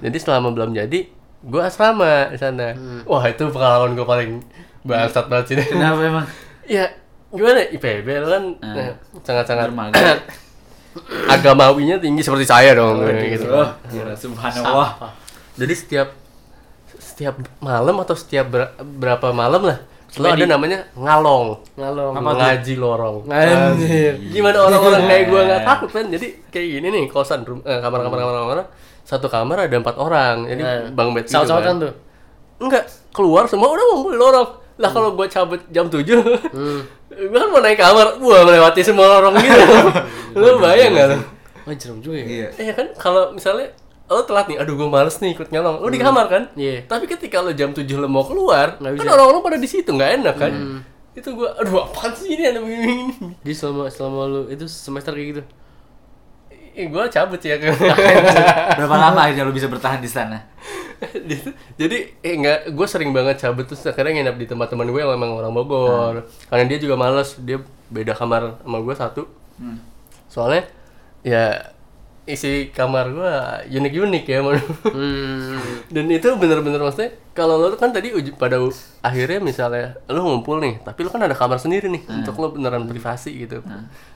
Jadi 0.00 0.16
selama 0.18 0.48
belum 0.50 0.72
jadi 0.72 1.08
gue 1.42 1.62
asrama 1.62 2.28
di 2.28 2.38
sana. 2.38 2.76
Wah 3.04 3.24
itu 3.24 3.44
pengalaman 3.46 3.92
gue 3.92 4.04
paling 4.04 4.30
bangsat 4.82 5.24
banget 5.26 5.46
sih. 5.46 5.56
Kenapa 5.66 6.00
emang? 6.00 6.26
ya 6.64 6.88
gimana 7.34 7.60
IPB 7.66 8.06
lu 8.16 8.28
kan 8.28 8.44
Hmm. 8.56 8.76
eh, 8.76 8.92
sangat-sangat 9.20 9.66
Dermaga. 9.68 9.98
agamawinya 11.28 11.98
tinggi 11.98 12.22
seperti 12.22 12.46
saya 12.46 12.70
dong 12.72 13.02
gitu. 13.02 13.50
Oh, 13.50 13.68
subhanallah. 14.14 15.10
Jadi 15.54 15.74
setiap 15.74 16.08
setiap 16.94 17.34
malam 17.58 17.98
atau 17.98 18.14
setiap 18.14 18.46
ber- 18.48 18.74
berapa 18.78 19.30
malam 19.30 19.62
lah 19.64 19.78
selalu 20.08 20.34
ada 20.40 20.46
namanya 20.48 20.78
ngalong 20.94 21.58
Ngalong. 21.72 22.14
ngaji 22.14 22.74
lorong 22.76 23.16
Anjir. 23.26 24.14
gimana 24.24 24.62
orang-orang 24.62 25.02
kayak 25.04 25.24
gue 25.26 25.40
nggak 25.44 25.62
takut 25.64 25.90
kan 25.90 26.06
jadi 26.08 26.26
kayak 26.48 26.68
gini 26.72 26.86
nih 26.88 27.04
kosan 27.08 27.42
rum- 27.42 27.62
eh, 27.62 27.78
kamar 27.78 27.98
kamar 28.00 28.18
kamar 28.20 28.34
kamar 28.36 28.56
satu 29.04 29.26
kamar 29.26 29.56
ada 29.60 29.74
empat 29.74 29.94
orang 29.96 30.46
jadi 30.48 30.62
Nah, 30.62 30.78
bang 30.88 31.08
bed 31.12 31.24
gitu 31.24 31.34
Saut-sautan 31.34 31.66
kan. 31.68 31.82
tuh. 31.82 31.92
enggak 32.60 32.84
keluar 33.10 33.46
semua 33.46 33.68
udah 33.68 33.84
ngumpul 33.88 34.12
lorong 34.12 34.48
lah 34.76 34.90
kalau 34.92 35.08
gue 35.12 35.26
cabut 35.28 35.60
jam 35.68 35.86
7 35.86 36.02
Hmm. 36.52 36.80
gue 37.16 37.34
kan 37.34 37.48
mau 37.48 37.58
naik 37.58 37.78
kamar 37.78 38.18
gua 38.18 38.42
melewati 38.42 38.80
semua 38.80 39.06
lorong 39.08 39.34
gitu 39.36 39.62
lu 40.40 40.58
bayang 40.58 40.92
nggak 40.92 41.08
lu 41.14 41.18
Wah, 41.64 41.72
jerem 41.72 41.96
juga 41.98 42.20
ya. 42.20 42.26
Iya. 42.28 42.48
Iya 42.60 42.72
kan 42.76 42.86
kalau 42.92 43.32
misalnya 43.32 43.72
lo 44.04 44.20
telat 44.20 44.52
nih, 44.52 44.60
aduh 44.60 44.76
gue 44.76 44.84
males 44.84 45.16
nih 45.16 45.32
ikut 45.32 45.48
nyolong, 45.48 45.80
lo 45.80 45.88
di 45.88 45.96
kamar 45.96 46.28
kan? 46.28 46.42
Iya. 46.52 46.84
Tapi 46.84 47.08
ketika 47.08 47.40
lo 47.40 47.56
jam 47.56 47.72
7 47.72 47.88
lo 47.88 48.04
mau 48.04 48.20
keluar, 48.20 48.76
Nggak 48.76 49.00
kan 49.00 49.06
bisa. 49.08 49.14
orang-orang 49.16 49.40
pada 49.40 49.56
di 49.56 49.64
situ 49.64 49.88
nggak 49.88 50.10
enak 50.20 50.36
kan? 50.36 50.52
Itu 51.16 51.32
gue, 51.32 51.48
aduh 51.48 51.88
apaan 51.88 52.12
sih 52.12 52.36
ini 52.36 52.44
ada 52.44 52.60
begini 52.60 53.16
Jadi 53.40 53.54
selama 53.56 53.88
selama 53.88 54.20
lu 54.28 54.40
itu 54.52 54.68
semester 54.68 55.16
kayak 55.16 55.28
gitu. 55.32 55.42
Eh, 56.74 56.86
gue 56.86 57.04
cabut 57.06 57.38
ya 57.38 57.54
kan. 57.56 57.70
Berapa 58.78 58.96
lama 58.98 59.20
akhirnya 59.22 59.46
lu 59.46 59.54
bisa 59.54 59.70
bertahan 59.70 59.98
di 59.98 60.10
sana? 60.10 60.42
Jadi 61.74 61.96
eh 62.18 62.34
nggak, 62.34 62.72
gue 62.72 62.86
sering 62.86 63.10
banget 63.10 63.38
cabut 63.40 63.62
terus 63.64 63.82
akhirnya 63.84 64.20
nginep 64.20 64.36
di 64.36 64.46
tempat 64.46 64.68
teman 64.68 64.86
gue 64.86 64.98
yang 64.98 65.14
memang 65.14 65.38
orang 65.38 65.52
Bogor. 65.52 66.26
Karena 66.46 66.64
dia 66.66 66.78
juga 66.78 66.94
males, 66.94 67.38
dia 67.38 67.62
beda 67.88 68.12
kamar 68.12 68.58
sama 68.58 68.78
gue 68.80 68.94
satu. 68.94 69.22
Hmm. 69.58 69.78
Soalnya 70.26 70.66
ya 71.22 71.70
isi 72.24 72.72
kamar 72.72 73.12
gue 73.12 73.32
unik-unik 73.70 74.24
ya 74.24 74.40
Hmm. 74.40 75.60
dan 75.92 76.04
itu 76.08 76.24
bener-bener 76.40 76.80
maksudnya 76.80 77.12
kalau 77.36 77.60
lo 77.60 77.76
kan 77.76 77.92
tadi 77.92 78.16
uji, 78.16 78.32
pada 78.32 78.56
u- 78.56 78.72
akhirnya 78.98 79.44
misalnya 79.44 80.00
lo 80.08 80.24
ngumpul 80.24 80.56
nih 80.56 80.80
tapi 80.80 81.04
lo 81.04 81.12
kan 81.12 81.20
ada 81.20 81.36
kamar 81.36 81.60
sendiri 81.60 81.92
nih 81.92 82.00
untuk 82.08 82.40
lo 82.40 82.48
beneran 82.48 82.88
privasi 82.88 83.44
gitu 83.44 83.60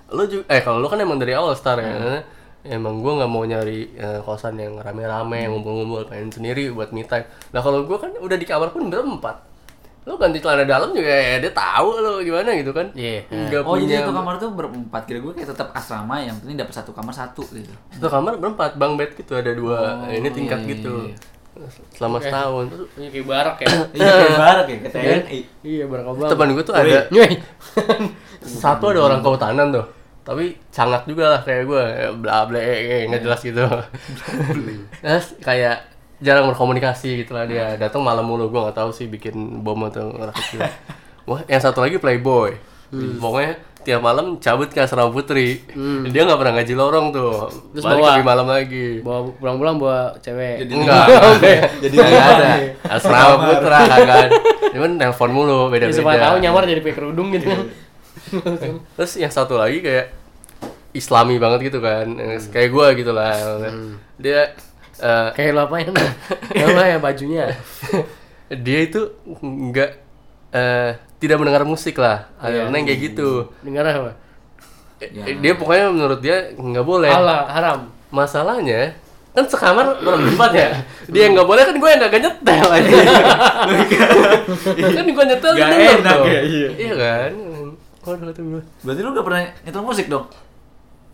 lo 0.09 0.25
juga 0.25 0.49
eh 0.49 0.65
kalau 0.65 0.81
lo 0.81 0.89
kan 0.89 0.97
emang 0.97 1.21
dari 1.21 1.37
awal 1.37 1.53
star 1.53 1.85
ya 1.85 2.25
emang 2.69 2.99
gue 2.99 3.13
nggak 3.15 3.27
mau 3.27 3.43
nyari 3.43 3.81
eh, 3.93 4.21
kosan 4.21 4.55
yang 4.55 4.77
rame-rame 4.77 5.49
ngumpul-ngumpul 5.49 6.05
pengen 6.05 6.29
sendiri 6.29 6.69
buat 6.69 6.91
me 6.91 7.03
time 7.03 7.25
nah 7.51 7.59
kalau 7.59 7.83
gue 7.83 7.97
kan 7.97 8.13
udah 8.15 8.35
di 8.35 8.45
kamar 8.45 8.69
pun 8.69 8.87
berempat 8.87 9.49
lo 10.05 10.17
ganti 10.17 10.39
celana 10.39 10.65
dalam 10.65 10.89
juga 10.91 11.05
ya 11.05 11.37
dia 11.37 11.51
tahu 11.51 11.89
lo 11.99 12.13
gimana 12.19 12.53
gitu 12.55 12.73
kan 12.73 12.89
Iya. 12.93 13.29
nggak 13.29 13.61
Oh 13.63 13.77
jadi 13.77 13.85
punya 13.85 13.99
satu 14.01 14.13
kamar 14.15 14.35
tuh 14.37 14.51
berempat 14.51 15.03
kira 15.05 15.19
gue 15.19 15.33
kayak 15.35 15.49
tetap 15.51 15.69
asrama 15.71 16.17
yang 16.19 16.37
penting 16.39 16.57
dapat 16.57 16.75
satu 16.75 16.91
kamar 16.93 17.13
satu 17.13 17.45
gitu. 17.51 17.69
satu 17.91 18.09
kamar 18.09 18.33
berempat 18.37 18.77
bang 18.77 18.97
bed 18.97 19.11
gitu 19.15 19.33
ada 19.35 19.53
dua 19.53 19.77
Oh, 19.99 20.09
ini 20.09 20.29
tingkat 20.29 20.59
iya, 20.59 20.65
iya, 20.65 20.73
gitu 20.73 20.95
iya. 21.05 21.17
selama 21.91 22.23
setahun 22.23 22.65
terus 22.71 22.89
Punya 22.89 23.09
kayak 23.11 23.27
barak 23.27 23.57
ya. 23.59 23.69
Iya 23.93 24.09
kayak 24.15 24.39
barak 24.47 24.67
ya 24.67 24.77
ke 24.79 24.89
TNI. 24.89 25.39
iya, 25.61 25.85
barak 25.85 26.07
obang. 26.07 26.29
teman 26.31 26.49
gue 26.55 26.65
tuh 26.65 26.73
ada 26.73 26.99
satu 28.65 28.85
ada 28.89 29.01
orang 29.03 29.21
kehutanan 29.21 29.67
tuh 29.71 29.85
tapi 30.29 30.45
sangat 30.69 31.09
juga 31.09 31.25
lah 31.31 31.41
kayak 31.41 31.65
gue 31.65 31.85
bla 32.19 32.45
bla 32.45 32.61
eh, 32.61 32.77
eh, 32.85 33.09
nggak 33.09 33.23
jelas 33.23 33.41
gitu. 33.41 33.65
Terus 35.01 35.27
kayak 35.41 35.89
jarang 36.19 36.47
berkomunikasi 36.47 37.25
gitu 37.25 37.33
lah 37.33 37.45
dia. 37.45 37.75
Datang 37.75 38.03
malam 38.03 38.23
mulu 38.23 38.47
gue 38.47 38.61
nggak 38.61 38.77
tahu 38.77 38.91
sih 38.91 39.07
bikin 39.07 39.33
bom 39.59 39.81
atau 39.83 40.13
orang 40.13 40.35
kecil. 40.35 40.61
Wah 41.29 41.41
yang 41.45 41.59
satu 41.59 41.81
lagi 41.81 41.97
playboy. 41.97 42.57
Pokoknya 42.91 43.53
tiap 43.79 44.01
malam 44.01 44.37
cabut 44.37 44.69
ke 44.69 44.81
asrama 44.81 45.09
putri. 45.09 45.65
Dia 46.05 46.25
nggak 46.25 46.37
pernah 46.37 46.55
ngaji 46.57 46.75
lorong 46.75 47.07
tuh. 47.09 47.49
Terus 47.73 47.85
balik 47.85 47.97
bawa- 47.99 48.09
lebih 48.13 48.27
malam 48.27 48.47
lagi. 48.47 48.87
Bawa 49.01 49.21
pulang-pulang 49.33 49.77
bawa 49.77 49.99
cewek. 50.19 50.65
enggak 50.67 51.05
Jadi 51.79 51.95
nggak 51.95 52.27
ada. 52.35 52.51
asrama 52.91 53.35
putra 53.47 53.79
kan 54.03 54.29
cuman 54.69 55.01
telepon 55.01 55.31
mulu 55.33 55.73
beda 55.73 55.89
Ya, 55.89 55.89
beda 55.89 55.97
siapa 55.97 56.13
tahu 56.21 56.37
nyamar 56.39 56.63
jadi 56.63 56.81
pakai 56.85 56.93
kerudung 56.95 57.33
gitu. 57.33 57.49
Kan. 57.49 57.88
Terus 58.97 59.13
yang 59.17 59.33
satu 59.33 59.57
lagi 59.57 59.81
kayak 59.81 60.13
Islami 60.93 61.37
banget 61.37 61.69
gitu 61.69 61.79
kan, 61.85 62.07
Eh, 62.17 62.41
kayak 62.49 62.71
gua 62.73 62.93
gitu 62.97 63.13
lah. 63.13 63.35
Dia 64.17 64.57
eh, 64.99 65.29
Kayak 65.37 65.53
lo 65.55 65.61
apain? 65.69 65.93
Apa 66.67 66.83
ya 66.89 66.99
bajunya? 66.99 67.47
dia 68.49 68.79
itu 68.81 69.13
nggak 69.45 69.91
eh, 70.57 70.91
tidak 71.21 71.37
mendengar 71.37 71.69
musik 71.69 72.01
lah, 72.01 72.33
ada 72.41 72.73
yang 72.73 72.87
kayak 72.89 73.01
gitu. 73.13 73.53
Dengar 73.61 73.85
apa? 73.85 74.13
Eh, 74.99 75.37
Dia 75.39 75.53
pokoknya 75.55 75.93
menurut 75.93 76.19
dia 76.19 76.51
nggak 76.57 76.87
boleh. 76.87 77.11
Allah 77.13 77.47
haram. 77.53 77.79
Masalahnya 78.09 78.97
kan 79.37 79.45
sekamar 79.47 80.01
berempat 80.03 80.51
ya. 80.51 80.69
Dia 81.13 81.29
yang 81.29 81.39
nggak 81.39 81.47
boleh 81.47 81.63
kan 81.63 81.77
gue 81.79 81.89
yang 81.93 82.01
nggak 82.03 82.23
nyetel 82.25 82.69
aja. 82.73 82.97
kan 84.99 85.07
gue 85.07 85.25
nyetel 85.31 85.53
denger 85.55 85.79
enak 86.03 86.17
dong. 86.19 86.27
ya, 86.27 86.41
iya. 86.43 86.69
Iya 86.75 86.95
kan. 86.99 87.31
Waduh 88.09 88.27
kata 88.27 88.41
gue. 88.41 88.63
Berarti 88.83 89.01
lu 89.01 89.11
gak 89.13 89.27
pernah 89.27 89.41
nyetel 89.63 89.83
musik 89.85 90.07
dong? 90.09 90.27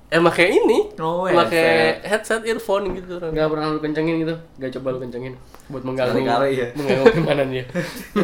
Eh 0.09 0.23
pakai 0.23 0.47
ini, 0.47 0.95
Oh, 1.03 1.27
pakai 1.27 1.99
headset 2.07 2.47
earphone 2.47 2.95
gitu. 2.95 3.19
Ran. 3.19 3.35
Enggak 3.35 3.51
pernah 3.51 3.67
lu 3.69 3.83
kencengin 3.83 4.23
gitu. 4.23 4.35
Enggak 4.61 4.71
coba 4.79 4.89
lu 4.95 4.99
kencengin 5.03 5.35
buat 5.67 5.83
mengganggu. 5.83 6.15
Sekali-kali 6.15 6.51
ya. 6.55 6.67
Mengganggu 6.79 7.07
gimana 7.19 7.43
dia. 7.51 7.65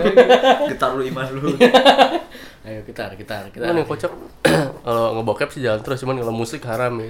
Getar 0.70 0.94
lu 0.94 1.02
iman 1.02 1.26
lu. 1.34 1.50
Ayo 2.68 2.84
kita 2.84 3.08
kita 3.16 3.48
kita. 3.50 3.64
Cuman 3.64 3.80
yang 3.82 3.88
kocak 3.88 4.12
kalau 4.84 5.16
ngebokep 5.16 5.48
sih 5.50 5.64
jalan 5.64 5.80
terus, 5.80 5.98
cuman 6.04 6.20
kalau 6.20 6.34
musik 6.36 6.60
haram 6.68 6.92
ya. 7.00 7.08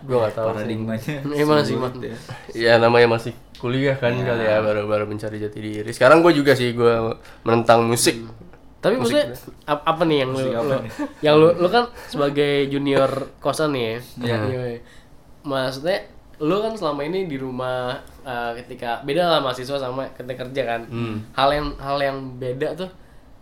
gue 0.00 0.16
nggak 0.16 0.34
tahu. 0.34 0.46
sih. 0.48 0.56
Paradigmanya. 0.56 1.16
Emang 1.36 1.58
sih, 1.60 1.76
sulit 1.76 1.84
Mat. 1.84 1.94
ya. 2.00 2.16
Ya 2.56 2.72
namanya 2.80 3.06
masih 3.12 3.36
kuliah 3.60 3.94
kan 3.94 4.16
kali 4.16 4.42
ya 4.42 4.64
baru 4.64 4.88
baru 4.88 5.04
mencari 5.04 5.36
jati 5.38 5.60
diri. 5.60 5.90
Sekarang 5.92 6.24
gue 6.24 6.32
juga 6.32 6.56
sih 6.56 6.72
gue 6.72 7.14
menentang 7.44 7.84
musik. 7.84 8.24
Tapi 8.80 8.94
maksudnya 8.96 9.28
ap- 9.66 9.84
apa 9.84 10.02
nih 10.02 10.18
yang 10.18 10.30
lu, 10.30 10.40
Musik 10.40 10.52
lu- 10.54 10.72
nih? 10.74 10.90
yang 11.20 11.34
lu 11.36 11.48
lu 11.54 11.68
kan 11.68 11.84
sebagai 12.06 12.52
junior 12.66 13.10
kosan 13.36 13.70
nih 13.70 13.84
ya. 13.84 13.98
Iya. 14.18 14.36
Iya. 14.46 14.80
Maksudnya 15.42 15.98
lu 16.40 16.56
kan 16.58 16.72
selama 16.72 17.04
ini 17.04 17.24
di 17.24 17.36
rumah 17.36 17.92
uh, 18.22 18.52
ketika 18.56 19.04
beda 19.04 19.28
lah 19.28 19.40
mahasiswa 19.40 19.76
sama 19.76 20.08
ketika 20.10 20.42
kerja 20.42 20.62
kan. 20.66 20.80
Hmm. 20.86 21.16
Hal 21.30 21.48
yang 21.50 21.66
hal 21.76 21.98
yang 21.98 22.16
beda 22.34 22.72
tuh 22.74 22.88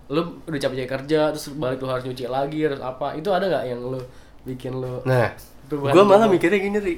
lu 0.09 0.43
udah 0.43 0.59
capek 0.59 0.89
kerja 0.89 1.31
terus 1.31 1.53
balik 1.53 1.79
lu 1.79 1.87
harus 1.87 2.03
nyuci 2.03 2.27
lagi 2.27 2.59
harus 2.61 2.83
apa. 2.83 3.15
Itu 3.15 3.31
ada 3.31 3.47
nggak 3.47 3.65
yang 3.65 3.81
lu 3.81 4.01
bikin 4.43 4.75
lu 4.75 4.99
Nah, 5.05 5.31
gue 5.65 5.79
malah 5.79 6.27
perubahan. 6.27 6.29
mikirnya 6.29 6.59
gini 6.59 6.79
ri. 6.79 6.95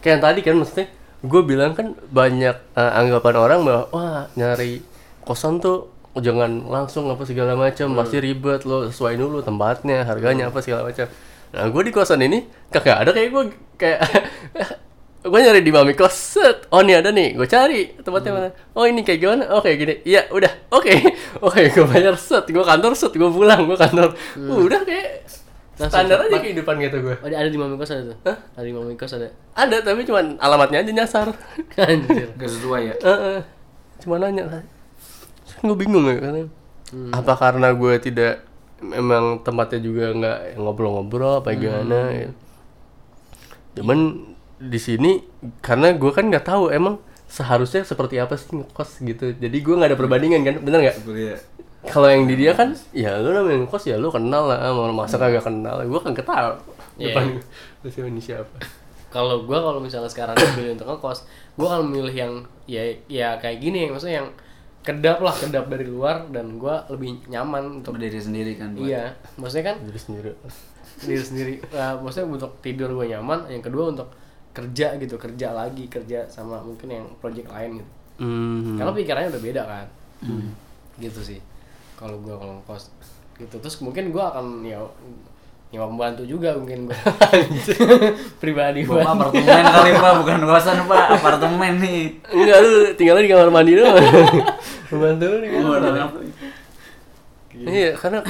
Kayak 0.00 0.10
yang 0.10 0.22
tadi 0.24 0.40
kan 0.42 0.54
maksudnya 0.56 0.86
gue 1.22 1.40
bilang 1.40 1.72
kan 1.72 1.86
banyak 2.10 2.56
eh, 2.74 2.92
anggapan 2.92 3.34
orang 3.36 3.60
bahwa 3.62 3.82
wah 3.90 4.26
nyari 4.34 4.82
kosan 5.22 5.56
tuh 5.56 5.93
jangan 6.22 6.70
langsung 6.70 7.10
apa 7.10 7.22
segala 7.26 7.58
macam. 7.58 7.94
Pasti 7.98 8.22
ribet 8.22 8.62
lo 8.62 8.86
sesuai 8.90 9.18
dulu 9.18 9.42
tempatnya 9.42 10.06
harganya 10.06 10.50
apa 10.50 10.62
segala 10.62 10.86
macam. 10.86 11.10
Nah 11.54 11.66
gue 11.70 11.82
di 11.86 11.92
kosan 11.94 12.22
ini 12.22 12.46
kagak 12.70 13.06
ada 13.06 13.10
kayak 13.14 13.28
gue 13.30 13.42
kayak 13.78 14.00
gue 15.30 15.38
nyari 15.40 15.62
di 15.62 15.72
mami 15.74 15.94
kos. 15.94 16.14
Set. 16.14 16.70
Oh 16.70 16.82
nih 16.82 17.02
ada 17.02 17.10
nih 17.10 17.34
gue 17.34 17.46
cari 17.46 17.98
tempatnya 17.98 18.30
mana. 18.30 18.48
Oh 18.76 18.86
ini 18.86 19.02
kayak 19.02 19.18
gimana? 19.22 19.42
Oh 19.50 19.62
kayak 19.62 19.78
gini. 19.78 19.94
Iya 20.06 20.30
udah. 20.30 20.52
Oke. 20.70 20.94
Oke 21.46 21.70
gue 21.70 21.86
bayar. 21.86 22.14
Set. 22.14 22.46
Gue 22.46 22.62
kantor 22.62 22.92
set. 22.94 23.14
Gue 23.14 23.30
pulang 23.30 23.66
gue 23.66 23.78
kantor. 23.78 24.14
Udah 24.38 24.82
kayak 24.86 25.24
Langsung 25.74 26.06
standar 26.06 26.22
aja 26.30 26.38
kehidupan 26.38 26.78
gitu 26.86 27.02
gue 27.02 27.16
Oh, 27.18 27.26
ada 27.26 27.50
di 27.50 27.58
mami 27.58 27.74
kos 27.74 27.90
ada 27.90 28.14
tuh. 28.14 28.16
Hah? 28.30 28.38
Ada 28.54 28.66
di 28.70 28.74
mami 28.74 28.94
kos 28.94 29.10
ada. 29.18 29.26
ada 29.58 29.76
tapi 29.82 30.06
cuman 30.06 30.38
alamatnya 30.38 30.86
aja 30.86 30.90
nyasar. 30.94 31.26
Anjir. 31.82 32.30
Gak 32.38 32.50
sesuai 32.50 32.82
ya. 32.90 32.94
Heeh. 33.02 33.38
cuma 34.02 34.20
nanya 34.20 34.44
gue 35.64 35.78
bingung 35.80 36.04
ya 36.06 36.20
katanya 36.20 36.48
apa 37.16 37.32
karena 37.34 37.68
gue 37.72 37.94
tidak 37.98 38.44
memang 38.84 39.40
tempatnya 39.40 39.80
juga 39.80 40.04
nggak 40.12 40.38
ngobrol-ngobrol 40.60 41.40
apa 41.40 41.56
gimana 41.56 42.12
ya. 42.12 42.30
cuman 43.80 43.98
di 44.60 44.78
sini 44.78 45.24
karena 45.64 45.96
gue 45.96 46.12
kan 46.12 46.28
nggak 46.28 46.46
tahu 46.46 46.70
emang 46.70 47.00
seharusnya 47.34 47.82
seperti 47.82 48.22
apa 48.22 48.38
sih 48.38 48.54
ngekos 48.54 49.02
gitu. 49.02 49.34
Jadi 49.34 49.56
gue 49.58 49.74
nggak 49.74 49.90
ada 49.90 49.98
perbandingan 49.98 50.40
kan? 50.46 50.54
Bener 50.62 50.78
nggak? 50.86 50.96
Kuliah. 51.02 51.40
kalau 51.84 52.08
yang 52.08 52.24
di 52.24 52.40
dia 52.40 52.56
kan 52.56 52.72
ya 52.96 53.20
lu 53.20 53.28
namanya 53.28 53.66
ngekos 53.66 53.84
ya 53.90 53.98
lu 53.98 54.08
kenal 54.08 54.48
lah. 54.48 54.70
Mau 54.72 54.88
masa 54.94 55.18
kagak 55.18 55.44
kenal 55.44 55.82
gue 55.82 56.00
kan 56.00 56.14
ketahu 56.14 56.54
Iya. 56.94 57.10
depan 57.10 57.24
lu 57.82 57.88
siapa 57.90 58.08
ini 58.08 58.22
siapa. 58.22 58.56
Kalau 59.10 59.46
gua 59.46 59.62
kalau 59.62 59.78
misalnya 59.82 60.10
sekarang 60.10 60.34
pilih 60.54 60.78
untuk 60.78 60.86
ngekos 60.94 61.26
gua 61.58 61.66
akan 61.74 61.90
memilih 61.90 62.14
yang 62.14 62.32
ya 62.70 62.82
ya 63.10 63.28
kayak 63.42 63.58
gini 63.58 63.90
maksudnya 63.90 64.22
yang 64.22 64.28
kedap 64.84 65.18
lah 65.18 65.32
kedap 65.32 65.64
dari 65.66 65.88
luar 65.88 66.28
dan 66.28 66.60
gua 66.60 66.84
lebih 66.86 67.24
nyaman 67.26 67.80
untuk 67.80 67.96
Berdiri 67.96 68.20
sendiri 68.20 68.52
kan. 68.54 68.76
buat- 68.76 68.84
iya 68.84 69.16
maksudnya 69.34 69.72
kan 69.72 69.76
diri 69.80 69.96
sendiri. 69.96 70.30
diri 71.00 71.24
sendiri. 71.24 71.54
Nah, 71.72 71.96
maksudnya 71.98 72.28
untuk 72.28 72.52
tidur 72.60 72.92
gua 72.92 73.08
nyaman 73.08 73.48
yang 73.48 73.64
kedua 73.64 73.90
untuk 73.90 74.12
kerja 74.52 74.94
gitu 74.96 75.16
kerja 75.16 75.50
lagi 75.50 75.88
kerja 75.88 76.28
sama 76.28 76.60
mungkin 76.60 76.86
yang 76.86 77.06
project 77.18 77.48
lain 77.48 77.80
gitu. 77.80 77.90
Hmm. 78.14 78.78
karena 78.78 78.94
pikirannya 78.94 79.28
udah 79.32 79.42
beda 79.42 79.62
kan. 79.64 79.86
Gitu 80.94 81.20
sih 81.20 81.40
kalau 81.98 82.22
gue 82.22 82.30
kalau 82.30 82.62
ngekos 82.62 82.94
gitu. 83.34 83.56
Terus 83.58 83.76
mungkin 83.80 84.14
gue 84.14 84.22
akan 84.22 84.62
ya 84.62 84.78
nyewa 85.72 85.90
pembantu 85.90 86.22
juga 86.22 86.54
mungkin 86.54 86.86
gue 86.86 86.94
pribadi 88.42 88.86
Gua 88.86 89.02
apartemen 89.02 89.64
kali 89.66 89.90
pak, 89.98 90.12
bukan 90.22 90.38
kosan 90.46 90.78
pak, 90.86 91.04
apartemen 91.18 91.72
nih. 91.82 92.00
Enggak 92.30 92.58
lu 92.62 92.72
tinggalnya 92.94 93.22
di 93.26 93.30
kamar 93.34 93.50
mandi 93.50 93.72
doang. 93.74 93.98
Membantu 94.94 95.24
lu 95.26 95.36
di 95.42 95.48
kamar. 95.50 95.80
Iya, 97.54 97.90
karena 97.98 98.22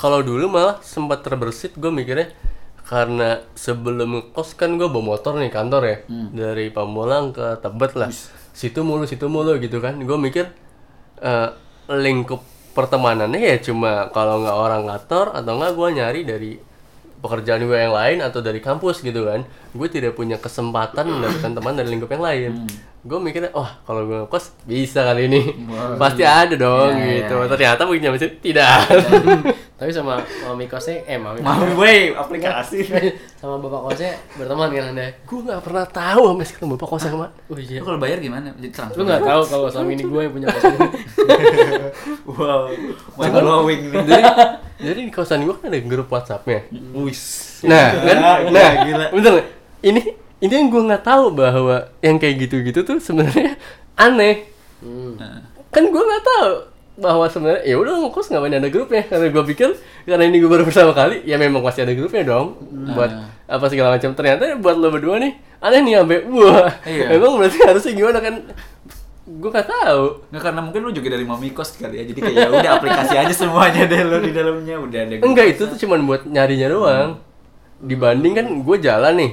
kalau 0.00 0.20
dulu 0.20 0.48
malah 0.48 0.80
sempat 0.84 1.24
terbersit 1.24 1.76
gue 1.76 1.88
mikirnya 1.88 2.32
karena 2.84 3.40
sebelum 3.56 4.20
ngekos 4.20 4.60
kan 4.60 4.76
gue 4.76 4.88
bawa 4.88 5.16
motor 5.16 5.40
nih 5.40 5.48
kantor 5.48 5.82
ya. 5.88 5.96
Dari 6.32 6.68
Pamulang 6.68 7.32
ke 7.32 7.64
Tebet 7.64 7.92
lah. 7.96 8.12
Situ 8.52 8.84
mulu 8.84 9.08
situ 9.08 9.24
mulu 9.32 9.56
gitu 9.56 9.80
kan. 9.80 9.96
Gue 10.04 10.20
mikir 10.20 10.52
eh, 11.24 11.48
lingkup 11.88 12.53
pertemanannya 12.74 13.40
ya 13.40 13.56
cuma 13.62 14.10
kalau 14.10 14.42
nggak 14.42 14.56
orang 14.58 14.82
kantor 14.84 15.26
atau 15.38 15.52
nggak 15.54 15.72
gue 15.78 15.88
nyari 15.94 16.20
dari 16.26 16.52
pekerjaan 17.22 17.64
gue 17.64 17.78
yang 17.78 17.94
lain 17.94 18.18
atau 18.20 18.44
dari 18.44 18.60
kampus 18.60 19.00
gitu 19.00 19.24
kan. 19.24 19.46
Gue 19.72 19.88
tidak 19.88 20.18
punya 20.18 20.36
kesempatan 20.36 21.08
mendapatkan 21.08 21.52
teman 21.56 21.72
dari 21.78 21.88
lingkup 21.94 22.10
yang 22.12 22.24
lain 22.26 22.52
gue 23.04 23.18
mikirnya 23.20 23.52
wah 23.52 23.84
kalau 23.84 24.08
gue 24.08 24.16
ngekos 24.24 24.64
bisa 24.64 25.04
kali 25.04 25.28
ini 25.28 25.40
pasti 26.00 26.24
ada 26.24 26.56
dong 26.56 26.96
Iya, 26.96 27.20
gitu 27.20 27.36
iya, 27.36 27.44
iya. 27.44 27.50
ternyata 27.52 27.80
begitu 27.84 28.02
nyampe 28.02 28.16
situ, 28.16 28.36
tidak 28.40 28.80
tapi 29.78 29.90
sama 29.92 30.16
mami 30.40 30.64
kosnya 30.64 31.04
eh 31.04 31.20
mami 31.20 31.44
Mau 31.44 31.60
gue 31.76 32.16
aplikasi. 32.16 32.80
sama 33.44 33.60
bapak 33.60 33.80
kosnya 33.84 34.16
berteman 34.34 34.72
kan 34.72 34.84
anda 34.88 35.06
gue 35.20 35.36
nggak 35.36 35.60
pernah 35.60 35.84
tahu 35.84 36.22
sampai 36.32 36.46
sekarang 36.48 36.68
bapak 36.72 36.88
kosnya 36.88 37.10
ke 37.12 37.18
mana 37.20 37.32
oh 37.52 37.58
iya 37.60 37.76
Lu 37.76 37.84
kalau 37.84 37.98
bayar 38.00 38.18
gimana? 38.24 38.48
Jadi 38.56 38.68
transfer. 38.72 38.96
lu 38.96 39.02
nggak 39.04 39.22
tahu 39.22 39.42
kalau 39.52 39.66
selama 39.68 39.90
ini 39.92 40.02
gue 40.08 40.20
yang 40.24 40.32
punya 40.32 40.46
kos 40.48 40.64
Wow, 42.24 42.72
mind 43.20 43.34
blowing 43.36 43.82
nih. 43.92 44.00
jadi 44.00 44.22
jadi 44.80 45.00
di 45.04 45.12
kosan 45.12 45.44
gue 45.44 45.54
kan 45.54 45.68
ada 45.68 45.80
grup 45.84 46.08
WhatsAppnya 46.08 46.72
Wis. 46.96 47.20
nah 47.62 47.92
kan 47.92 48.16
nah 48.48 48.72
gila. 48.80 49.06
nggak? 49.12 49.46
ini 49.84 50.23
ini 50.44 50.52
yang 50.52 50.68
gue 50.68 50.82
nggak 50.84 51.04
tahu 51.04 51.32
bahwa 51.32 51.88
yang 52.04 52.20
kayak 52.20 52.44
gitu-gitu 52.44 52.84
tuh 52.84 53.00
sebenarnya 53.00 53.56
aneh. 53.96 54.44
Hmm. 54.84 55.16
kan 55.72 55.80
gue 55.82 56.02
nggak 56.04 56.22
tahu 56.22 56.50
bahwa 56.94 57.26
sebenarnya 57.26 57.64
ya 57.66 57.74
udah 57.80 58.04
ngekos 58.04 58.28
ngapain 58.30 58.54
ada 58.54 58.68
grupnya? 58.68 59.02
Karena 59.08 59.32
gue 59.32 59.44
pikir 59.48 59.68
karena 60.04 60.24
ini 60.28 60.36
gue 60.38 60.46
baru 60.46 60.62
pertama 60.62 60.92
kali 60.92 61.24
ya 61.24 61.40
memang 61.40 61.64
pasti 61.64 61.80
ada 61.80 61.96
grupnya 61.96 62.22
dong. 62.22 62.60
Buat 62.94 63.10
apa 63.48 63.64
segala 63.72 63.96
macam. 63.96 64.12
Ternyata 64.12 64.60
buat 64.60 64.76
lo 64.76 64.92
berdua 64.92 65.16
nih 65.18 65.32
aneh 65.64 65.80
nih 65.80 65.92
sampai 65.96 66.18
wah 66.28 66.68
Iya. 66.84 67.16
emang 67.16 67.40
berarti 67.40 67.58
harusnya 67.64 67.92
gimana 67.96 68.18
kan? 68.20 68.34
Gue 69.24 69.48
nggak 69.48 69.66
tahu. 69.66 70.04
Nggak 70.30 70.42
karena 70.44 70.60
mungkin 70.60 70.80
lu 70.84 70.90
juga 70.92 71.08
dari 71.16 71.24
mami 71.24 71.48
kos 71.50 71.80
kali 71.80 71.96
ya. 71.98 72.04
Jadi 72.04 72.20
kayak 72.20 72.36
ya 72.36 72.48
udah 72.52 72.70
aplikasi 72.76 73.14
aja 73.16 73.34
semuanya 73.34 73.88
deh 73.88 74.00
lu 74.04 74.20
di 74.20 74.30
dalamnya. 74.36 74.76
Udah 74.78 75.00
ada. 75.00 75.14
enggak 75.24 75.46
itu 75.56 75.62
tuh 75.64 75.78
cuman 75.80 76.04
buat 76.04 76.22
nyarinya 76.28 76.68
doang. 76.68 77.10
Dibanding 77.80 78.32
kan 78.36 78.46
gue 78.62 78.76
jalan 78.78 79.14
nih 79.18 79.32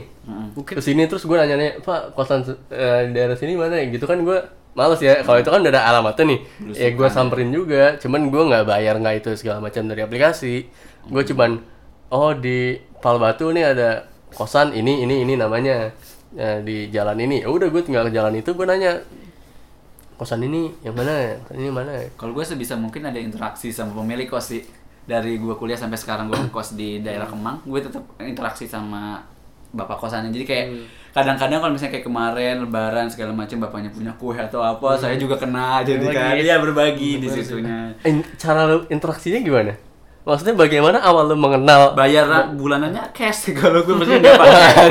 ke 0.62 0.82
sini 0.84 1.10
terus 1.10 1.26
gue 1.26 1.34
nanya 1.34 1.58
nih 1.58 1.72
pak 1.82 2.14
kosan 2.14 2.46
eh, 2.70 3.10
di 3.10 3.12
daerah 3.18 3.34
sini 3.34 3.58
mana? 3.58 3.82
Ya 3.82 3.90
gitu 3.90 4.06
kan 4.06 4.22
gue 4.22 4.38
males 4.78 5.02
ya. 5.02 5.26
Kalau 5.26 5.42
itu 5.42 5.50
kan 5.50 5.60
udah 5.66 5.74
ada 5.74 5.84
alamatnya 5.90 6.38
nih. 6.38 6.40
Ya 6.78 6.90
gue 6.94 7.10
samperin 7.10 7.50
juga. 7.50 7.98
Cuman 7.98 8.30
gue 8.30 8.44
nggak 8.54 8.64
bayar 8.70 9.02
nggak 9.02 9.26
itu 9.26 9.30
segala 9.34 9.60
macam 9.64 9.82
dari 9.90 10.02
aplikasi. 10.06 10.70
Gue 11.10 11.24
cuman 11.26 11.66
oh 12.14 12.32
di 12.38 12.78
Palbatu 13.02 13.50
nih 13.50 13.74
ada 13.74 14.06
kosan 14.38 14.78
ini 14.78 15.02
ini 15.02 15.26
ini 15.26 15.34
namanya. 15.36 15.90
Ya, 16.32 16.64
di 16.64 16.88
jalan 16.88 17.20
ini. 17.20 17.44
Ya 17.44 17.50
udah 17.52 17.68
gue 17.68 17.82
tinggal 17.84 18.08
ke 18.08 18.16
jalan 18.16 18.38
itu 18.38 18.54
gue 18.54 18.66
nanya 18.70 19.02
kosan 20.22 20.46
ini 20.46 20.70
yang 20.86 20.94
mana? 20.94 21.12
Ya 21.12 21.34
kosan 21.44 21.58
ini 21.60 21.70
mana? 21.74 21.92
Ya 21.98 22.08
Kalau 22.14 22.32
gue 22.38 22.46
sebisa 22.46 22.78
mungkin 22.78 23.04
ada 23.10 23.18
interaksi 23.18 23.74
sama 23.74 23.98
pemilik 23.98 24.30
kos 24.30 24.54
sih. 24.54 24.62
Dari 25.02 25.42
gue 25.42 25.58
kuliah 25.58 25.76
sampai 25.76 25.98
sekarang 25.98 26.30
gue 26.30 26.38
kos 26.54 26.78
di 26.78 27.02
daerah 27.02 27.26
Kemang, 27.26 27.66
gue 27.66 27.82
tetap 27.82 28.06
interaksi 28.22 28.70
sama 28.70 29.26
bapak 29.72 29.98
kosannya. 29.98 30.32
Jadi 30.32 30.46
kayak 30.46 30.66
kadang-kadang 31.12 31.60
kalau 31.60 31.74
misalnya 31.76 31.94
kayak 32.00 32.06
kemarin 32.08 32.56
lebaran 32.64 33.08
segala 33.12 33.32
macam 33.36 33.60
bapaknya 33.60 33.92
punya 33.92 34.12
kue 34.16 34.36
atau 34.36 34.64
apa, 34.64 34.96
saya 34.96 35.16
juga 35.20 35.36
kena 35.36 35.84
jadi 35.84 36.06
kan. 36.08 36.34
Iya 36.40 36.56
berbagi 36.60 37.20
di 37.20 37.28
situnya. 37.28 37.92
In- 38.08 38.24
cara 38.36 38.68
lu 38.68 38.88
interaksinya 38.88 39.40
gimana? 39.44 39.76
Maksudnya 40.22 40.54
bagaimana 40.54 41.02
awal 41.02 41.34
lu 41.34 41.36
mengenal 41.36 41.98
Bayar 41.98 42.54
bulanannya 42.54 43.10
cash 43.10 43.58
kalau 43.58 43.82
gue 43.82 43.96
maksudnya 43.98 44.22
nggak 44.22 44.38
pakai. 44.46 44.88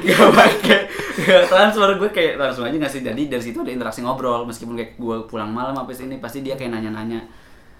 Nggak 0.00 0.30
pakai. 0.32 0.78
Nggak 1.12 1.42
transfer 1.44 1.88
gue 2.00 2.10
kayak 2.10 2.32
langsung 2.40 2.64
aja 2.64 2.76
ngasih 2.80 3.04
jadi 3.04 3.22
dari 3.28 3.42
situ 3.44 3.60
ada 3.60 3.68
interaksi 3.68 4.00
ngobrol. 4.00 4.48
Meskipun 4.48 4.72
kayak 4.80 4.96
gue 4.96 5.16
pulang 5.28 5.52
malam 5.52 5.76
apa 5.76 5.92
sini 5.92 6.16
pasti 6.16 6.40
dia 6.40 6.56
kayak 6.56 6.72
nanya-nanya 6.72 7.20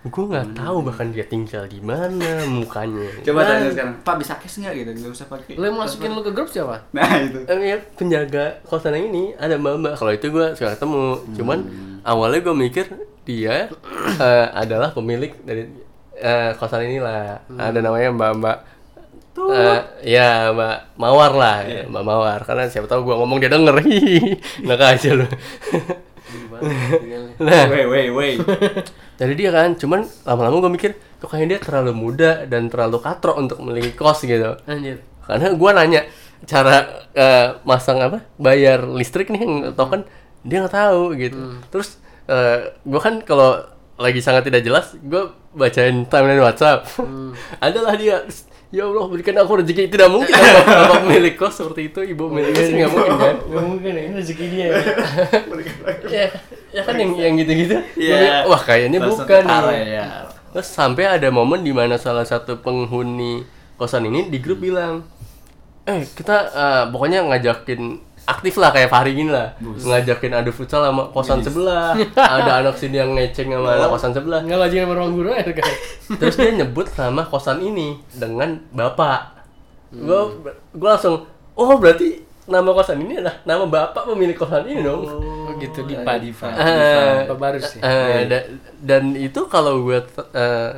gue 0.03 0.25
nggak 0.27 0.59
tahu 0.59 0.83
bahkan 0.83 1.15
dia 1.15 1.23
tinggal 1.23 1.63
di 1.71 1.79
mana 1.79 2.43
mukanya 2.51 3.07
coba 3.23 3.47
tanya 3.47 3.71
sekarang 3.71 3.95
pak 4.03 4.17
bisa 4.19 4.35
cash 4.35 4.59
nggak 4.59 4.75
gitu? 4.83 4.91
Nggak 4.99 5.13
usah 5.15 5.27
pakai. 5.31 5.55
Lu 5.55 5.65
yang 5.71 5.79
masukin 5.79 6.11
lu 6.11 6.27
ke 6.27 6.35
grup 6.35 6.51
siapa? 6.51 6.83
Nah 6.91 7.11
itu. 7.23 7.39
Eh, 7.47 7.59
ya, 7.71 7.79
penjaga 7.95 8.59
kosan 8.67 8.99
yang 8.99 9.15
ini 9.15 9.31
ada 9.39 9.55
mbak 9.55 9.79
mbak. 9.79 9.95
Kalau 9.95 10.11
itu 10.11 10.27
gue 10.35 10.47
suka 10.59 10.75
ketemu. 10.75 11.07
Cuman 11.39 11.59
awalnya 12.03 12.43
gue 12.43 12.55
mikir 12.55 12.87
dia 13.23 13.71
eh, 14.27 14.47
adalah 14.51 14.91
pemilik 14.91 15.31
dari 15.47 15.71
eh, 16.19 16.51
kosan 16.59 16.83
inilah. 16.83 17.47
Ada 17.55 17.79
namanya 17.79 18.11
mbak 18.11 18.33
mbak 18.43 18.59
Eh, 19.33 19.81
ya 20.13 20.53
mbak 20.53 20.99
mawar 21.01 21.33
lah. 21.33 21.57
Ya, 21.65 21.89
mbak 21.89 22.05
mawar. 22.05 22.41
Karena 22.45 22.69
siapa 22.69 22.91
tahu 22.91 23.07
gue 23.07 23.17
ngomong 23.17 23.39
dia 23.41 23.49
denger. 23.49 23.81
Nggak 24.67 24.81
aja 24.83 25.11
lu 25.15 25.27
nah. 27.43 27.65
Wait 27.69 27.87
wait 27.91 28.11
wait. 28.15 28.39
Dari 29.21 29.35
dia 29.35 29.51
kan 29.51 29.75
cuman 29.75 30.07
lama-lama 30.27 30.63
gue 30.63 30.73
mikir 30.73 30.91
kok 31.19 31.31
kayaknya 31.31 31.57
dia 31.57 31.61
terlalu 31.63 31.93
muda 31.95 32.31
dan 32.47 32.71
terlalu 32.71 32.99
katrok 33.03 33.37
untuk 33.39 33.59
memiliki 33.63 33.95
kos 33.95 34.23
gitu. 34.23 34.59
Anjir. 34.67 35.03
Karena 35.23 35.55
gue 35.55 35.71
nanya 35.75 36.03
cara 36.43 37.07
eh, 37.15 37.49
masang 37.63 38.03
apa 38.03 38.27
bayar 38.35 38.83
listrik 38.87 39.31
nih 39.31 39.41
yang 39.47 39.55
tau 39.75 39.87
kan 39.91 40.03
dia 40.43 40.63
nggak 40.63 40.75
tahu 40.75 41.15
gitu. 41.19 41.59
Terus 41.71 41.99
gue 42.83 43.01
kan 43.03 43.21
kalau 43.27 43.61
lagi 44.01 44.25
sangat 44.25 44.49
tidak 44.49 44.65
jelas 44.65 44.97
gue 44.99 45.31
bacain 45.55 46.07
timeline 46.09 46.43
WhatsApp. 46.43 46.87
Adalah 47.65 47.95
dia 47.95 48.25
ya 48.73 48.89
Allah 48.89 49.05
berikan 49.05 49.37
aku 49.37 49.61
rezeki 49.61 49.93
tidak 49.93 50.09
mungkin. 50.09 50.33
Bapak, 50.33 50.65
bapak 50.65 50.99
pemilik 51.05 51.35
kos 51.37 51.55
seperti 51.61 51.93
itu 51.93 52.01
ibu 52.17 52.33
pemilik 52.33 52.53
kos 52.57 52.69
nggak 52.73 52.91
mungkin 52.91 53.13
kan? 53.21 53.37
Gak 53.37 53.65
mungkin 53.69 53.91
ya, 53.93 54.03
ini 54.03 54.15
rezeki 54.17 54.45
dia. 54.49 54.67
Ya 54.67 54.73
ya, 56.17 56.27
ya 56.73 56.81
kan 56.83 56.95
yang 56.97 57.13
yang 57.21 57.35
gitu-gitu. 57.37 57.77
Iya. 58.01 58.49
wah 58.49 58.63
kayaknya 58.65 58.99
bukan 59.05 59.45
ya 59.77 60.33
Terus 60.53 60.69
sampai 60.69 61.09
ada 61.09 61.29
momen 61.33 61.65
di 61.65 61.73
mana 61.73 61.97
salah 61.97 62.25
satu 62.25 62.61
penghuni 62.61 63.45
kosan 63.77 64.09
ini 64.09 64.29
di 64.29 64.37
grup 64.41 64.61
bilang, 64.61 65.05
eh 65.89 66.05
kita 66.13 66.37
eh, 66.53 66.85
pokoknya 66.93 67.25
ngajakin 67.29 68.12
aktif 68.23 68.55
lah 68.55 68.71
kayak 68.71 68.87
Fahri 68.87 69.13
gini 69.13 69.29
lah, 69.29 69.53
ngajakin 69.59 70.33
adu 70.33 70.51
futsal 70.51 70.83
sama 70.83 71.11
kosan 71.11 71.43
sebelah, 71.43 71.99
ada 72.39 72.63
anak 72.63 72.75
sini 72.75 72.97
yang 72.97 73.13
ngeceng 73.13 73.51
sama 73.51 73.75
anak 73.75 73.91
kosan 73.91 74.13
sebelah. 74.13 74.41
Enggak 74.41 74.61
lagi 74.63 74.77
sama 74.79 74.95
ruang 74.95 75.13
guru 75.13 75.31
ya 75.31 75.43
kan 75.43 75.67
Terus 76.21 76.37
dia 76.37 76.53
nyebut 76.55 76.87
nama 76.93 77.23
kosan 77.23 77.59
ini 77.59 77.99
dengan 78.11 78.63
bapak. 78.71 79.43
Gue 79.91 80.39
gue 80.71 80.89
langsung, 80.89 81.27
oh 81.53 81.75
berarti 81.77 82.23
nama 82.43 82.71
kosan 82.71 82.99
ini 83.01 83.19
adalah 83.19 83.43
nama 83.43 83.65
bapak 83.67 84.07
pemilik 84.09 84.35
kosan 84.35 84.65
ini 84.65 84.81
dong. 84.81 85.03
Oh 85.03 85.51
gitu, 85.59 85.83
Dipa, 85.83 86.17
Dipa 86.17 86.49
Eh, 86.55 87.27
Dipa 87.27 87.35
Barus 87.35 87.75
ya 87.75 87.83
eh, 87.83 88.21
da- 88.25 88.49
dan 88.79 89.13
itu 89.13 89.47
kalau 89.47 89.83
gue 89.83 89.99
eh, 90.33 90.71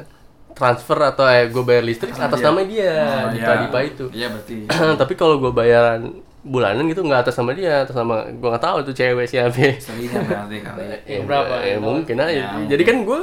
transfer 0.55 0.99
atau 1.03 1.26
eh, 1.26 1.45
gue 1.47 1.61
bayar 1.61 1.82
listrik 1.82 2.14
atas 2.14 2.38
dia. 2.38 2.47
nama 2.47 2.61
dia. 2.64 2.92
Oh, 3.26 3.30
Dipa 3.30 3.53
iya. 3.53 3.61
Dipa 3.61 3.78
itu. 3.82 4.05
Iya 4.11 4.26
berarti. 4.32 4.57
Tapi 5.03 5.12
kalau 5.14 5.36
gue 5.36 5.51
bayaran 5.51 6.24
bulanan 6.45 6.84
gitu 6.92 7.01
nggak 7.01 7.24
atas 7.24 7.40
nama 7.40 7.57
dia 7.57 7.88
atas 7.88 7.97
nama 7.97 8.28
gue 8.28 8.49
nggak 8.53 8.64
tahu 8.64 8.76
itu 8.84 8.92
cewek 8.92 9.26
siapa. 9.26 9.80
Selingnya 9.80 10.20
berarti 10.28 10.57
kali. 10.61 10.84
Eh, 11.11 11.20
berapa? 11.24 11.55
eh, 11.64 11.80
mungkin 11.80 12.16
aja. 12.20 12.32
Ya, 12.32 12.47
jadi 12.68 12.82
kan 12.84 12.97
gue 13.09 13.20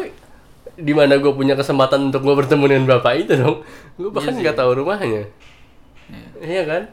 di 0.82 0.93
mana 0.97 1.22
gue 1.22 1.30
punya 1.30 1.53
kesempatan 1.53 2.09
untuk 2.09 2.26
gue 2.26 2.34
bertemu 2.34 2.65
dengan 2.65 2.86
bapak 2.97 3.13
itu 3.22 3.34
dong. 3.38 3.61
Gue 3.95 4.09
bahkan 4.09 4.34
nggak 4.34 4.57
tahu 4.57 4.82
rumahnya. 4.82 5.30
Iya. 6.41 6.63
Kan? 6.65 6.84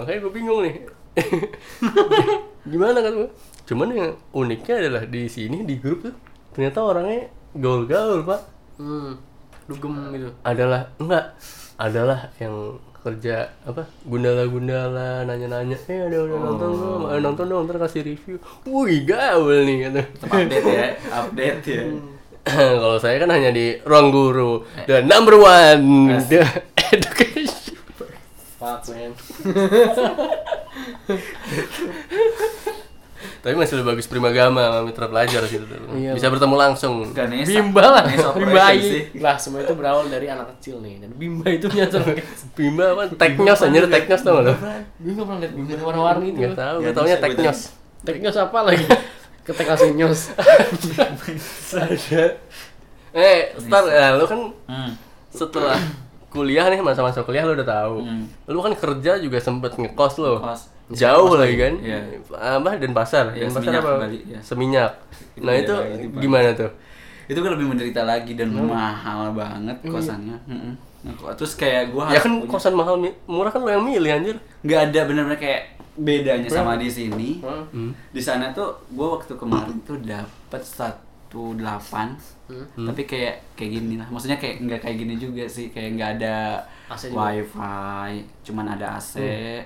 Makanya 0.00 0.18
gue 0.24 0.32
bingung 0.32 0.60
nih. 0.64 0.74
Gimana 2.72 2.98
kan 3.04 3.12
gue 3.12 3.28
cuman 3.64 3.88
yang 3.96 4.12
uniknya 4.36 4.74
adalah 4.76 5.02
di 5.08 5.24
sini 5.24 5.64
di 5.64 5.80
grup 5.80 6.04
tuh 6.04 6.12
ternyata 6.52 6.80
orangnya 6.80 7.28
gaul-gaul 7.52 8.24
pak. 8.24 8.40
Hmm, 8.80 9.20
dugem 9.68 9.92
gitu. 10.16 10.28
Adalah 10.42 10.88
enggak. 10.96 11.36
Adalah 11.76 12.32
yang 12.40 12.80
kerja 13.04 13.52
apa 13.68 13.84
gundala-gundala 14.08 15.28
nanya-nanya 15.28 15.76
eh 15.76 16.08
ada 16.08 16.24
udah 16.24 16.38
nonton 16.40 16.72
dong 16.72 17.04
eh, 17.12 17.20
nonton 17.20 17.44
dong 17.52 17.68
ntar 17.68 17.76
kasih 17.84 18.00
review. 18.00 18.40
Wih 18.64 19.04
gaul 19.04 19.60
nih 19.68 19.92
kata. 19.92 20.08
Tetap 20.08 20.32
update 20.32 20.64
ya 20.64 20.96
update 21.12 21.68
ya. 21.68 21.84
Kalau 22.80 22.96
saya 22.96 23.20
kan 23.20 23.28
hanya 23.28 23.52
di 23.52 23.76
ruang 23.84 24.08
guru 24.08 24.64
the 24.88 25.04
number 25.04 25.36
one 25.36 26.16
the 26.32 26.48
education. 26.80 27.76
Fuck 28.56 28.88
man 28.88 29.12
Tapi 33.44 33.60
masih 33.60 33.76
lebih 33.76 33.92
bagus 33.92 34.08
Primagama 34.08 34.64
sama 34.64 34.80
Mitra 34.88 35.04
Pelajar 35.04 35.44
sih 35.44 35.60
itu. 35.60 35.68
Iya, 35.92 36.16
Bisa 36.16 36.32
bertemu 36.32 36.56
langsung. 36.56 37.04
Ganesha. 37.12 37.44
Bimba 37.60 37.84
lah, 37.92 38.02
Bimba. 38.32 38.72
Lah 39.20 39.36
semua 39.36 39.60
itu 39.60 39.76
berawal 39.76 40.08
dari 40.08 40.32
anak 40.32 40.56
kecil 40.56 40.80
nih 40.80 41.04
dan 41.04 41.12
Bimba 41.12 41.52
itu 41.52 41.68
nyata 41.68 42.00
Bimba 42.56 42.96
apa? 42.96 43.02
Teknyos 43.12 43.60
anjir, 43.60 43.84
Teknyos 43.84 44.22
tau 44.24 44.40
lo? 44.40 44.56
Bimba 44.96 45.22
pernah 45.28 45.40
lihat 45.44 45.52
Bimba 45.52 45.74
warna-warni 45.84 46.32
itu. 46.32 46.40
Gak 46.40 46.56
tau, 46.56 46.76
Ya, 46.80 46.88
gue 46.88 46.94
taunya 46.96 47.16
bisa, 47.20 47.24
Teknyos. 47.28 47.58
Teknyos 48.00 48.36
apa 48.40 48.58
lagi? 48.64 48.84
Ketek 49.44 49.68
nyos. 49.92 50.32
Eh, 53.14 53.54
Star, 53.62 53.84
ya, 53.86 54.18
lu 54.18 54.26
kan 54.26 54.40
Hmm. 54.66 54.90
setelah 55.30 55.78
kuliah 56.34 56.66
nih 56.66 56.82
masa-masa 56.82 57.22
kuliah 57.22 57.46
lu 57.46 57.54
udah 57.54 57.62
tahu. 57.62 58.02
Hmm. 58.02 58.26
Lu 58.50 58.58
kan 58.58 58.74
kerja 58.74 59.22
juga 59.22 59.38
sempet 59.38 59.78
ngekos 59.78 60.18
lo. 60.18 60.42
Ngekos. 60.42 60.73
Jauh 60.86 61.26
Ngekos 61.26 61.40
lagi 61.40 61.56
kan? 61.56 61.74
iya. 61.80 61.98
Apa 62.30 62.76
dan 62.76 62.92
pasar? 62.92 63.24
Iya, 63.30 63.48
dan 63.48 63.50
pasar 63.50 63.62
Seminyak 63.64 63.80
apa? 63.80 63.92
Bali, 63.98 64.18
iya. 64.22 64.38
Seminyak. 64.40 64.90
Itu 65.32 65.42
Nah, 65.42 65.54
itu 65.54 65.72
lagi, 65.72 66.06
Pak. 66.06 66.20
gimana 66.20 66.48
tuh? 66.52 66.70
Itu 67.24 67.38
gue 67.40 67.50
lebih 67.50 67.66
menderita 67.66 68.02
lagi 68.02 68.32
dan 68.34 68.48
Hmm. 68.50 68.68
mahal 68.68 69.32
banget 69.32 69.76
Iya. 69.80 69.90
kosannya. 69.90 70.36
Mm-mm. 70.44 70.72
Ngekos. 71.02 71.32
Terus 71.34 71.52
kayak 71.54 71.82
gue 71.88 72.04
Ya 72.06 72.18
kan 72.18 72.32
kosan 72.44 72.74
mahal 72.74 72.94
murah 73.24 73.48
kan 73.48 73.60
lo 73.60 73.70
yang 73.70 73.80
milih 73.82 74.10
anjir. 74.10 74.36
nggak 74.60 74.80
ada 74.86 75.00
bener-bener 75.04 75.36
kayak 75.36 75.62
bedanya 75.94 76.48
sama 76.48 76.74
di 76.74 76.86
sini. 76.86 77.40
Hmm. 77.40 77.96
Di 78.10 78.18
sana 78.18 78.50
tuh 78.50 78.76
gue 78.88 79.06
waktu 79.06 79.32
kemarin 79.32 79.80
tuh 79.80 79.96
dapat 79.98 80.60
satu 80.60 81.04
delapan, 81.54 82.12
Hmm. 82.44 82.84
tapi 82.84 83.04
kayak 83.04 83.40
kayak 83.54 83.70
gini 83.74 83.96
lah. 83.96 84.04
Maksudnya 84.06 84.36
kayak 84.36 84.60
nggak 84.60 84.80
kayak 84.80 84.96
gini 84.98 85.14
juga 85.14 85.44
sih, 85.46 85.70
kayak 85.70 85.90
nggak 85.94 86.10
ada 86.18 86.60
AC 86.86 87.08
juga? 87.08 87.32
wifi, 87.32 88.12
cuman 88.42 88.66
ada 88.70 88.86
AC, 88.94 89.14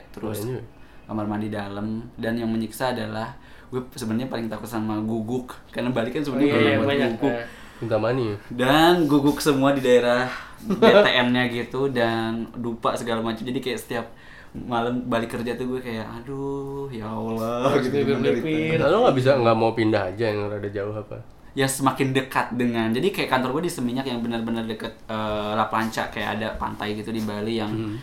terus 0.09 0.39
Keren 0.41 0.51
juga. 0.53 0.63
Kamar 1.09 1.25
mandi 1.25 1.49
dalam. 1.49 2.05
Dan 2.15 2.37
yang 2.37 2.47
menyiksa 2.47 2.93
adalah 2.93 3.33
gue 3.67 3.81
sebenarnya 3.91 4.29
paling 4.29 4.47
takut 4.47 4.65
sama 4.67 4.97
guguk 4.99 5.57
karena 5.69 5.89
balik 5.89 6.13
kan 6.13 6.21
Oh, 6.21 6.27
sebenarnya 6.27 6.49
iya, 6.51 6.61
iya, 6.63 6.77
buat 6.77 6.89
banyak. 6.89 7.11
guguk 7.15 7.35
Eh, 7.35 7.47
Minta 7.79 7.97
mani. 7.97 8.29
dan 8.51 8.95
guguk 9.05 9.39
semua 9.39 9.71
di 9.71 9.81
daerah 9.81 10.27
BTN-nya 10.61 11.47
gitu 11.49 11.89
dan 11.89 12.49
dupa 12.53 12.93
segala 12.93 13.21
macam 13.21 13.41
jadi 13.41 13.57
kayak 13.57 13.79
setiap 13.79 14.07
malam 14.51 15.05
balik 15.05 15.31
kerja 15.31 15.55
tuh 15.55 15.69
gue 15.69 15.81
kayak 15.81 16.03
aduh 16.09 16.89
ya 16.89 17.07
Allah 17.07 17.69
Harus 17.69 17.87
gitu 17.87 18.03
menderita. 18.03 18.49
Nah, 18.77 18.89
lo 18.89 18.97
nggak 19.05 19.17
bisa 19.17 19.31
nggak 19.37 19.57
mau 19.57 19.71
pindah 19.73 20.03
aja 20.09 20.25
yang 20.27 20.49
rada 20.49 20.69
jauh 20.69 20.93
apa? 20.93 21.19
ya 21.53 21.67
semakin 21.67 22.11
dekat 22.13 22.55
dengan 22.55 22.87
jadi 22.89 23.09
kayak 23.09 23.29
kantor 23.29 23.51
gue 23.53 23.67
di 23.67 23.73
Seminyak 23.73 24.07
yang 24.07 24.23
benar-benar 24.23 24.63
deket 24.65 24.95
eh, 25.05 25.53
La 25.53 25.67
Plancha 25.67 26.07
kayak 26.07 26.39
ada 26.39 26.49
pantai 26.55 26.95
gitu 26.95 27.11
di 27.11 27.21
Bali 27.21 27.59
yang 27.59 27.69
Hmm. 27.69 27.99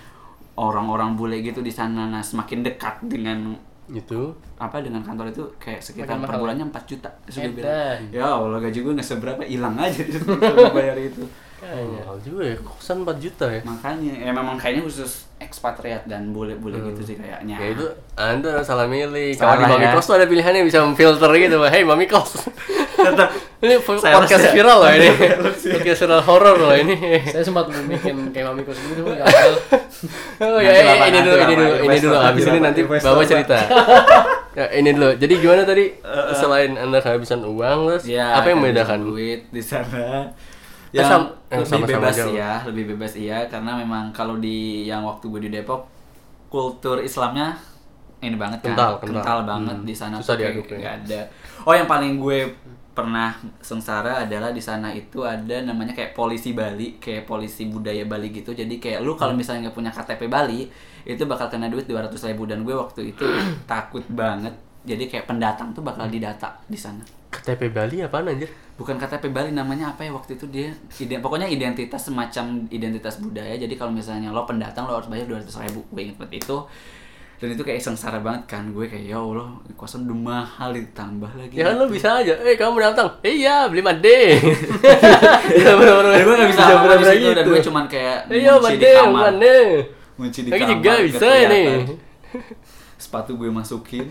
Orang-orang 0.56 1.20
bule 1.20 1.44
gitu 1.44 1.60
di 1.60 1.72
sana 1.72 2.08
nah 2.08 2.24
semakin 2.24 2.64
dekat 2.64 3.04
dengan 3.04 3.56
Itu. 3.86 4.34
apa 4.58 4.82
dengan 4.82 5.06
kantor 5.06 5.30
itu 5.30 5.44
kayak 5.62 5.78
sekitar 5.84 6.18
per 6.18 6.42
bulannya 6.42 6.66
4 6.74 6.90
juta. 6.90 7.10
Bilang 7.54 8.02
ya 8.10 8.26
Allah 8.34 8.58
gaji 8.58 8.80
gue 8.82 8.94
nggak 8.98 9.06
seberapa 9.06 9.44
hilang 9.46 9.78
aja. 9.78 10.02
Bayar 10.76 10.98
itu 10.98 11.22
mahal 11.64 12.18
juga 12.20 12.44
ya, 12.52 12.56
kosan 12.60 13.08
4 13.08 13.16
juta 13.24 13.46
ya. 13.48 13.62
makanya 13.64 14.14
ya 14.28 14.32
memang 14.36 14.60
kayaknya 14.60 14.84
khusus 14.86 15.26
ekspatriat 15.40 16.08
dan 16.08 16.32
bule-bule 16.32 16.80
gitu 16.92 17.02
sih 17.04 17.16
kayaknya 17.20 17.56
Ya 17.60 17.68
itu 17.76 17.86
anda 18.16 18.64
salah 18.64 18.88
milih. 18.88 19.36
Salah 19.36 19.60
Kalau 19.60 19.68
di 19.68 19.74
Mami 19.76 19.86
ya. 19.88 19.92
Kos 19.92 20.06
tuh 20.08 20.16
ada 20.16 20.28
pilihannya 20.28 20.64
bisa 20.64 20.80
memfilter 20.80 21.28
gitu. 21.36 21.60
Hey 21.68 21.84
Mami 21.84 22.08
Kos. 22.08 22.48
tetap 22.96 23.30
ini 23.64 23.76
podcast 23.84 24.44
ya. 24.48 24.52
viral 24.56 24.78
loh 24.80 24.92
ini. 24.96 25.10
podcast 25.76 26.00
viral 26.08 26.22
horor 26.24 26.56
loh 26.56 26.74
ini. 26.76 26.96
Saya 27.28 27.44
sempat 27.44 27.68
mau 27.68 27.84
bikin 27.84 28.32
kayak 28.32 28.46
Mami 28.52 28.64
Kos 28.64 28.80
gitu 28.80 29.04
gagal. 29.04 29.52
Oh 30.40 30.60
ya, 30.60 30.72
Nanti 30.72 30.80
eh, 30.80 30.84
lah, 30.88 31.08
ini 31.08 31.20
dulu, 31.24 31.36
ini 31.36 31.54
dulu, 31.56 31.74
ini 31.84 31.98
dulu. 32.00 32.16
Habis 32.16 32.44
ini 32.48 32.60
nanti 32.64 32.82
bawa 32.88 33.24
cerita. 33.28 33.58
ya, 34.60 34.66
ini 34.72 34.90
dulu. 34.96 35.10
Jadi 35.20 35.34
gimana 35.40 35.62
tadi? 35.68 35.86
Selain 36.32 36.72
anda 36.80 37.00
kehabisan 37.04 37.44
uang, 37.44 37.80
terus 37.92 38.04
ya 38.08 38.40
apa 38.40 38.52
yang 38.52 38.60
kan 38.60 38.72
membedakan? 38.72 39.00
duit 39.04 39.42
di 39.52 39.64
sana 39.64 40.32
Eh, 40.36 40.55
yang 40.96 41.10
sam- 41.12 41.32
eh, 41.46 41.58
lebih 41.58 41.68
sama-sama 41.68 41.92
bebas 42.00 42.16
jauh. 42.16 42.34
ya 42.34 42.52
lebih 42.64 42.84
bebas 42.92 43.14
iya 43.16 43.38
karena 43.46 43.72
memang 43.76 44.04
kalau 44.10 44.36
di 44.38 44.58
yang 44.84 45.04
waktu 45.04 45.26
gue 45.28 45.42
di 45.44 45.52
Depok 45.52 45.82
kultur 46.48 47.00
Islamnya 47.00 47.52
ini 48.20 48.36
banget 48.36 48.64
kan 48.64 48.74
Kental, 48.74 48.94
kental. 49.00 49.40
banget 49.44 49.76
Hmm. 49.76 49.86
di 49.86 49.94
sana 49.94 50.16
Susah 50.18 50.36
diaduk 50.36 50.66
ya. 50.68 50.78
nggak 50.80 50.96
ada 51.04 51.22
oh 51.62 51.74
yang 51.74 51.86
paling 51.86 52.18
gue 52.18 52.40
pernah 52.92 53.36
sengsara 53.60 54.24
adalah 54.24 54.50
di 54.50 54.64
sana 54.64 54.88
itu 54.90 55.20
ada 55.22 55.60
namanya 55.62 55.92
kayak 55.92 56.16
polisi 56.16 56.56
Bali 56.56 56.96
kayak 56.96 57.28
polisi 57.28 57.68
budaya 57.68 58.08
Bali 58.08 58.32
gitu 58.32 58.56
jadi 58.56 58.72
kayak 58.72 59.04
lu 59.04 59.14
kalau 59.14 59.36
misalnya 59.36 59.68
nggak 59.68 59.76
punya 59.76 59.92
KTP 59.92 60.26
Bali 60.26 60.64
itu 61.04 61.22
bakal 61.26 61.52
kena 61.52 61.68
duit 61.68 61.84
200 61.84 62.08
ribu 62.26 62.48
dan 62.48 62.64
gue 62.64 62.72
waktu 62.72 63.12
itu 63.12 63.28
takut 63.68 64.02
banget 64.08 64.56
jadi 64.82 65.04
kayak 65.04 65.28
pendatang 65.28 65.76
tuh 65.76 65.84
bakal 65.84 66.08
didata 66.08 66.56
di 66.66 66.80
sana 66.80 67.04
KTP 67.36 67.70
Bali 67.70 67.98
apaan 68.00 68.28
anjir? 68.28 68.48
bukan 68.76 68.96
KTP 68.96 69.30
Bali 69.30 69.52
namanya 69.52 69.90
apa 69.90 70.04
ya 70.04 70.12
waktu 70.12 70.36
itu 70.36 70.46
dia 70.48 70.68
ide, 70.94 71.20
pokoknya 71.20 71.48
identitas 71.48 72.02
semacam 72.04 72.68
identitas 72.68 73.18
budaya 73.18 73.56
jadi 73.56 73.72
kalau 73.74 73.90
misalnya 73.90 74.30
lo 74.30 74.44
pendatang 74.44 74.84
lo 74.84 74.96
harus 74.96 75.08
bayar 75.08 75.24
200 75.26 75.48
ribu 75.64 75.80
gue 75.88 76.02
inget 76.04 76.18
banget 76.18 76.44
itu 76.44 76.58
dan 77.36 77.52
itu 77.52 77.62
kayak 77.62 77.80
sengsara 77.80 78.20
banget 78.20 78.44
kan 78.46 78.64
gue 78.70 78.84
kayak 78.86 79.06
ya 79.06 79.18
Allah 79.18 79.48
kosan 79.76 80.04
udah 80.04 80.16
mahal 80.18 80.72
ditambah 80.72 81.28
lagi 81.30 81.52
Ya 81.54 81.68
kan 81.68 81.76
lo 81.76 81.88
bisa 81.88 82.20
aja. 82.20 82.32
Eh 82.42 82.56
kamu 82.56 82.80
datang. 82.80 83.12
Iya 83.22 83.68
beli 83.68 83.84
made. 83.84 84.40
Iya 85.52 85.72
benar-benar. 85.80 86.12
dan 86.12 86.24
gue 86.24 86.36
gak 86.38 86.50
bisa 86.50 86.64
apa 86.66 86.96
di 86.96 87.06
situ 87.06 87.30
dan 87.32 87.46
gue 87.46 87.60
cuman 87.62 87.84
kayak 87.86 88.18
Iya 88.30 88.54
di 88.56 88.76
kamar 88.82 89.36
made. 89.36 89.56
ngunci 90.16 90.40
di 90.42 90.50
Lagi 90.50 90.64
kamar 90.64 90.72
juga 90.74 90.90
nggak 90.90 91.06
bisa 91.06 91.20
kelihatan. 91.20 91.52
nih. 91.52 91.70
sepatu 92.98 93.32
gue 93.36 93.50
masukin 93.52 94.06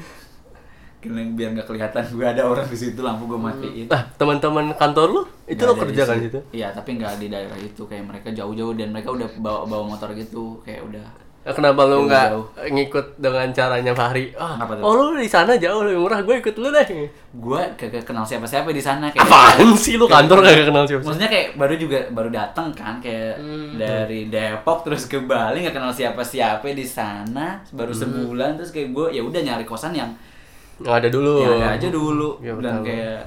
biar 1.06 1.50
nggak 1.52 1.66
kelihatan 1.66 2.02
gue 2.06 2.26
ada 2.26 2.42
orang 2.42 2.64
di 2.64 2.74
situ 2.74 3.00
lampu 3.00 3.24
gue 3.26 3.36
matiin 3.36 3.86
Nah, 3.86 4.02
teman-teman 4.14 4.72
kantor 4.72 5.06
lu 5.10 5.22
itu 5.44 5.58
Nggak 5.58 5.68
lo 5.68 5.82
kerja 5.82 6.02
kan 6.02 6.16
situ. 6.16 6.26
situ? 6.26 6.38
Iya, 6.52 6.68
tapi 6.70 6.96
nggak 6.96 7.12
di 7.16 7.26
daerah 7.28 7.56
itu 7.56 7.82
kayak 7.84 8.04
mereka 8.04 8.28
jauh-jauh 8.30 8.72
dan 8.72 8.88
mereka 8.90 9.10
udah 9.10 9.28
bawa 9.36 9.60
bawa 9.64 9.84
motor 9.90 10.10
gitu 10.12 10.58
kayak 10.60 10.82
udah 10.82 11.04
Nah, 11.44 11.52
Kenapa 11.52 11.84
lu 11.84 12.08
nggak 12.08 12.28
ngikut 12.72 13.20
dengan 13.20 13.44
caranya 13.52 13.92
Fahri? 13.92 14.32
Ah, 14.32 14.56
tuh? 14.56 14.80
oh 14.80 15.12
lu 15.12 15.20
di 15.20 15.28
sana 15.28 15.52
jauh 15.52 15.84
lebih 15.84 16.00
murah, 16.00 16.24
gue 16.24 16.40
ikut 16.40 16.56
lu 16.56 16.72
deh. 16.72 16.88
gue 17.36 17.60
kagak 17.76 18.00
kenal 18.00 18.24
siapa-siapa 18.24 18.72
di 18.72 18.80
sana 18.80 19.12
kayak 19.12 19.28
Apaan 19.28 19.76
sih 19.76 20.00
lu 20.00 20.08
kantor 20.08 20.40
gak 20.40 20.72
kenal 20.72 20.88
siapa? 20.88 21.04
maksudnya 21.04 21.28
kayak 21.28 21.48
baru 21.52 21.74
juga 21.76 21.98
baru 22.08 22.32
datang 22.32 22.72
kan 22.72 22.96
kayak 22.96 23.36
dari 23.76 24.32
Depok 24.32 24.88
terus 24.88 25.04
ke 25.04 25.20
Bali 25.20 25.60
nggak 25.60 25.76
kenal 25.76 25.92
siapa-siapa 25.92 26.64
di 26.64 26.86
sana 26.86 27.60
baru 27.68 27.92
sebulan 27.92 28.56
terus 28.56 28.72
kayak 28.72 28.96
gue 28.96 29.06
ya 29.12 29.20
udah 29.20 29.40
nyari 29.44 29.68
kosan 29.68 29.92
yang 29.92 30.16
Nggak 30.76 30.96
ada 30.96 31.08
dulu. 31.08 31.34
yang 31.38 31.54
ada 31.56 31.68
aja 31.72 31.88
dulu 31.88 32.28
Ya, 32.38 32.52
dan 32.54 32.74
betul. 32.76 32.84
kayak 32.84 33.20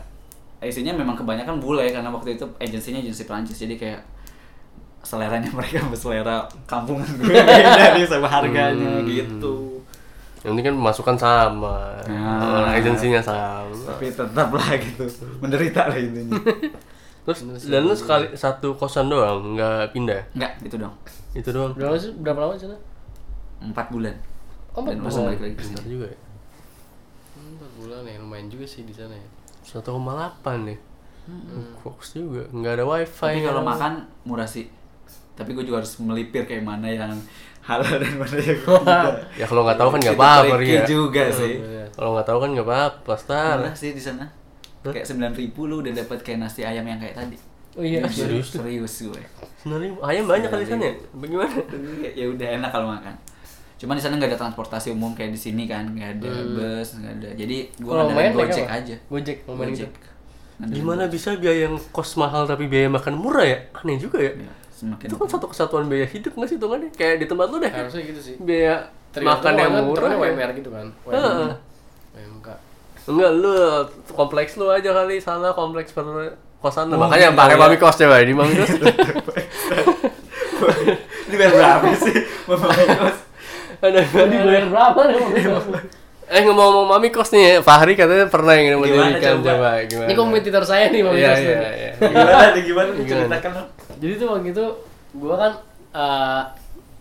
isinya 0.59 0.91
memang 0.91 1.13
kebanyakan 1.13 1.57
bule 1.57 1.85
karena 1.87 2.09
waktu 2.09 2.33
itu 2.33 2.45
agensinya 2.57 2.97
agensi 2.97 3.23
Prancis 3.23 3.55
jadi 3.57 3.75
kayak 3.75 4.01
seleranya 4.99 5.47
mereka 5.55 5.79
sama 5.79 5.95
selera 5.95 6.37
kampungan 6.65 7.07
gue 7.17 7.31
nih 7.93 8.03
sama 8.03 8.27
harganya 8.27 8.99
Hmm. 8.99 9.05
gitu 9.05 9.79
Yang 10.37 10.51
penting 10.53 10.65
kan 10.65 10.75
pemasukan 10.77 11.15
sama, 11.17 11.77
Nah. 12.05 12.71
agensinya 12.71 13.19
sama. 13.19 13.73
tapi 13.85 14.07
tetap 14.07 14.49
lah 14.49 14.69
gitu 14.75 15.03
menderita 15.37 15.87
lah 15.87 15.97
intinya 15.97 16.35
Terus 17.23 17.43
dan 17.65 17.83
lu 17.83 17.91
sekali 17.91 18.31
satu 18.31 18.71
kosan 18.73 19.07
doang, 19.07 19.53
nggak 19.53 19.91
pindah? 19.91 20.21
enggak 20.33 20.51
gitu 20.63 20.79
dong 20.79 20.95
Itu 21.33 21.51
doang. 21.51 21.71
Berapa 21.73 21.95
sih? 21.95 22.11
Berapa 22.13 22.39
lama 22.41 22.55
sana? 22.55 22.77
empat 23.59 23.87
bulan 23.87 24.15
Oh, 24.71 24.79
empat 24.79 24.95
bulan. 24.97 25.25
balik 25.27 25.41
lagi 25.41 25.53
ke 25.53 25.61
Bentar 25.61 25.81
sini. 25.81 25.91
juga 25.91 26.05
ya. 26.07 26.17
Hmm, 27.77 27.85
bulan 27.85 28.01
ya, 28.03 28.17
lumayan 28.17 28.49
juga 28.49 28.65
sih 28.65 28.81
di 28.81 28.91
sana 28.91 29.13
ya. 29.13 29.27
1,8 29.63 29.85
nih. 30.65 30.79
Fokus 31.77 32.15
juga, 32.15 32.47
nggak 32.49 32.73
ada 32.73 32.85
wifi. 32.85 33.19
tapi 33.21 33.43
kalau 33.43 33.61
kan. 33.61 33.69
makan 33.69 33.93
murah 34.23 34.47
sih 34.47 34.71
tapi 35.35 35.51
gue 35.51 35.61
juga 35.61 35.83
harus 35.83 35.93
melipir 35.99 36.41
kayak 36.43 36.63
mana 36.63 36.87
yang 36.87 37.13
halal 37.61 37.99
dan 37.99 38.15
mana 38.15 38.37
yang 38.39 38.57
tidak 38.57 39.13
Ya 39.35 39.45
kalau 39.45 39.61
nggak 39.61 39.77
tahu 39.77 39.89
kan 39.91 39.99
nggak 40.01 40.17
apa-apa 40.17 40.55
ya. 40.57 40.81
juga 40.87 41.23
sih 41.29 41.59
Kalau 41.91 42.15
nggak 42.15 42.25
tahu 42.25 42.37
kan 42.39 42.49
nggak 42.55 42.63
apa-apa, 42.65 43.13
Star. 43.13 43.55
murah 43.59 43.75
sih 43.75 43.91
di 43.91 43.99
sana 43.99 44.25
kayak 44.81 45.03
sembilan 45.03 45.35
ribu 45.35 45.67
lu 45.67 45.83
udah 45.83 45.93
dapat 45.93 46.23
kayak 46.23 46.39
nasi 46.41 46.63
ayam 46.63 46.81
yang 46.81 46.97
kayak 46.97 47.13
tadi 47.13 47.35
Oh 47.77 47.83
iya. 47.83 48.01
Serius? 48.07 48.55
serius 48.55 48.95
gue 49.03 49.21
Sebenarnya 49.61 49.99
ayam 50.01 50.25
banyak 50.25 50.47
kali 50.47 50.63
di 50.63 50.71
sana 50.71 50.83
ya? 50.87 50.93
Bagaimana? 51.13 51.53
ya 52.15 52.25
udah 52.25 52.47
enak 52.55 52.69
kalau 52.71 52.87
makan 52.89 53.13
cuman 53.77 53.93
di 53.93 54.01
sana 54.01 54.13
nggak 54.15 54.29
ada 54.31 54.39
transportasi 54.39 54.89
umum 54.89 55.13
kayak 55.13 55.31
di 55.31 55.39
sini 55.39 55.63
kan 55.63 55.85
nggak 55.87 56.17
ada 56.17 56.31
bus 56.49 56.97
nggak 56.97 57.13
ada 57.15 57.29
jadi 57.33 57.57
gue 57.71 57.87
ngandalin 57.87 58.17
naik 58.17 58.33
gojek 58.33 58.65
apa? 58.65 58.75
aja 58.75 58.95
Gojek, 59.07 59.37
Gojek. 59.45 59.89
gitu. 59.89 60.09
Gimana 60.57 61.05
bisa 61.05 61.29
biaya 61.33 61.69
yang 61.69 61.77
kos 61.87 62.13
mahal 62.15 62.43
tapi 62.43 62.65
biaya 62.65 62.89
makan 62.89 63.13
murah 63.13 63.45
ya? 63.45 63.61
Aneh 63.71 63.93
juga 63.95 64.17
ya. 64.17 64.33
Ya, 64.33 64.49
semakin 64.71 65.05
Itu 65.05 65.15
kan 65.15 65.29
satu 65.29 65.45
kesatuan 65.45 65.85
biaya 65.85 66.09
hidup 66.09 66.33
nggak 66.33 66.49
sih 66.49 66.57
hitungannya? 66.57 66.89
Kayak 66.91 67.15
di 67.21 67.25
tempat 67.25 67.45
lu 67.47 67.61
deh. 67.61 67.69
Harusnya 67.69 68.01
gitu 68.03 68.17
sih. 68.17 68.35
Biaya 68.41 68.89
Tergantung 69.13 69.37
makan 69.37 69.53
yang 69.53 69.71
kan, 69.71 69.83
murah. 69.85 70.09
ya. 70.09 70.17
WMR 70.17 70.49
gitu 70.57 70.69
kan. 70.73 70.85
Heeh. 71.07 71.49
WMK. 72.11 72.47
Enggak 73.05 73.31
lu 73.37 73.53
kompleks 74.09 74.51
lu 74.57 74.65
aja 74.67 74.89
kali 74.91 75.21
salah 75.21 75.53
kompleks 75.53 75.93
per 75.93 76.05
kosan 76.57 76.89
lu. 76.89 76.97
Oh, 76.97 77.05
Makanya 77.05 77.29
gitu 77.29 77.37
pakai 77.37 77.53
ya. 77.53 77.61
mami 77.61 77.77
kos 77.77 77.95
coba 77.95 78.17
di 78.19 78.33
mami 78.33 78.53
kos. 78.57 78.71
ini 81.27 81.35
berapa 81.37 81.89
sih 81.93 82.17
Mama 82.47 82.67
Kos? 82.73 83.17
Ada 83.77 83.99
Dibayar 84.03 84.65
berapa 84.67 84.99
nih? 85.05 85.17
Eh 86.27 86.41
ngomong-ngomong 86.43 86.91
mami 86.91 87.07
kos 87.07 87.31
nih, 87.31 87.63
Fahri 87.63 87.95
katanya 87.95 88.27
pernah 88.27 88.51
yang 88.51 88.83
mendirikan 88.83 89.39
coba? 89.39 89.47
coba 89.47 89.69
gimana? 89.87 90.07
Ini 90.11 90.13
kompetitor 90.13 90.59
saya 90.61 90.91
nih, 90.91 90.99
Bang 90.99 91.15
Iya 91.15 91.29
Yos. 91.29 91.39
iya 91.39 91.59
iya. 91.71 91.91
Gimana 92.03 92.45
nih 92.51 92.63
gimana 92.67 92.89
nih 92.91 93.05
ceritakan 93.07 93.51
dong. 93.55 93.67
Jadi 93.97 94.13
tuh 94.13 94.27
waktu 94.27 94.49
itu 94.51 94.65
gua 95.15 95.35
kan 95.39 95.51
eh, 95.93 96.41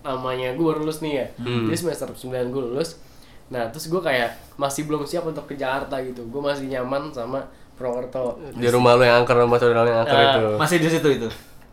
namanya 0.03 0.49
gua 0.55 0.65
baru 0.71 0.87
lulus 0.87 1.03
nih 1.03 1.13
ya. 1.13 1.27
Hmm. 1.39 1.67
Jadi 1.67 1.77
semester 1.77 2.07
9 2.09 2.55
gua 2.55 2.63
lulus. 2.63 3.03
Nah, 3.47 3.67
terus 3.67 3.91
gua 3.91 3.99
kayak 4.01 4.31
masih 4.55 4.87
belum 4.87 5.03
siap 5.03 5.27
untuk 5.27 5.43
ke 5.45 5.59
Jakarta 5.59 5.99
gitu. 6.01 6.23
Gua 6.31 6.55
masih 6.55 6.71
nyaman 6.71 7.11
sama 7.11 7.43
Purwokerto. 7.75 8.39
Di 8.55 8.69
rumah 8.71 8.95
lu 8.95 9.03
yang 9.03 9.21
angker 9.21 9.37
sama 9.37 9.57
saudara 9.59 9.83
yang 9.85 10.01
angker 10.01 10.17
Ah, 10.17 10.27
itu. 10.33 10.45
Masih 10.55 10.77
di 10.79 10.89
situ 10.89 11.09
itu. 11.11 11.29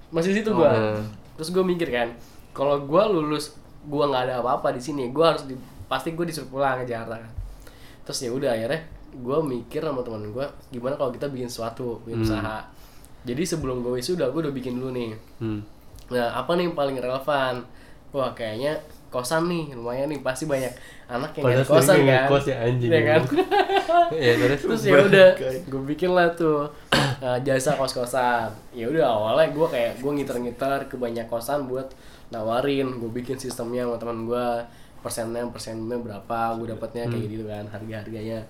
Masih 0.09 0.29
di 0.33 0.41
situ 0.41 0.49
gua. 0.49 0.73
Hmm. 0.73 1.05
Terus 1.37 1.49
gua 1.49 1.61
mikir 1.61 1.87
kan, 1.87 2.17
kalau 2.49 2.81
gua 2.81 3.05
lulus 3.05 3.53
gua 3.87 4.09
nggak 4.09 4.23
ada 4.29 4.33
apa-apa 4.39 4.75
di 4.75 4.81
sini, 4.81 5.11
gua 5.13 5.35
harus 5.35 5.47
di, 5.47 5.55
pasti 5.87 6.15
gua 6.15 6.25
disuruh 6.27 6.49
pulang 6.49 6.81
ke 6.83 6.89
Jakarta 6.89 7.19
kan. 7.19 7.31
Terus 8.03 8.19
ya 8.23 8.29
udah 8.31 8.51
akhirnya 8.55 8.81
gua 9.13 9.39
mikir 9.45 9.81
sama 9.83 10.01
teman 10.01 10.31
gua 10.33 10.47
gimana 10.73 10.97
kalau 10.97 11.11
kita 11.13 11.27
bikin 11.29 11.47
sesuatu, 11.47 12.01
bikin 12.07 12.23
usaha. 12.25 12.63
Jadi 13.23 13.43
sebelum 13.47 13.79
gue 13.79 14.03
wisuda, 14.03 14.27
gue 14.35 14.39
udah 14.43 14.51
bikin 14.51 14.75
dulu 14.75 14.91
nih. 14.91 15.15
Hmm. 15.39 15.63
Nah, 16.11 16.35
apa 16.35 16.59
nih 16.59 16.67
yang 16.67 16.75
paling 16.75 16.99
relevan? 16.99 17.63
Wah, 18.11 18.35
kayaknya 18.35 18.75
kosan 19.07 19.47
nih, 19.47 19.71
lumayan 19.71 20.11
nih, 20.11 20.19
pasti 20.19 20.43
banyak 20.43 20.67
anak 21.07 21.31
yang 21.39 21.55
nyari 21.55 21.63
kosan 21.63 22.03
kan. 22.03 22.27
ngekos 22.27 22.45
ya, 22.51 22.57
anjing. 22.67 22.91
Iya 22.91 23.01
kan? 23.07 23.21
Iya 24.23 24.33
terus. 24.43 24.59
Terus 24.67 24.81
ya 24.83 24.99
udah, 25.07 25.27
gue 25.39 25.81
bikin 25.87 26.11
lah 26.11 26.35
tuh 26.35 26.67
uh, 27.23 27.39
jasa 27.39 27.79
kos-kosan. 27.79 28.51
Ya 28.75 28.91
udah 28.91 29.07
awalnya 29.07 29.55
gue 29.55 29.67
kayak 29.71 30.03
gue 30.03 30.11
ngiter-ngiter 30.11 30.91
ke 30.91 30.99
banyak 30.99 31.23
kosan 31.31 31.71
buat 31.71 31.87
nawarin, 32.35 32.99
gue 32.99 33.09
bikin 33.15 33.39
sistemnya 33.39 33.87
sama 33.87 33.95
teman 33.95 34.27
gue 34.27 34.45
persennya 34.99 35.47
persennya 35.47 35.95
berapa, 35.95 36.59
gue 36.59 36.67
dapatnya 36.75 37.07
kayak 37.07 37.27
gitu 37.31 37.45
kan, 37.47 37.63
harga-harganya. 37.71 38.43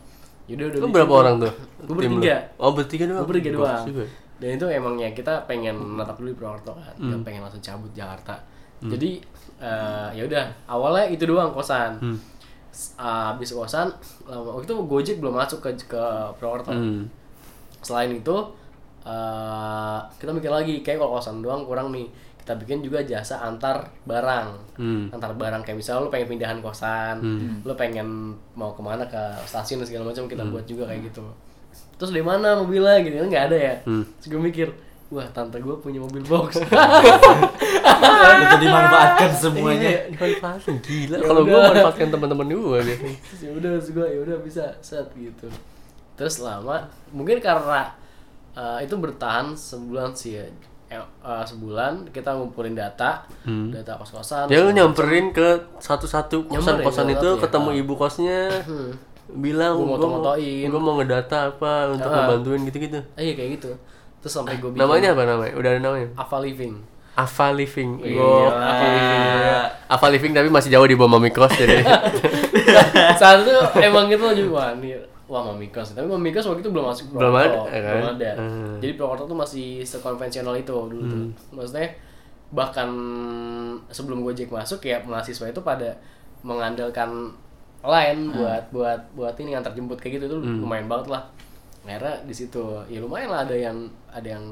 Yaudah 0.50 0.66
udah 0.74 0.80
Lu 0.82 0.86
bikin 0.90 0.96
berapa 0.98 1.14
orang 1.14 1.36
tuh? 1.40 1.54
Gue 1.86 1.96
bertiga. 2.02 2.36
Oh 2.58 2.72
bertiga 2.74 3.06
doang. 3.06 3.22
Gue 3.22 3.30
bertiga 3.30 3.50
doang. 3.54 3.86
Dan 4.42 4.50
itu 4.60 4.66
emangnya 4.68 5.10
kita 5.16 5.46
pengen 5.48 5.78
menetap 5.78 6.20
dulu 6.20 6.34
di 6.34 6.36
Purwokerto 6.36 6.74
kan, 6.76 6.96
nggak 7.00 7.22
pengen 7.24 7.42
langsung 7.48 7.64
cabut 7.64 7.92
Jakarta. 7.96 8.36
Jadi 8.84 9.24
eh, 9.64 10.10
ya 10.20 10.24
udah 10.28 10.46
awalnya 10.68 11.08
itu 11.08 11.24
doang 11.24 11.56
kosan. 11.56 11.96
Hmm. 12.04 12.18
Habis 13.00 13.54
kosan, 13.56 13.88
lama 14.28 14.58
waktu 14.58 14.68
itu 14.68 14.76
Gojek 14.84 15.18
belum 15.24 15.40
masuk 15.40 15.64
ke 15.64 15.72
ke 15.88 16.04
Purwokerto. 16.36 16.76
Hmm. 16.76 17.08
Selain 17.80 18.12
itu 18.12 18.36
eh, 19.04 20.00
kita 20.20 20.32
mikir 20.32 20.52
lagi 20.52 20.76
kayak 20.84 21.00
kalau 21.00 21.20
kosan 21.20 21.44
doang 21.44 21.64
kurang 21.68 21.92
nih. 21.92 22.08
Kita 22.44 22.60
bikin 22.60 22.84
juga 22.84 23.00
jasa 23.08 23.40
antar 23.40 23.88
barang. 24.04 24.76
Hmm. 24.76 25.08
Antar 25.16 25.32
barang 25.32 25.64
kayak 25.64 25.80
misalnya 25.80 26.04
lu 26.04 26.12
pengen 26.12 26.28
pindahan 26.36 26.60
kosan, 26.60 27.16
lu 27.64 27.72
pengen 27.80 28.36
mau 28.60 28.76
ke 28.76 28.84
mana 28.84 29.08
ke 29.08 29.22
stasiun 29.48 29.80
dan 29.80 29.88
segala 29.88 30.12
macam 30.12 30.28
kita 30.28 30.44
buat 30.52 30.68
juga 30.68 30.92
kayak 30.92 31.08
gitu. 31.08 31.24
Terus 31.96 32.12
di 32.12 32.20
mana 32.20 32.60
mobilnya 32.60 33.00
gitu 33.00 33.16
kan 33.16 33.28
nggak 33.32 33.46
ada 33.48 33.58
ya. 33.58 33.76
Hmm. 33.88 34.04
Terus 34.20 34.28
gue 34.28 34.42
mikir, 34.44 34.68
wah 35.08 35.24
tante 35.32 35.56
gue 35.64 35.76
punya 35.80 36.04
mobil 36.04 36.20
box. 36.28 36.60
Itu 38.44 38.56
dimanfaatkan 38.60 39.32
semuanya. 39.40 39.90
Iya, 39.90 40.02
dimanfaatin 40.12 40.76
gila. 40.84 41.18
Kalau 41.24 41.42
gua 41.48 41.60
udah. 41.60 41.72
manfaatkan 41.72 42.08
teman-teman 42.12 42.48
gua 42.52 42.80
biasanya. 42.84 43.18
Ya 43.40 43.50
udah 43.56 43.74
gue 43.80 44.08
ya 44.10 44.20
udah 44.20 44.38
bisa 44.44 44.66
set 44.84 45.08
gitu. 45.16 45.48
Terus 46.20 46.36
lama 46.44 46.92
mungkin 47.16 47.40
karena 47.40 47.94
uh, 48.54 48.80
itu 48.80 48.96
bertahan 48.96 49.54
sebulan 49.54 50.14
sih 50.14 50.36
ya. 50.36 50.46
Eh, 50.88 51.02
uh, 51.22 51.42
sebulan 51.42 52.06
kita 52.10 52.32
ngumpulin 52.32 52.74
data, 52.74 53.26
Hmm. 53.42 53.74
data 53.74 53.98
kos-kosan. 53.98 54.46
Dia 54.46 54.62
lu 54.62 54.70
segala 54.70 54.78
nyamperin 54.78 55.26
ke 55.30 55.48
satu-satu 55.78 56.46
Nyamperin 56.46 56.54
kosan-kosan 56.54 57.08
itu 57.10 57.18
satu-satu, 57.18 57.30
ya. 57.32 57.42
ketemu 57.42 57.70
Ah. 57.70 57.82
ibu 57.82 57.94
kosnya. 57.96 58.40
Hmm. 58.62 58.90
Bilang 59.34 59.74
gua 59.76 59.98
mau 59.98 60.22
gua 60.70 60.80
mau 60.80 60.94
ngedata 60.98 61.50
apa 61.50 61.74
untuk 61.90 62.06
Ah. 62.06 62.30
ngebantuin 62.30 62.62
gitu-gitu. 62.68 63.00
Eh, 63.16 63.24
iya 63.26 63.34
kayak 63.34 63.50
gitu. 63.58 63.72
Terus 64.22 64.34
sampai 64.34 64.56
gue 64.56 64.70
bikin 64.70 64.80
Namanya 64.80 65.12
apa 65.12 65.24
namanya? 65.26 65.54
Udah 65.54 65.70
ada 65.70 65.82
namanya? 65.82 66.08
Ava 66.16 66.38
Living. 66.40 66.74
Ava 67.14 67.48
Living. 67.52 67.92
Iya. 68.00 68.24
Ava 68.54 68.86
Living. 68.88 69.24
Ava 69.90 70.08
Living 70.10 70.32
tapi 70.32 70.48
masih 70.48 70.70
jauh 70.70 70.86
di 70.86 70.96
bawah 70.96 71.12
Mami 71.12 71.30
Kos 71.30 71.52
jadi. 71.54 71.82
Saat 73.20 73.44
itu 73.44 73.52
emang 73.80 74.08
gitu 74.08 74.24
juga 74.34 74.52
wah 74.54 74.70
nih 74.76 74.96
wah 75.28 75.42
Mami 75.42 75.72
Kos. 75.72 75.96
Tapi 75.96 76.08
Mami 76.08 76.30
Kos 76.36 76.48
waktu 76.48 76.62
itu 76.62 76.72
belum 76.72 76.86
masuk 76.90 77.16
Belum 77.16 77.36
ada, 77.36 77.64
kan? 77.68 77.94
Belum 78.00 78.10
ada. 78.20 78.32
Hmm. 78.36 78.76
Jadi 78.84 78.92
Purwokerto 79.00 79.24
tuh 79.30 79.38
masih 79.38 79.68
sekonvensional 79.84 80.56
itu 80.58 80.74
dulu 80.74 81.04
tuh. 81.08 81.24
Maksudnya 81.56 81.90
bahkan 82.54 82.90
sebelum 83.90 84.22
Gojek 84.22 84.54
masuk 84.54 84.86
ya 84.86 85.02
mahasiswa 85.02 85.50
itu 85.50 85.62
pada 85.66 85.90
mengandalkan 86.46 87.34
lain 87.84 88.32
buat 88.32 88.64
buat 88.72 89.00
buat 89.12 89.36
ini 89.42 89.58
antar 89.60 89.76
jemput 89.76 90.00
kayak 90.00 90.22
gitu 90.22 90.38
tuh 90.38 90.40
lumayan 90.40 90.88
banget 90.88 91.12
lah. 91.12 91.24
Akhirnya 91.84 92.16
di 92.24 92.32
situ 92.32 92.64
ya 92.88 93.04
lumayan 93.04 93.28
lah 93.28 93.44
ada 93.44 93.56
yang 93.56 93.76
ada 94.08 94.40
yang 94.40 94.46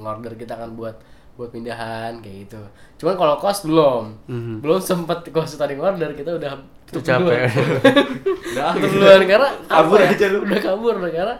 order 0.00 0.32
kita 0.32 0.56
kan 0.56 0.72
buat 0.72 0.96
buat 1.40 1.50
pindahan 1.50 2.20
kayak 2.20 2.36
gitu. 2.44 2.60
Cuman 2.96 3.16
kalau 3.16 3.34
kos 3.34 3.64
belum. 3.64 4.04
Mhm. 4.26 4.54
Belum 4.60 4.76
sempat 4.78 5.24
kos 5.26 5.56
tadi 5.56 5.74
order 5.74 6.12
kita 6.12 6.30
udah 6.32 6.52
tutup 6.84 7.00
Capek. 7.02 7.18
duluan. 7.18 7.48
Udah, 8.50 8.74
Tutup 8.74 8.90
duluan 8.92 9.22
karena 9.24 9.48
Kabur 9.64 9.98
ya? 9.98 10.10
aja 10.10 10.26
lu. 10.28 10.38
Udah 10.42 10.58
kabur 10.60 10.94
udah 10.96 11.08
karena 11.08 11.36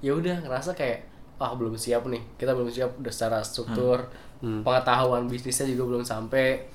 ya 0.00 0.12
udah 0.12 0.36
ngerasa 0.40 0.72
kayak 0.72 0.98
ah 1.36 1.52
belum 1.52 1.74
siap 1.74 2.02
nih. 2.04 2.22
Kita 2.34 2.50
belum 2.50 2.66
siap 2.68 2.98
udah 2.98 3.12
secara 3.12 3.38
struktur, 3.40 4.00
Hmm. 4.40 4.60
pengetahuan 4.60 5.24
bisnisnya 5.24 5.68
juga 5.68 5.88
belum 5.88 6.02
sampai. 6.02 6.66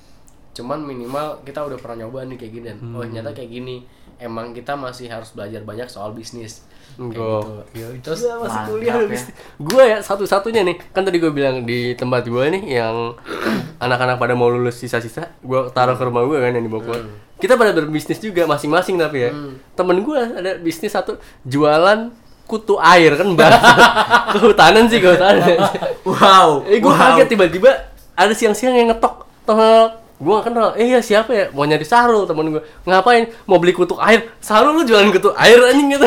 Cuman 0.50 0.80
minimal 0.80 1.38
kita 1.40 1.60
udah 1.60 1.76
pernah 1.76 2.02
nyoba 2.02 2.24
nih 2.24 2.36
kayak 2.36 2.52
gini 2.52 2.64
dan 2.66 2.76
oh 2.88 2.98
Hmm. 2.98 3.00
ternyata 3.04 3.30
kayak 3.32 3.50
gini. 3.52 3.76
Emang 4.20 4.52
kita 4.52 4.76
masih 4.76 5.08
harus 5.08 5.32
belajar 5.32 5.64
banyak 5.64 5.88
soal 5.88 6.12
bisnis. 6.12 6.62
Gokil. 7.00 7.64
gitu. 7.72 8.12
Terus 8.12 8.20
masih 8.28 8.44
Mantap 8.44 8.68
kuliah 8.68 8.94
ya. 9.00 9.20
Gua 9.56 9.82
ya 9.88 9.98
satu-satunya 10.04 10.60
nih. 10.68 10.76
Kan 10.92 11.08
tadi 11.08 11.16
gua 11.16 11.32
bilang 11.32 11.64
di 11.64 11.96
tempat 11.96 12.28
gua 12.28 12.52
nih 12.52 12.62
yang 12.80 13.16
anak-anak 13.84 14.20
pada 14.20 14.36
mau 14.36 14.52
lulus 14.52 14.76
sisa-sisa, 14.76 15.32
gua 15.40 15.72
taruh 15.72 15.96
ke 15.96 16.04
rumah 16.04 16.28
gua 16.28 16.44
kan 16.44 16.52
yang 16.52 16.64
di 16.66 16.72
Bogor. 16.72 17.00
Kita 17.40 17.56
pada 17.56 17.72
berbisnis 17.72 18.20
juga 18.20 18.44
masing-masing 18.44 19.00
tapi 19.00 19.18
ya. 19.24 19.30
Temen 19.72 20.04
gua 20.04 20.28
ada 20.28 20.60
bisnis 20.60 20.92
satu 20.92 21.16
jualan 21.48 22.12
kutu 22.44 22.74
air 22.82 23.14
kan 23.14 23.30
bahasa 23.38 23.62
kehutanan 24.36 24.84
sih 24.90 25.00
kehutanan. 25.00 25.56
Wow. 26.04 26.68
Eh 26.68 26.82
gua 26.84 26.92
wow. 26.92 27.00
kaget 27.16 27.28
tiba-tiba 27.32 27.70
ada 28.12 28.34
siang-siang 28.36 28.76
yang 28.76 28.92
ngetok 28.92 29.24
tok 29.48 30.09
gua 30.20 30.44
gak 30.44 30.52
kenal. 30.52 30.68
Eh 30.76 30.92
ya 30.92 31.00
siapa 31.00 31.30
ya? 31.32 31.44
Mau 31.50 31.64
nyari 31.64 31.82
Sarul 31.82 32.28
temen 32.28 32.52
gua. 32.52 32.62
Ngapain? 32.84 33.32
Mau 33.48 33.56
beli 33.56 33.72
kutu 33.72 33.96
air. 33.96 34.28
Sarul 34.38 34.76
lu 34.76 34.82
jualan 34.84 35.08
kutu 35.10 35.32
air 35.34 35.56
anjing 35.56 35.96
gitu. 35.96 36.06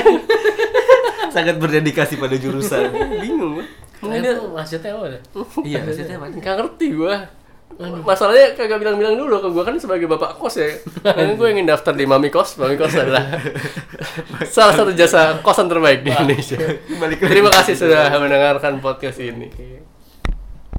Sangat 1.36 1.58
berdedikasi 1.58 2.22
pada 2.22 2.38
jurusan. 2.38 2.94
bingung 3.20 3.60
gua. 3.60 3.66
Nah, 4.04 4.20
itu 4.20 4.32
maksudnya 4.52 4.92
apa? 4.94 5.06
iya, 5.64 5.80
maksudnya 5.82 6.16
apa? 6.20 6.28
nggak 6.30 6.56
ngerti 6.62 6.88
gua. 6.94 7.16
Masalahnya 8.06 8.54
kagak 8.54 8.78
bilang-bilang 8.78 9.18
dulu 9.18 9.42
ke 9.42 9.50
gua. 9.50 9.64
Kan 9.66 9.82
sebagai 9.82 10.06
bapak 10.06 10.38
kos 10.38 10.62
ya. 10.62 10.70
Kan 11.02 11.34
gue 11.34 11.48
ingin 11.50 11.66
daftar 11.66 11.98
di 11.98 12.06
mami 12.06 12.30
kos. 12.30 12.62
Mami 12.62 12.78
kos 12.78 12.94
adalah 12.94 13.34
salah 14.54 14.74
satu 14.78 14.94
jasa 14.94 15.42
kosan 15.42 15.66
terbaik 15.66 16.06
di 16.06 16.14
Indonesia. 16.14 16.60
terima 17.18 17.50
kasih 17.50 17.74
sudah 17.74 18.14
mendengarkan 18.22 18.78
podcast 18.78 19.18
ini 19.18 19.50